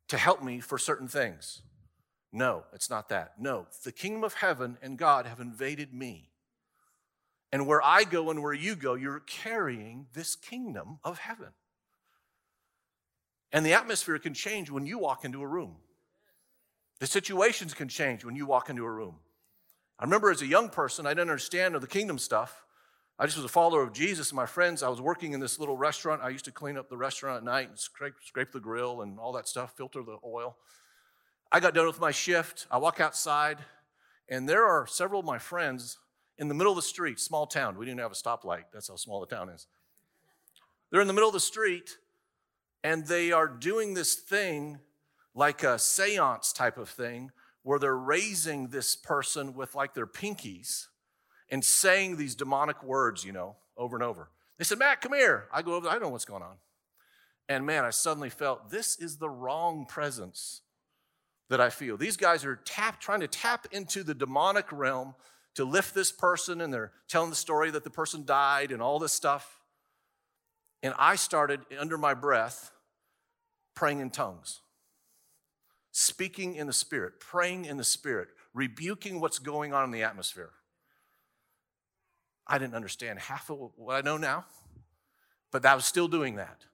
to 0.08 0.18
help 0.18 0.44
me 0.44 0.60
for 0.60 0.78
certain 0.78 1.08
things. 1.08 1.64
No, 2.32 2.66
it's 2.72 2.90
not 2.90 3.10
that. 3.10 3.34
No, 3.40 3.66
the 3.84 3.92
kingdom 3.92 4.24
of 4.24 4.36
heaven 4.36 4.78
and 4.82 4.98
God 4.98 5.26
have 5.26 5.40
invaded 5.40 5.94
me. 5.94 6.30
And 7.52 7.66
where 7.66 7.84
I 7.84 8.04
go 8.04 8.30
and 8.30 8.44
where 8.44 8.54
you 8.54 8.76
go, 8.76 8.94
you're 8.94 9.22
carrying 9.22 10.06
this 10.14 10.36
kingdom 10.36 11.00
of 11.04 11.18
heaven. 11.18 11.50
And 13.52 13.66
the 13.66 13.74
atmosphere 13.74 14.20
can 14.20 14.34
change 14.34 14.70
when 14.70 14.86
you 14.86 14.98
walk 14.98 15.24
into 15.24 15.42
a 15.42 15.48
room. 15.48 15.78
The 17.00 17.08
situations 17.08 17.74
can 17.74 17.88
change 17.88 18.26
when 18.26 18.36
you 18.36 18.46
walk 18.46 18.70
into 18.70 18.84
a 18.84 18.92
room. 18.92 19.16
I 20.00 20.04
remember 20.04 20.30
as 20.32 20.42
a 20.42 20.48
young 20.48 20.70
person, 20.70 21.06
I 21.06 21.12
didn't 21.12 21.30
understand 21.30 21.76
the 21.76 21.88
kingdom 21.88 22.18
stuff. 22.18 22.64
I 23.20 23.26
just 23.26 23.38
was 23.38 23.46
a 23.46 23.50
follower 23.50 23.82
of 23.82 23.94
Jesus 23.94 24.30
and 24.30 24.36
my 24.36 24.46
friends. 24.46 24.84
I 24.84 24.90
was 24.90 25.02
working 25.02 25.34
in 25.34 25.40
this 25.40 25.60
little 25.60 25.78
restaurant. 25.78 26.22
I 26.24 26.30
used 26.30 26.46
to 26.46 26.52
clean 26.52 26.78
up 26.78 26.90
the 26.90 26.98
restaurant 26.98 27.38
at 27.38 27.44
night 27.44 27.70
and 27.70 27.80
scrape, 27.80 28.14
scrape 28.24 28.52
the 28.52 28.60
grill 28.60 29.02
and 29.02 29.18
all 29.20 29.32
that 29.34 29.48
stuff, 29.48 29.74
filter 29.76 30.04
the 30.04 30.18
oil. 30.24 30.56
I 31.52 31.60
got 31.60 31.74
done 31.74 31.88
with 31.88 32.00
my 32.00 32.12
shift. 32.12 32.68
I 32.70 32.78
walk 32.78 33.00
outside, 33.00 33.58
and 34.30 34.48
there 34.48 34.66
are 34.66 34.86
several 34.86 35.22
of 35.22 35.26
my 35.26 35.40
friends 35.40 35.98
in 36.38 36.48
the 36.48 36.54
middle 36.54 36.74
of 36.74 36.76
the 36.76 36.84
street, 36.84 37.20
small 37.20 37.48
town. 37.48 37.78
We 37.78 37.86
didn't 37.86 38.02
have 38.02 38.12
a 38.12 38.16
stoplight. 38.16 38.66
That's 38.72 38.90
how 38.90 38.98
small 38.98 39.20
the 39.22 39.36
town 39.36 39.50
is. 39.50 39.66
They're 40.92 41.02
in 41.02 41.08
the 41.08 41.14
middle 41.14 41.30
of 41.30 41.34
the 41.34 41.40
street 41.40 41.98
and 42.84 43.08
they 43.08 43.32
are 43.32 43.48
doing 43.48 43.94
this 43.94 44.16
thing 44.16 44.80
like 45.34 45.64
a 45.64 45.78
seance 45.78 46.52
type 46.52 46.78
of 46.78 46.90
thing 46.90 47.32
where 47.64 47.80
they're 47.80 47.98
raising 47.98 48.70
this 48.70 48.96
person 48.96 49.54
with 49.54 49.76
like 49.76 49.94
their 49.94 50.08
pinkies 50.08 50.88
and 51.50 51.64
saying 51.64 52.18
these 52.18 52.36
demonic 52.36 52.82
words, 52.84 53.24
you 53.24 53.32
know, 53.32 53.56
over 53.78 53.96
and 53.96 54.04
over. 54.04 54.30
They 54.58 54.64
said, 54.64 54.80
Matt, 54.80 55.02
come 55.02 55.14
here. 55.14 55.48
I 55.54 55.62
go 55.62 55.76
over, 55.76 55.88
I 55.88 56.00
know 56.00 56.10
what's 56.10 56.26
going 56.26 56.44
on. 56.44 56.56
And 57.50 57.66
man, 57.66 57.86
I 57.86 57.92
suddenly 57.92 58.30
felt 58.30 58.70
this 58.70 58.98
is 58.98 59.18
the 59.18 59.30
wrong 59.30 59.86
presence 59.86 60.62
that 61.50 61.62
I 61.62 61.70
feel. 61.70 61.98
These 61.98 62.18
guys 62.18 62.44
are 62.44 62.58
tap, 62.66 63.00
trying 63.00 63.22
to 63.22 63.28
tap 63.28 63.68
into 63.72 64.04
the 64.04 64.14
demonic 64.14 64.72
realm 64.72 65.16
to 65.56 65.64
lift 65.64 65.96
this 65.96 66.12
person, 66.12 66.62
and 66.62 66.74
they're 66.74 66.92
telling 67.08 67.30
the 67.30 67.36
story 67.36 67.72
that 67.72 67.84
the 67.84 67.90
person 67.90 68.26
died 68.26 68.72
and 68.72 68.82
all 68.82 69.00
this 69.00 69.14
stuff. 69.14 69.57
And 70.84 70.94
I 70.98 71.16
started 71.16 71.62
under 71.80 71.98
my 71.98 72.14
breath 72.14 72.72
praying 73.76 74.00
in 74.00 74.10
tongues, 74.10 74.62
speaking 75.92 76.56
in 76.56 76.68
the 76.68 76.74
Spirit, 76.74 77.20
praying 77.20 77.66
in 77.66 77.78
the 77.78 77.84
Spirit, 77.84 78.30
rebuking 78.54 79.20
what's 79.20 79.40
going 79.40 79.74
on 79.74 79.84
in 79.84 79.92
the 79.92 80.04
atmosphere. 80.04 80.52
I 82.48 82.58
didn't 82.58 82.76
understand 82.76 83.20
half 83.20 83.50
of 83.50 83.72
what 83.76 83.96
I 83.96 84.02
know 84.02 84.18
now, 84.18 84.46
but 85.52 85.66
I 85.66 85.76
was 85.76 85.86
still 85.86 86.08
doing 86.08 86.36
that. 86.36 86.66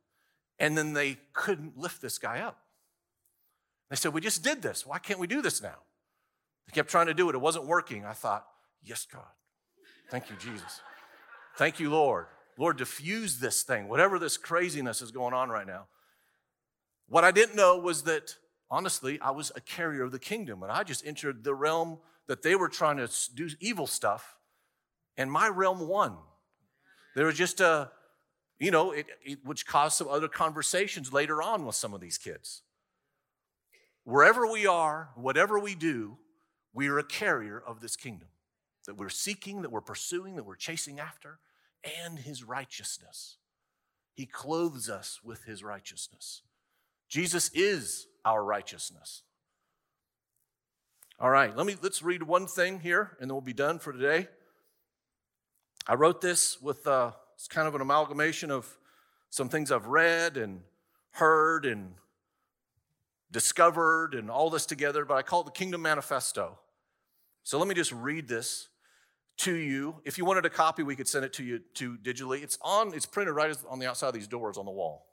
And 0.59 0.77
then 0.77 0.93
they 0.93 1.17
couldn't 1.33 1.77
lift 1.77 2.01
this 2.01 2.17
guy 2.17 2.39
up. 2.39 2.59
They 3.89 3.95
said, 3.95 4.13
We 4.13 4.21
just 4.21 4.43
did 4.43 4.61
this. 4.61 4.85
Why 4.85 4.99
can't 4.99 5.19
we 5.19 5.27
do 5.27 5.41
this 5.41 5.61
now? 5.61 5.77
They 6.67 6.71
kept 6.73 6.89
trying 6.89 7.07
to 7.07 7.13
do 7.13 7.29
it. 7.29 7.35
It 7.35 7.41
wasn't 7.41 7.65
working. 7.65 8.05
I 8.05 8.13
thought, 8.13 8.45
Yes, 8.83 9.07
God. 9.11 9.23
Thank 10.09 10.29
you, 10.29 10.35
Jesus. 10.35 10.81
Thank 11.57 11.79
you, 11.79 11.89
Lord. 11.89 12.25
Lord, 12.57 12.77
diffuse 12.77 13.39
this 13.39 13.63
thing, 13.63 13.87
whatever 13.87 14.19
this 14.19 14.37
craziness 14.37 15.01
is 15.01 15.11
going 15.11 15.33
on 15.33 15.49
right 15.49 15.67
now. 15.67 15.87
What 17.07 17.23
I 17.23 17.31
didn't 17.31 17.55
know 17.55 17.77
was 17.77 18.03
that, 18.03 18.35
honestly, 18.69 19.19
I 19.21 19.31
was 19.31 19.51
a 19.55 19.61
carrier 19.61 20.03
of 20.03 20.11
the 20.11 20.19
kingdom, 20.19 20.63
and 20.63 20.71
I 20.71 20.83
just 20.83 21.05
entered 21.05 21.43
the 21.43 21.55
realm 21.55 21.99
that 22.27 22.43
they 22.43 22.55
were 22.55 22.69
trying 22.69 22.97
to 22.97 23.09
do 23.33 23.49
evil 23.59 23.87
stuff, 23.87 24.37
and 25.17 25.31
my 25.31 25.47
realm 25.47 25.87
won. 25.87 26.15
There 27.15 27.25
was 27.25 27.35
just 27.35 27.59
a, 27.59 27.91
you 28.59 28.71
know, 28.71 28.91
it, 28.91 29.07
it, 29.23 29.39
which 29.43 29.67
caused 29.67 29.97
some 29.97 30.07
other 30.07 30.27
conversations 30.27 31.11
later 31.11 31.41
on 31.41 31.65
with 31.65 31.75
some 31.75 31.93
of 31.93 32.01
these 32.01 32.17
kids. 32.17 32.61
Wherever 34.03 34.45
we 34.47 34.65
are, 34.65 35.09
whatever 35.15 35.59
we 35.59 35.75
do, 35.75 36.17
we 36.73 36.87
are 36.87 36.97
a 36.97 37.03
carrier 37.03 37.61
of 37.65 37.81
this 37.81 37.95
kingdom 37.95 38.29
that 38.85 38.97
we're 38.97 39.09
seeking, 39.09 39.61
that 39.61 39.71
we're 39.71 39.81
pursuing, 39.81 40.35
that 40.35 40.45
we're 40.45 40.55
chasing 40.55 40.99
after, 40.99 41.39
and 42.05 42.19
his 42.19 42.43
righteousness. 42.43 43.37
He 44.13 44.25
clothes 44.25 44.89
us 44.89 45.19
with 45.23 45.43
his 45.43 45.63
righteousness. 45.63 46.41
Jesus 47.09 47.49
is 47.53 48.07
our 48.25 48.43
righteousness. 48.43 49.23
All 51.19 51.29
right, 51.29 51.55
let 51.55 51.65
me 51.65 51.75
let's 51.81 52.01
read 52.01 52.23
one 52.23 52.47
thing 52.47 52.79
here 52.79 53.15
and 53.19 53.29
then 53.29 53.35
we'll 53.35 53.41
be 53.41 53.53
done 53.53 53.79
for 53.79 53.93
today. 53.93 54.27
I 55.87 55.95
wrote 55.95 56.21
this 56.21 56.61
with 56.61 56.85
uh, 56.87 57.11
it's 57.35 57.47
kind 57.47 57.67
of 57.67 57.75
an 57.75 57.81
amalgamation 57.81 58.51
of 58.51 58.77
some 59.29 59.49
things 59.49 59.71
I've 59.71 59.87
read 59.87 60.37
and 60.37 60.61
heard 61.11 61.65
and 61.65 61.93
discovered 63.31 64.13
and 64.13 64.29
all 64.29 64.49
this 64.49 64.65
together, 64.65 65.05
but 65.05 65.15
I 65.15 65.23
call 65.23 65.41
it 65.41 65.45
the 65.45 65.51
Kingdom 65.51 65.81
Manifesto. 65.81 66.59
So 67.43 67.57
let 67.59 67.67
me 67.67 67.75
just 67.75 67.91
read 67.91 68.27
this 68.27 68.69
to 69.37 69.53
you. 69.53 69.95
If 70.05 70.17
you 70.17 70.25
wanted 70.25 70.45
a 70.45 70.49
copy, 70.49 70.83
we 70.83 70.95
could 70.95 71.07
send 71.07 71.25
it 71.25 71.33
to 71.33 71.43
you 71.43 71.59
to 71.75 71.97
digitally. 71.97 72.43
It's 72.43 72.57
on, 72.61 72.93
it's 72.93 73.05
printed 73.05 73.35
right 73.35 73.55
on 73.69 73.79
the 73.79 73.87
outside 73.87 74.07
of 74.07 74.13
these 74.13 74.27
doors 74.27 74.57
on 74.57 74.65
the 74.65 74.71
wall. 74.71 75.07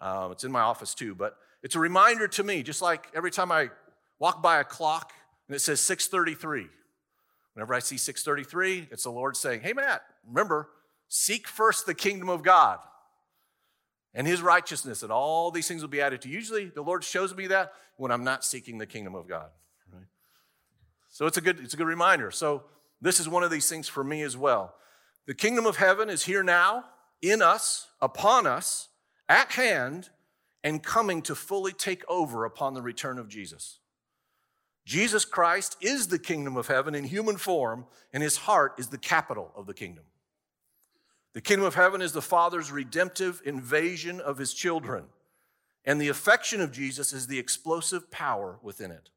Um, 0.00 0.32
it's 0.32 0.44
in 0.44 0.52
my 0.52 0.60
office 0.60 0.94
too, 0.94 1.14
but 1.14 1.36
it's 1.62 1.74
a 1.74 1.80
reminder 1.80 2.28
to 2.28 2.42
me, 2.42 2.62
just 2.62 2.82
like 2.82 3.08
every 3.14 3.30
time 3.30 3.50
I 3.50 3.70
walk 4.18 4.42
by 4.42 4.60
a 4.60 4.64
clock 4.64 5.12
and 5.48 5.56
it 5.56 5.60
says 5.60 5.80
633. 5.80 6.66
Whenever 7.54 7.74
I 7.74 7.80
see 7.80 7.96
633, 7.96 8.88
it's 8.90 9.02
the 9.02 9.10
Lord 9.10 9.36
saying, 9.36 9.62
Hey 9.62 9.72
Matt, 9.72 10.02
remember, 10.26 10.68
seek 11.08 11.48
first 11.48 11.86
the 11.86 11.94
kingdom 11.94 12.28
of 12.28 12.42
God 12.42 12.78
and 14.14 14.26
his 14.26 14.40
righteousness, 14.42 15.02
and 15.02 15.12
all 15.12 15.50
these 15.50 15.68
things 15.68 15.82
will 15.82 15.88
be 15.88 16.00
added 16.00 16.22
to 16.22 16.28
you. 16.28 16.34
Usually 16.34 16.66
the 16.66 16.82
Lord 16.82 17.04
shows 17.04 17.34
me 17.34 17.48
that 17.48 17.72
when 17.96 18.10
I'm 18.10 18.24
not 18.24 18.44
seeking 18.44 18.78
the 18.78 18.86
kingdom 18.86 19.14
of 19.14 19.28
God. 19.28 19.48
Right? 19.92 20.06
So 21.08 21.26
it's 21.26 21.36
a 21.36 21.40
good, 21.40 21.60
it's 21.60 21.74
a 21.74 21.76
good 21.76 21.86
reminder. 21.86 22.30
So 22.30 22.64
this 23.00 23.20
is 23.20 23.28
one 23.28 23.42
of 23.42 23.50
these 23.50 23.68
things 23.68 23.88
for 23.88 24.02
me 24.02 24.22
as 24.22 24.36
well. 24.36 24.74
The 25.26 25.34
kingdom 25.34 25.66
of 25.66 25.76
heaven 25.76 26.08
is 26.08 26.24
here 26.24 26.42
now, 26.42 26.84
in 27.22 27.42
us, 27.42 27.88
upon 28.00 28.46
us, 28.46 28.88
at 29.28 29.52
hand, 29.52 30.10
and 30.64 30.82
coming 30.82 31.22
to 31.22 31.34
fully 31.34 31.72
take 31.72 32.02
over 32.08 32.44
upon 32.44 32.74
the 32.74 32.82
return 32.82 33.18
of 33.18 33.28
Jesus. 33.28 33.78
Jesus 34.84 35.24
Christ 35.24 35.76
is 35.80 36.08
the 36.08 36.18
kingdom 36.18 36.56
of 36.56 36.66
heaven 36.66 36.94
in 36.94 37.04
human 37.04 37.36
form, 37.36 37.86
and 38.12 38.22
his 38.22 38.38
heart 38.38 38.74
is 38.78 38.88
the 38.88 38.98
capital 38.98 39.52
of 39.54 39.66
the 39.66 39.74
kingdom. 39.74 40.04
The 41.34 41.42
kingdom 41.42 41.66
of 41.66 41.74
heaven 41.74 42.00
is 42.00 42.12
the 42.12 42.22
Father's 42.22 42.72
redemptive 42.72 43.42
invasion 43.44 44.20
of 44.20 44.38
his 44.38 44.54
children, 44.54 45.04
and 45.84 46.00
the 46.00 46.08
affection 46.08 46.60
of 46.60 46.72
Jesus 46.72 47.12
is 47.12 47.26
the 47.26 47.38
explosive 47.38 48.10
power 48.10 48.58
within 48.62 48.90
it. 48.90 49.10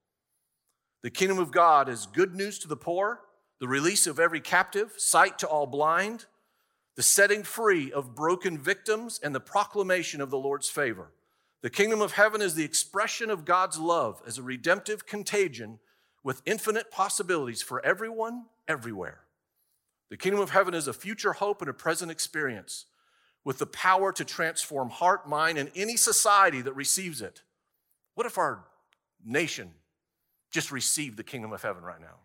The 1.03 1.09
kingdom 1.09 1.39
of 1.39 1.51
God 1.51 1.89
is 1.89 2.05
good 2.05 2.35
news 2.35 2.59
to 2.59 2.67
the 2.67 2.75
poor 2.75 3.21
the 3.61 3.67
release 3.67 4.07
of 4.07 4.19
every 4.19 4.41
captive, 4.41 4.95
sight 4.97 5.37
to 5.37 5.47
all 5.47 5.67
blind, 5.67 6.25
the 6.95 7.03
setting 7.03 7.43
free 7.43 7.91
of 7.91 8.15
broken 8.15 8.57
victims, 8.57 9.19
and 9.23 9.35
the 9.35 9.39
proclamation 9.39 10.19
of 10.19 10.31
the 10.31 10.37
Lord's 10.37 10.67
favor. 10.67 11.11
The 11.61 11.69
kingdom 11.69 12.01
of 12.01 12.13
heaven 12.13 12.41
is 12.41 12.55
the 12.55 12.65
expression 12.65 13.29
of 13.29 13.45
God's 13.45 13.77
love 13.77 14.19
as 14.25 14.39
a 14.39 14.43
redemptive 14.43 15.05
contagion 15.05 15.77
with 16.23 16.41
infinite 16.43 16.89
possibilities 16.89 17.61
for 17.61 17.85
everyone, 17.85 18.45
everywhere. 18.67 19.19
The 20.09 20.17
kingdom 20.17 20.41
of 20.41 20.49
heaven 20.49 20.73
is 20.73 20.87
a 20.87 20.93
future 20.93 21.33
hope 21.33 21.61
and 21.61 21.69
a 21.69 21.73
present 21.73 22.09
experience 22.09 22.87
with 23.43 23.59
the 23.59 23.67
power 23.67 24.11
to 24.11 24.25
transform 24.25 24.89
heart, 24.89 25.29
mind, 25.29 25.59
and 25.59 25.69
any 25.75 25.97
society 25.97 26.61
that 26.61 26.73
receives 26.73 27.21
it. 27.21 27.43
What 28.15 28.25
if 28.25 28.39
our 28.39 28.65
nation 29.23 29.69
just 30.49 30.71
received 30.71 31.15
the 31.15 31.23
kingdom 31.23 31.53
of 31.53 31.61
heaven 31.61 31.83
right 31.83 32.01
now? 32.01 32.17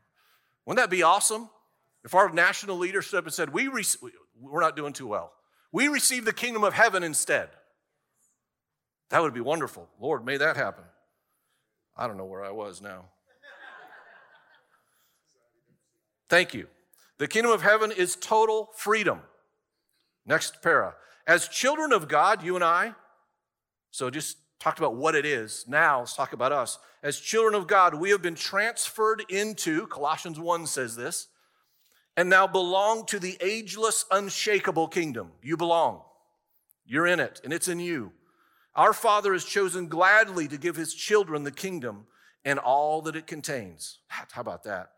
Wouldn't 0.66 0.82
that 0.82 0.90
be 0.90 1.02
awesome? 1.02 1.48
If 2.04 2.14
our 2.14 2.30
national 2.30 2.76
leader 2.76 3.00
stood 3.02 3.18
up 3.18 3.24
and 3.24 3.34
said, 3.34 3.52
we 3.52 3.68
re- 3.68 3.84
We're 4.38 4.60
not 4.60 4.76
doing 4.76 4.92
too 4.92 5.06
well, 5.06 5.32
we 5.72 5.88
receive 5.88 6.24
the 6.24 6.32
kingdom 6.32 6.64
of 6.64 6.74
heaven 6.74 7.02
instead. 7.02 7.48
That 9.10 9.22
would 9.22 9.34
be 9.34 9.40
wonderful. 9.40 9.88
Lord, 10.00 10.24
may 10.24 10.36
that 10.36 10.56
happen. 10.56 10.84
I 11.96 12.06
don't 12.06 12.16
know 12.16 12.24
where 12.24 12.44
I 12.44 12.50
was 12.50 12.82
now. 12.82 13.06
Thank 16.28 16.54
you. 16.54 16.66
The 17.18 17.28
kingdom 17.28 17.52
of 17.52 17.62
heaven 17.62 17.92
is 17.92 18.16
total 18.16 18.70
freedom. 18.76 19.20
Next 20.26 20.60
para. 20.60 20.94
As 21.26 21.48
children 21.48 21.92
of 21.92 22.08
God, 22.08 22.42
you 22.42 22.56
and 22.56 22.64
I, 22.64 22.94
so 23.90 24.10
just 24.10 24.36
talked 24.58 24.78
about 24.78 24.96
what 24.96 25.14
it 25.14 25.24
is. 25.24 25.64
Now 25.68 26.00
let's 26.00 26.14
talk 26.14 26.32
about 26.32 26.52
us. 26.52 26.78
As 27.02 27.20
children 27.20 27.54
of 27.54 27.66
God, 27.66 27.94
we 27.94 28.10
have 28.10 28.22
been 28.22 28.34
transferred 28.34 29.24
into, 29.28 29.86
Colossians 29.86 30.40
1 30.40 30.66
says 30.66 30.96
this, 30.96 31.28
and 32.16 32.30
now 32.30 32.46
belong 32.46 33.04
to 33.06 33.18
the 33.18 33.36
ageless, 33.40 34.06
unshakable 34.10 34.88
kingdom. 34.88 35.32
You 35.42 35.56
belong. 35.56 36.02
You're 36.86 37.06
in 37.06 37.20
it, 37.20 37.40
and 37.44 37.52
it's 37.52 37.68
in 37.68 37.78
you. 37.78 38.12
Our 38.74 38.92
Father 38.92 39.32
has 39.32 39.44
chosen 39.44 39.88
gladly 39.88 40.48
to 40.48 40.56
give 40.56 40.76
his 40.76 40.94
children 40.94 41.44
the 41.44 41.50
kingdom 41.50 42.06
and 42.44 42.58
all 42.58 43.02
that 43.02 43.16
it 43.16 43.26
contains. 43.26 43.98
How 44.08 44.40
about 44.40 44.64
that? 44.64 44.90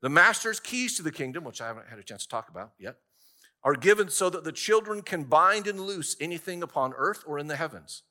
The 0.00 0.08
master's 0.08 0.60
keys 0.60 0.96
to 0.96 1.02
the 1.02 1.12
kingdom, 1.12 1.44
which 1.44 1.60
I 1.60 1.66
haven't 1.66 1.88
had 1.88 1.98
a 1.98 2.02
chance 2.02 2.24
to 2.24 2.28
talk 2.28 2.48
about 2.48 2.72
yet, 2.78 2.96
are 3.62 3.74
given 3.74 4.08
so 4.08 4.28
that 4.30 4.44
the 4.44 4.52
children 4.52 5.02
can 5.02 5.24
bind 5.24 5.66
and 5.66 5.80
loose 5.80 6.16
anything 6.20 6.62
upon 6.62 6.92
earth 6.96 7.22
or 7.26 7.38
in 7.38 7.46
the 7.46 7.56
heavens. 7.56 8.02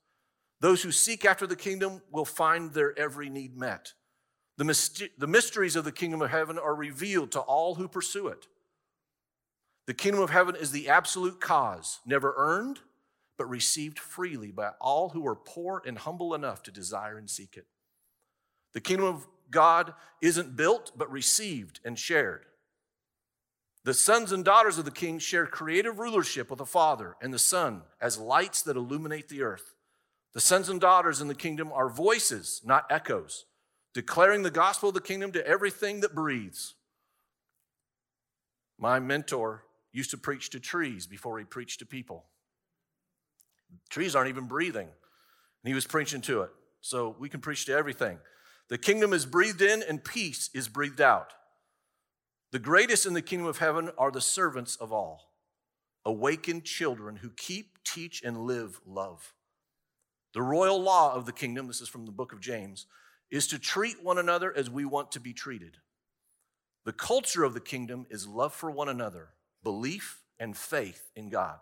Those 0.61 0.83
who 0.83 0.91
seek 0.91 1.25
after 1.25 1.47
the 1.47 1.55
kingdom 1.55 2.01
will 2.11 2.23
find 2.23 2.71
their 2.71 2.97
every 2.97 3.29
need 3.29 3.57
met. 3.57 3.93
The, 4.57 5.09
the 5.17 5.27
mysteries 5.27 5.75
of 5.75 5.85
the 5.85 5.91
kingdom 5.91 6.21
of 6.21 6.29
heaven 6.29 6.59
are 6.59 6.75
revealed 6.75 7.31
to 7.31 7.39
all 7.39 7.75
who 7.75 7.87
pursue 7.87 8.27
it. 8.27 8.47
The 9.87 9.95
kingdom 9.95 10.21
of 10.21 10.29
heaven 10.29 10.55
is 10.55 10.71
the 10.71 10.87
absolute 10.87 11.41
cause, 11.41 11.99
never 12.05 12.35
earned, 12.37 12.79
but 13.39 13.49
received 13.49 13.97
freely 13.97 14.51
by 14.51 14.69
all 14.79 15.09
who 15.09 15.27
are 15.27 15.35
poor 15.35 15.81
and 15.83 15.97
humble 15.97 16.35
enough 16.35 16.61
to 16.63 16.71
desire 16.71 17.17
and 17.17 17.27
seek 17.27 17.57
it. 17.57 17.65
The 18.73 18.81
kingdom 18.81 19.07
of 19.07 19.27
God 19.49 19.95
isn't 20.21 20.55
built, 20.55 20.91
but 20.95 21.11
received 21.11 21.79
and 21.83 21.97
shared. 21.97 22.45
The 23.83 23.95
sons 23.95 24.31
and 24.31 24.45
daughters 24.45 24.77
of 24.77 24.85
the 24.85 24.91
king 24.91 25.17
share 25.17 25.47
creative 25.47 25.97
rulership 25.97 26.51
with 26.51 26.59
the 26.59 26.67
Father 26.67 27.15
and 27.19 27.33
the 27.33 27.39
Son 27.39 27.81
as 27.99 28.19
lights 28.19 28.61
that 28.61 28.77
illuminate 28.77 29.27
the 29.27 29.41
earth. 29.41 29.73
The 30.33 30.39
sons 30.39 30.69
and 30.69 30.79
daughters 30.79 31.21
in 31.21 31.27
the 31.27 31.35
kingdom 31.35 31.71
are 31.73 31.89
voices, 31.89 32.61
not 32.63 32.85
echoes, 32.89 33.45
declaring 33.93 34.43
the 34.43 34.51
gospel 34.51 34.89
of 34.89 34.95
the 34.95 35.01
kingdom 35.01 35.31
to 35.33 35.45
everything 35.45 36.01
that 36.01 36.15
breathes. 36.15 36.75
My 38.79 38.99
mentor 38.99 39.65
used 39.91 40.11
to 40.11 40.17
preach 40.17 40.49
to 40.51 40.59
trees 40.59 41.05
before 41.05 41.37
he 41.37 41.45
preached 41.45 41.79
to 41.79 41.85
people. 41.85 42.25
Trees 43.89 44.15
aren't 44.15 44.29
even 44.29 44.47
breathing. 44.47 44.87
And 44.87 45.69
he 45.69 45.73
was 45.73 45.85
preaching 45.85 46.21
to 46.21 46.41
it. 46.41 46.49
So 46.79 47.15
we 47.19 47.29
can 47.29 47.41
preach 47.41 47.65
to 47.65 47.73
everything. 47.73 48.17
The 48.69 48.77
kingdom 48.77 49.13
is 49.13 49.25
breathed 49.25 49.61
in 49.61 49.83
and 49.83 50.03
peace 50.03 50.49
is 50.53 50.67
breathed 50.67 51.01
out. 51.01 51.33
The 52.51 52.59
greatest 52.59 53.05
in 53.05 53.13
the 53.13 53.21
kingdom 53.21 53.47
of 53.47 53.59
heaven 53.59 53.91
are 53.97 54.11
the 54.11 54.21
servants 54.21 54.75
of 54.77 54.91
all, 54.91 55.33
awakened 56.05 56.65
children 56.65 57.17
who 57.17 57.29
keep, 57.29 57.83
teach, 57.83 58.21
and 58.23 58.45
live 58.45 58.81
love. 58.85 59.33
The 60.33 60.41
royal 60.41 60.81
law 60.81 61.13
of 61.13 61.25
the 61.25 61.33
kingdom, 61.33 61.67
this 61.67 61.81
is 61.81 61.89
from 61.89 62.05
the 62.05 62.11
book 62.11 62.31
of 62.33 62.39
James, 62.39 62.85
is 63.29 63.47
to 63.47 63.59
treat 63.59 64.03
one 64.03 64.17
another 64.17 64.55
as 64.55 64.69
we 64.69 64.85
want 64.85 65.11
to 65.11 65.19
be 65.19 65.33
treated. 65.33 65.77
The 66.85 66.93
culture 66.93 67.43
of 67.43 67.53
the 67.53 67.59
kingdom 67.59 68.05
is 68.09 68.27
love 68.27 68.53
for 68.53 68.71
one 68.71 68.89
another, 68.89 69.29
belief, 69.63 70.23
and 70.39 70.57
faith 70.57 71.09
in 71.15 71.29
God. 71.29 71.59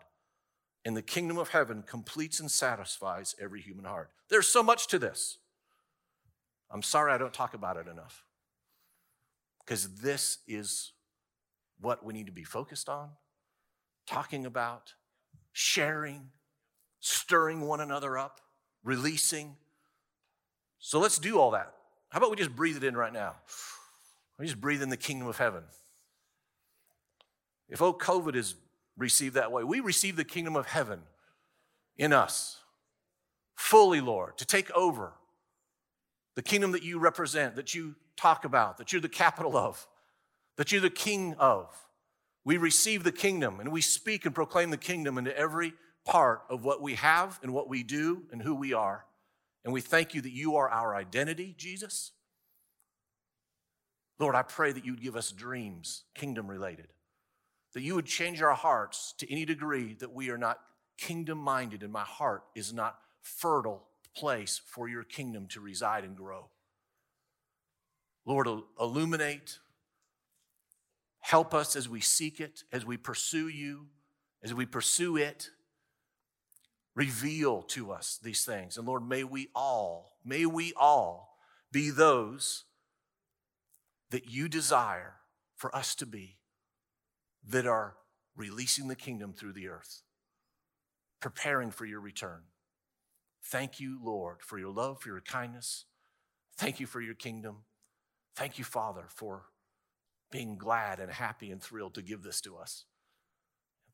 And 0.84 0.96
the 0.96 1.02
kingdom 1.02 1.36
of 1.36 1.50
heaven 1.50 1.82
completes 1.82 2.40
and 2.40 2.50
satisfies 2.50 3.34
every 3.40 3.60
human 3.60 3.84
heart. 3.84 4.10
There's 4.30 4.48
so 4.48 4.62
much 4.62 4.88
to 4.88 4.98
this. 4.98 5.38
I'm 6.70 6.82
sorry 6.82 7.12
I 7.12 7.18
don't 7.18 7.34
talk 7.34 7.54
about 7.54 7.76
it 7.76 7.86
enough. 7.86 8.24
Because 9.64 9.96
this 9.96 10.38
is 10.48 10.92
what 11.80 12.04
we 12.04 12.14
need 12.14 12.26
to 12.26 12.32
be 12.32 12.44
focused 12.44 12.88
on, 12.88 13.10
talking 14.06 14.46
about, 14.46 14.94
sharing, 15.52 16.30
stirring 17.00 17.60
one 17.62 17.80
another 17.80 18.16
up, 18.16 18.40
releasing. 18.84 19.56
So 20.78 20.98
let's 20.98 21.18
do 21.18 21.38
all 21.38 21.52
that. 21.52 21.72
How 22.10 22.18
about 22.18 22.30
we 22.30 22.36
just 22.36 22.54
breathe 22.54 22.76
it 22.76 22.84
in 22.84 22.96
right 22.96 23.12
now? 23.12 23.36
We 24.38 24.46
just 24.46 24.60
breathe 24.60 24.82
in 24.82 24.88
the 24.88 24.96
kingdom 24.96 25.28
of 25.28 25.36
heaven. 25.36 25.62
If 27.68 27.82
oh 27.82 27.92
COVID 27.92 28.34
is 28.34 28.54
received 28.96 29.34
that 29.34 29.52
way, 29.52 29.64
we 29.64 29.80
receive 29.80 30.16
the 30.16 30.24
kingdom 30.24 30.56
of 30.56 30.66
heaven 30.66 31.00
in 31.96 32.12
us 32.12 32.58
fully, 33.54 34.00
Lord, 34.00 34.38
to 34.38 34.46
take 34.46 34.70
over 34.72 35.12
the 36.34 36.42
kingdom 36.42 36.72
that 36.72 36.82
you 36.82 36.98
represent, 36.98 37.56
that 37.56 37.74
you 37.74 37.94
talk 38.16 38.44
about, 38.44 38.78
that 38.78 38.92
you're 38.92 39.02
the 39.02 39.08
capital 39.08 39.56
of, 39.56 39.86
that 40.56 40.72
you're 40.72 40.80
the 40.80 40.90
king 40.90 41.34
of. 41.38 41.68
We 42.44 42.56
receive 42.56 43.04
the 43.04 43.12
kingdom 43.12 43.60
and 43.60 43.70
we 43.70 43.82
speak 43.82 44.24
and 44.24 44.34
proclaim 44.34 44.70
the 44.70 44.78
kingdom 44.78 45.18
into 45.18 45.36
every 45.36 45.74
part 46.04 46.42
of 46.48 46.64
what 46.64 46.80
we 46.80 46.94
have 46.94 47.38
and 47.42 47.52
what 47.52 47.68
we 47.68 47.82
do 47.82 48.22
and 48.32 48.42
who 48.42 48.54
we 48.54 48.72
are. 48.72 49.04
And 49.64 49.72
we 49.72 49.80
thank 49.80 50.14
you 50.14 50.20
that 50.22 50.32
you 50.32 50.56
are 50.56 50.68
our 50.68 50.94
identity, 50.94 51.54
Jesus. 51.56 52.12
Lord, 54.18 54.34
I 54.34 54.42
pray 54.42 54.72
that 54.72 54.84
you'd 54.84 55.02
give 55.02 55.16
us 55.16 55.32
dreams, 55.32 56.04
kingdom 56.14 56.46
related, 56.46 56.88
that 57.74 57.82
you 57.82 57.94
would 57.94 58.06
change 58.06 58.42
our 58.42 58.54
hearts 58.54 59.14
to 59.18 59.30
any 59.30 59.44
degree 59.44 59.94
that 60.00 60.12
we 60.12 60.30
are 60.30 60.38
not 60.38 60.60
kingdom 60.98 61.38
minded 61.38 61.82
and 61.82 61.92
my 61.92 62.02
heart 62.02 62.44
is 62.54 62.72
not 62.72 62.98
fertile 63.22 63.86
place 64.14 64.60
for 64.66 64.88
your 64.88 65.04
kingdom 65.04 65.46
to 65.48 65.60
reside 65.60 66.04
and 66.04 66.16
grow. 66.16 66.48
Lord, 68.26 68.46
illuminate, 68.78 69.58
help 71.20 71.54
us 71.54 71.74
as 71.74 71.88
we 71.88 72.00
seek 72.00 72.40
it, 72.40 72.64
as 72.72 72.84
we 72.84 72.96
pursue 72.96 73.48
you, 73.48 73.86
as 74.42 74.52
we 74.52 74.66
pursue 74.66 75.16
it. 75.16 75.50
Reveal 77.00 77.62
to 77.62 77.92
us 77.92 78.18
these 78.22 78.44
things. 78.44 78.76
And 78.76 78.86
Lord, 78.86 79.08
may 79.08 79.24
we 79.24 79.48
all, 79.54 80.18
may 80.22 80.44
we 80.44 80.74
all 80.76 81.38
be 81.72 81.88
those 81.88 82.64
that 84.10 84.28
you 84.30 84.50
desire 84.50 85.14
for 85.56 85.74
us 85.74 85.94
to 85.94 86.04
be 86.04 86.36
that 87.48 87.66
are 87.66 87.94
releasing 88.36 88.88
the 88.88 88.94
kingdom 88.94 89.32
through 89.32 89.54
the 89.54 89.66
earth, 89.66 90.02
preparing 91.22 91.70
for 91.70 91.86
your 91.86 92.00
return. 92.00 92.42
Thank 93.42 93.80
you, 93.80 93.98
Lord, 94.04 94.42
for 94.42 94.58
your 94.58 94.70
love, 94.70 95.00
for 95.00 95.08
your 95.08 95.22
kindness. 95.22 95.86
Thank 96.58 96.80
you 96.80 96.86
for 96.86 97.00
your 97.00 97.14
kingdom. 97.14 97.64
Thank 98.36 98.58
you, 98.58 98.64
Father, 98.64 99.06
for 99.08 99.44
being 100.30 100.58
glad 100.58 101.00
and 101.00 101.10
happy 101.10 101.50
and 101.50 101.62
thrilled 101.62 101.94
to 101.94 102.02
give 102.02 102.22
this 102.22 102.42
to 102.42 102.58
us. 102.58 102.84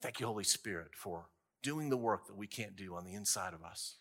Thank 0.03 0.19
you, 0.19 0.27
Holy 0.27 0.43
Spirit, 0.43 0.89
for 0.97 1.27
doing 1.67 1.91
the 1.91 1.97
work 1.97 2.29
that 2.29 2.37
we 2.37 2.47
can't 2.47 2.77
do 2.77 2.95
on 2.95 3.05
the 3.05 3.13
inside 3.13 3.53
of 3.53 3.65
us. 3.65 3.97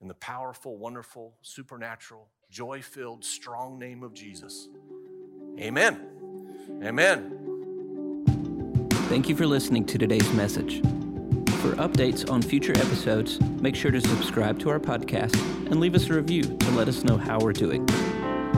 In 0.00 0.06
the 0.06 0.14
powerful, 0.14 0.78
wonderful, 0.78 1.34
supernatural, 1.42 2.28
joy 2.52 2.82
filled, 2.82 3.24
strong 3.24 3.80
name 3.80 4.04
of 4.04 4.14
Jesus. 4.14 4.68
Amen. 5.58 6.06
Amen. 6.84 8.24
Thank 9.08 9.28
you 9.28 9.34
for 9.34 9.44
listening 9.44 9.84
to 9.86 9.98
today's 9.98 10.32
message. 10.34 10.80
For 11.62 11.74
updates 11.82 12.30
on 12.30 12.40
future 12.40 12.78
episodes, 12.78 13.40
make 13.60 13.74
sure 13.74 13.90
to 13.90 14.00
subscribe 14.00 14.60
to 14.60 14.70
our 14.70 14.78
podcast 14.78 15.34
and 15.68 15.80
leave 15.80 15.96
us 15.96 16.08
a 16.08 16.14
review 16.14 16.42
to 16.42 16.70
let 16.72 16.86
us 16.86 17.02
know 17.02 17.16
how 17.16 17.40
we're 17.40 17.52
doing. 17.52 17.84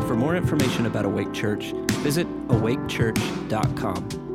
For 0.07 0.15
more 0.15 0.37
information 0.37 0.85
about 0.85 1.07
Awake 1.07 1.33
Church, 1.33 1.73
visit 2.03 2.27
awakechurch.com. 2.49 4.28